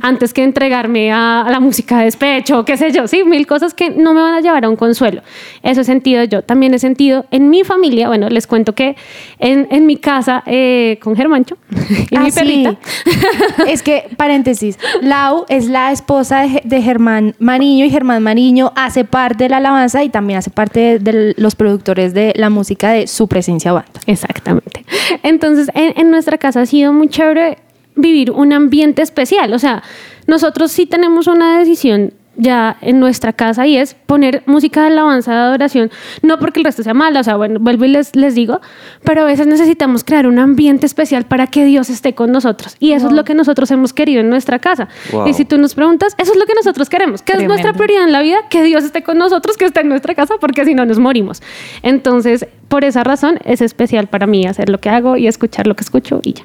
Antes 0.00 0.32
que 0.32 0.44
entregarme 0.44 1.10
a, 1.10 1.42
a 1.42 1.50
la 1.50 1.58
música 1.58 1.98
de 1.98 2.04
despecho, 2.04 2.64
qué 2.64 2.76
sé 2.76 2.92
yo, 2.92 3.08
sí, 3.08 3.24
mil 3.24 3.48
cosas 3.48 3.74
que 3.74 3.90
no 3.90 4.14
me 4.14 4.20
van 4.22 4.34
a 4.34 4.40
llevar 4.40 4.64
a 4.64 4.68
un 4.68 4.76
consuelo. 4.76 5.22
Eso 5.64 5.80
he 5.80 5.84
sentido 5.84 6.22
yo. 6.22 6.42
También 6.42 6.72
he 6.74 6.78
sentido 6.78 7.26
en 7.32 7.50
mi 7.50 7.64
familia, 7.64 8.06
bueno, 8.06 8.28
les 8.28 8.46
cuento 8.46 8.76
que 8.76 8.94
en, 9.40 9.66
en 9.72 9.86
mi 9.86 9.96
casa 9.96 10.44
eh, 10.46 11.00
con 11.02 11.16
Germancho 11.16 11.58
y 12.10 12.14
Ah, 12.16 12.20
mi 12.20 12.30
sí. 12.30 12.38
perrita. 12.38 12.76
es 13.66 13.82
que, 13.82 14.04
paréntesis, 14.16 14.78
Lau 15.02 15.44
es 15.48 15.66
la 15.68 15.90
esposa 15.90 16.42
de, 16.42 16.48
Ge- 16.50 16.62
de 16.64 16.80
Germán 16.80 17.34
Mariño 17.40 17.84
y 17.84 17.90
Germán 17.90 18.22
Mariño 18.22 18.72
hace 18.76 19.04
parte 19.04 19.44
de 19.44 19.50
la 19.50 19.56
alabanza 19.56 20.04
y 20.04 20.10
también 20.10 20.38
hace 20.38 20.50
parte 20.50 20.78
de, 20.80 20.98
de 21.00 21.34
los 21.36 21.56
productores 21.56 22.14
de 22.14 22.32
la 22.36 22.50
música 22.50 22.90
de 22.92 23.08
su 23.08 23.26
presencia 23.26 23.72
banda. 23.72 23.90
Exactamente. 24.06 24.84
Entonces, 25.22 25.70
en, 25.74 25.98
en 25.98 26.10
nuestra 26.10 26.38
casa 26.38 26.62
ha 26.62 26.66
sido 26.66 26.92
muy 26.92 27.08
chévere 27.08 27.58
vivir 27.94 28.30
un 28.30 28.52
ambiente 28.52 29.02
especial. 29.02 29.52
O 29.52 29.58
sea, 29.58 29.82
nosotros 30.26 30.70
sí 30.72 30.86
tenemos 30.86 31.26
una 31.26 31.58
decisión 31.58 32.14
ya 32.38 32.76
en 32.80 33.00
nuestra 33.00 33.32
casa 33.32 33.66
y 33.66 33.76
es 33.76 33.94
poner 33.94 34.42
música 34.46 34.82
de 34.82 34.86
alabanza, 34.86 35.32
de 35.32 35.38
adoración, 35.38 35.90
no 36.22 36.38
porque 36.38 36.60
el 36.60 36.64
resto 36.64 36.82
sea 36.82 36.94
mala, 36.94 37.20
o 37.20 37.24
sea, 37.24 37.36
bueno, 37.36 37.58
vuelvo 37.60 37.84
y 37.84 37.88
les, 37.88 38.14
les 38.16 38.34
digo, 38.34 38.60
pero 39.04 39.22
a 39.22 39.24
veces 39.24 39.46
necesitamos 39.46 40.04
crear 40.04 40.26
un 40.26 40.38
ambiente 40.38 40.86
especial 40.86 41.24
para 41.24 41.48
que 41.48 41.64
Dios 41.64 41.90
esté 41.90 42.14
con 42.14 42.32
nosotros. 42.32 42.76
Y 42.78 42.92
eso 42.92 43.08
es 43.08 43.12
lo 43.12 43.24
que 43.24 43.34
nosotros 43.34 43.70
hemos 43.70 43.92
querido 43.92 44.20
en 44.20 44.30
nuestra 44.30 44.60
casa. 44.60 44.88
Wow. 45.12 45.26
Y 45.26 45.34
si 45.34 45.44
tú 45.44 45.58
nos 45.58 45.74
preguntas, 45.74 46.14
eso 46.16 46.32
es 46.32 46.38
lo 46.38 46.46
que 46.46 46.54
nosotros 46.54 46.88
queremos, 46.88 47.22
que 47.22 47.32
es 47.32 47.44
nuestra 47.44 47.72
prioridad 47.72 48.04
en 48.04 48.12
la 48.12 48.22
vida, 48.22 48.38
que 48.48 48.62
Dios 48.62 48.84
esté 48.84 49.02
con 49.02 49.18
nosotros, 49.18 49.56
que 49.56 49.64
esté 49.64 49.80
en 49.80 49.88
nuestra 49.88 50.14
casa, 50.14 50.36
porque 50.40 50.64
si 50.64 50.74
no 50.74 50.86
nos 50.86 50.98
morimos. 50.98 51.42
Entonces, 51.82 52.46
por 52.68 52.84
esa 52.84 53.02
razón 53.02 53.40
es 53.44 53.60
especial 53.60 54.06
para 54.06 54.26
mí 54.26 54.46
hacer 54.46 54.68
lo 54.68 54.78
que 54.78 54.90
hago 54.90 55.16
y 55.16 55.26
escuchar 55.26 55.66
lo 55.66 55.74
que 55.74 55.82
escucho 55.82 56.20
y 56.22 56.34
ya. 56.34 56.44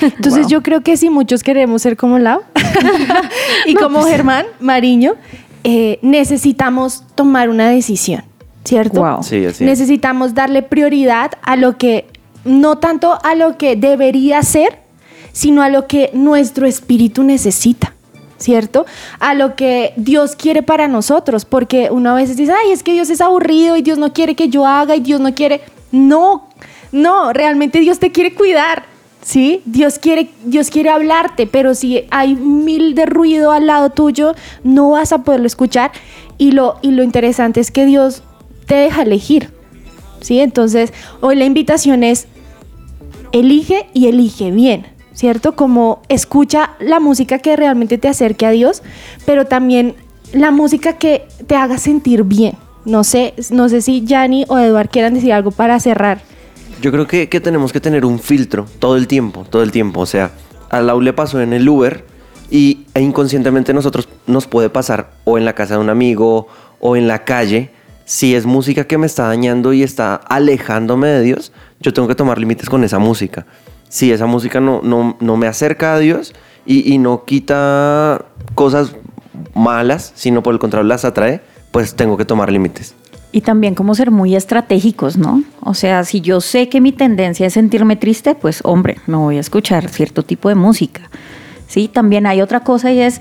Entonces 0.00 0.46
yo 0.48 0.62
creo 0.62 0.82
que 0.82 0.96
si 0.96 1.10
muchos 1.10 1.42
queremos 1.42 1.82
ser 1.82 1.96
como 1.96 2.18
Lau 2.18 2.42
y 3.66 3.74
como 3.74 4.02
Germán 4.02 4.46
Mariño, 4.60 5.14
eh, 5.64 5.98
necesitamos 6.02 7.04
tomar 7.14 7.48
una 7.48 7.68
decisión. 7.68 8.22
¿cierto? 8.66 9.00
Wow. 9.00 9.22
Sí, 9.22 9.44
así 9.44 9.62
es. 9.64 9.68
Necesitamos 9.68 10.34
darle 10.34 10.62
prioridad 10.62 11.32
a 11.42 11.56
lo 11.56 11.78
que, 11.78 12.06
no 12.44 12.78
tanto 12.78 13.18
a 13.22 13.34
lo 13.34 13.56
que 13.56 13.76
debería 13.76 14.42
ser, 14.42 14.80
sino 15.32 15.62
a 15.62 15.68
lo 15.68 15.86
que 15.86 16.10
nuestro 16.12 16.66
espíritu 16.66 17.22
necesita. 17.22 17.92
¿Cierto? 18.38 18.84
A 19.18 19.32
lo 19.32 19.56
que 19.56 19.94
Dios 19.96 20.36
quiere 20.36 20.62
para 20.62 20.88
nosotros, 20.88 21.46
porque 21.46 21.88
una 21.90 22.12
vez 22.12 22.36
dice, 22.36 22.52
ay, 22.52 22.70
es 22.70 22.82
que 22.82 22.92
Dios 22.92 23.08
es 23.08 23.22
aburrido 23.22 23.78
y 23.78 23.82
Dios 23.82 23.96
no 23.96 24.12
quiere 24.12 24.34
que 24.34 24.50
yo 24.50 24.66
haga 24.66 24.94
y 24.94 25.00
Dios 25.00 25.22
no 25.22 25.34
quiere. 25.34 25.62
No, 25.90 26.46
no, 26.92 27.32
realmente 27.32 27.80
Dios 27.80 27.98
te 27.98 28.12
quiere 28.12 28.34
cuidar, 28.34 28.84
¿sí? 29.26 29.60
Dios 29.64 29.98
quiere, 29.98 30.30
Dios 30.44 30.70
quiere 30.70 30.88
hablarte, 30.88 31.48
pero 31.48 31.74
si 31.74 32.04
hay 32.10 32.36
mil 32.36 32.94
de 32.94 33.06
ruido 33.06 33.50
al 33.50 33.66
lado 33.66 33.90
tuyo, 33.90 34.36
no 34.62 34.90
vas 34.90 35.12
a 35.12 35.24
poderlo 35.24 35.48
escuchar. 35.48 35.90
Y 36.38 36.52
lo, 36.52 36.76
y 36.80 36.92
lo 36.92 37.02
interesante 37.02 37.58
es 37.58 37.72
que 37.72 37.86
Dios 37.86 38.22
te 38.66 38.76
deja 38.76 39.02
elegir, 39.02 39.50
¿sí? 40.20 40.38
Entonces, 40.38 40.92
hoy 41.20 41.34
la 41.34 41.44
invitación 41.44 42.04
es, 42.04 42.28
elige 43.32 43.88
y 43.92 44.06
elige 44.06 44.52
bien, 44.52 44.86
¿cierto? 45.12 45.56
Como 45.56 46.02
escucha 46.08 46.76
la 46.78 47.00
música 47.00 47.40
que 47.40 47.56
realmente 47.56 47.98
te 47.98 48.06
acerque 48.06 48.46
a 48.46 48.50
Dios, 48.50 48.82
pero 49.24 49.46
también 49.46 49.96
la 50.32 50.52
música 50.52 50.98
que 50.98 51.26
te 51.48 51.56
haga 51.56 51.78
sentir 51.78 52.22
bien. 52.22 52.54
No 52.84 53.02
sé, 53.02 53.34
no 53.50 53.68
sé 53.68 53.82
si 53.82 54.04
Yanni 54.04 54.44
o 54.46 54.56
Eduard 54.56 54.88
quieran 54.88 55.14
decir 55.14 55.32
algo 55.32 55.50
para 55.50 55.80
cerrar. 55.80 56.20
Yo 56.80 56.92
creo 56.92 57.06
que, 57.06 57.28
que 57.28 57.40
tenemos 57.40 57.72
que 57.72 57.80
tener 57.80 58.04
un 58.04 58.18
filtro 58.18 58.66
todo 58.78 58.96
el 58.96 59.06
tiempo, 59.06 59.46
todo 59.48 59.62
el 59.62 59.72
tiempo. 59.72 60.00
O 60.00 60.06
sea, 60.06 60.30
a 60.70 60.80
Lau 60.80 61.00
le 61.00 61.12
pasó 61.12 61.40
en 61.40 61.52
el 61.52 61.68
Uber 61.68 62.04
y 62.50 62.86
e 62.94 63.00
inconscientemente 63.00 63.74
nosotros 63.74 64.08
nos 64.26 64.46
puede 64.46 64.70
pasar 64.70 65.10
o 65.24 65.38
en 65.38 65.44
la 65.44 65.54
casa 65.54 65.74
de 65.74 65.80
un 65.80 65.90
amigo 65.90 66.48
o 66.80 66.96
en 66.96 67.08
la 67.08 67.24
calle. 67.24 67.70
Si 68.04 68.34
es 68.34 68.46
música 68.46 68.84
que 68.84 68.98
me 68.98 69.06
está 69.06 69.24
dañando 69.26 69.72
y 69.72 69.82
está 69.82 70.14
alejándome 70.14 71.08
de 71.08 71.22
Dios, 71.22 71.52
yo 71.80 71.92
tengo 71.92 72.06
que 72.06 72.14
tomar 72.14 72.38
límites 72.38 72.68
con 72.68 72.84
esa 72.84 72.98
música. 72.98 73.46
Si 73.88 74.12
esa 74.12 74.26
música 74.26 74.60
no, 74.60 74.80
no, 74.82 75.16
no 75.20 75.36
me 75.36 75.46
acerca 75.46 75.94
a 75.94 75.98
Dios 75.98 76.34
y, 76.64 76.92
y 76.92 76.98
no 76.98 77.24
quita 77.24 78.26
cosas 78.54 78.94
malas, 79.54 80.12
sino 80.14 80.42
por 80.42 80.54
el 80.54 80.60
contrario 80.60 80.86
las 80.86 81.04
atrae, 81.04 81.40
pues 81.72 81.94
tengo 81.94 82.16
que 82.16 82.24
tomar 82.24 82.52
límites. 82.52 82.94
Y 83.36 83.42
también 83.42 83.74
como 83.74 83.94
ser 83.94 84.10
muy 84.10 84.34
estratégicos, 84.34 85.18
¿no? 85.18 85.42
O 85.60 85.74
sea, 85.74 86.04
si 86.04 86.22
yo 86.22 86.40
sé 86.40 86.70
que 86.70 86.80
mi 86.80 86.90
tendencia 86.90 87.46
es 87.46 87.52
sentirme 87.52 87.94
triste, 87.94 88.34
pues 88.34 88.60
hombre, 88.64 88.96
no 89.06 89.20
voy 89.20 89.36
a 89.36 89.40
escuchar 89.40 89.90
cierto 89.90 90.22
tipo 90.22 90.48
de 90.48 90.54
música. 90.54 91.02
Sí, 91.66 91.86
también 91.86 92.24
hay 92.24 92.40
otra 92.40 92.60
cosa 92.60 92.90
y 92.92 93.00
es 93.00 93.20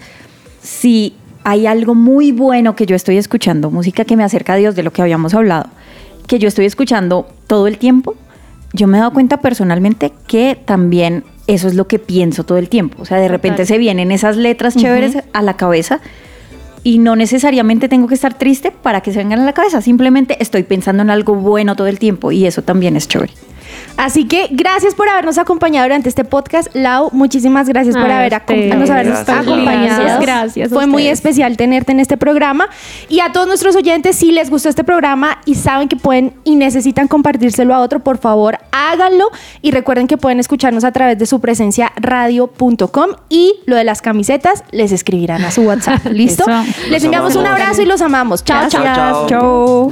si 0.61 1.15
hay 1.43 1.67
algo 1.67 1.95
muy 1.95 2.31
bueno 2.31 2.77
que 2.77 2.85
yo 2.85 2.95
estoy 2.95 3.17
escuchando, 3.17 3.71
música 3.71 4.05
que 4.05 4.15
me 4.15 4.23
acerca 4.23 4.53
a 4.53 4.55
Dios 4.55 4.73
de 4.73 4.83
lo 4.83 4.93
que 4.93 5.01
habíamos 5.01 5.33
hablado, 5.33 5.67
que 6.27 6.39
yo 6.39 6.47
estoy 6.47 6.63
escuchando 6.63 7.27
todo 7.45 7.67
el 7.67 7.77
tiempo, 7.77 8.15
yo 8.71 8.87
me 8.87 8.95
he 8.97 9.01
dado 9.01 9.11
cuenta 9.11 9.41
personalmente 9.41 10.13
que 10.27 10.57
también 10.63 11.25
eso 11.47 11.67
es 11.67 11.75
lo 11.75 11.89
que 11.89 11.99
pienso 11.99 12.45
todo 12.45 12.57
el 12.57 12.69
tiempo. 12.69 13.01
O 13.01 13.05
sea, 13.05 13.17
de 13.17 13.27
repente 13.27 13.65
se 13.65 13.77
vienen 13.77 14.13
esas 14.13 14.37
letras 14.37 14.77
chéveres 14.77 15.17
a 15.33 15.41
la 15.41 15.57
cabeza 15.57 15.99
y 16.85 16.99
no 16.99 17.15
necesariamente 17.15 17.89
tengo 17.89 18.07
que 18.07 18.13
estar 18.13 18.37
triste 18.37 18.69
para 18.69 19.01
que 19.01 19.11
se 19.11 19.17
vengan 19.17 19.39
a 19.39 19.43
la 19.43 19.53
cabeza. 19.53 19.81
Simplemente 19.81 20.37
estoy 20.39 20.61
pensando 20.61 21.01
en 21.01 21.09
algo 21.09 21.33
bueno 21.33 21.75
todo 21.75 21.87
el 21.87 21.97
tiempo 21.97 22.31
y 22.31 22.45
eso 22.45 22.61
también 22.61 22.95
es 22.95 23.07
chévere. 23.07 23.33
Así 23.97 24.25
que 24.25 24.47
gracias 24.51 24.93
por 24.95 25.07
habernos 25.09 25.37
acompañado 25.37 25.85
durante 25.85 26.09
este 26.09 26.23
podcast. 26.23 26.67
Lau, 26.75 27.09
muchísimas 27.13 27.67
gracias 27.69 27.95
por 27.95 28.09
haber 28.11 28.33
ustedes. 28.33 28.71
acom- 28.73 28.77
nos 28.77 28.89
habernos 28.89 29.25
Gracias, 29.25 29.37
acompañado. 29.47 30.01
Gracias, 30.03 30.19
gracias 30.21 30.69
Fue 30.69 30.85
muy 30.87 31.07
especial 31.07 31.57
tenerte 31.57 31.91
en 31.91 31.99
este 31.99 32.17
programa. 32.17 32.67
Y 33.09 33.19
a 33.21 33.31
todos 33.31 33.47
nuestros 33.47 33.75
oyentes, 33.75 34.15
si 34.17 34.31
les 34.31 34.49
gustó 34.49 34.69
este 34.69 34.83
programa 34.83 35.39
y 35.45 35.55
saben 35.55 35.87
que 35.87 35.95
pueden 35.95 36.33
y 36.43 36.55
necesitan 36.55 37.07
compartírselo 37.07 37.73
a 37.73 37.79
otro, 37.79 37.99
por 38.01 38.17
favor, 38.17 38.57
háganlo. 38.71 39.29
Y 39.61 39.71
recuerden 39.71 40.07
que 40.07 40.17
pueden 40.17 40.39
escucharnos 40.39 40.83
a 40.83 40.91
través 40.91 41.17
de 41.17 41.25
su 41.25 41.39
presencia 41.39 41.91
radio.com 41.95 43.11
y 43.29 43.55
lo 43.65 43.75
de 43.75 43.83
las 43.83 44.01
camisetas 44.01 44.63
les 44.71 44.91
escribirán 44.91 45.43
a 45.45 45.51
su 45.51 45.61
WhatsApp. 45.63 46.05
¿Listo? 46.11 46.43
Eso. 46.43 46.89
Les 46.89 47.03
enviamos 47.03 47.35
un 47.35 47.45
abrazo 47.45 47.81
y 47.81 47.85
los 47.85 48.01
amamos. 48.01 48.43
Chao, 48.43 48.67
chao. 48.69 49.27
Chao, 49.27 49.27
chao. 49.27 49.91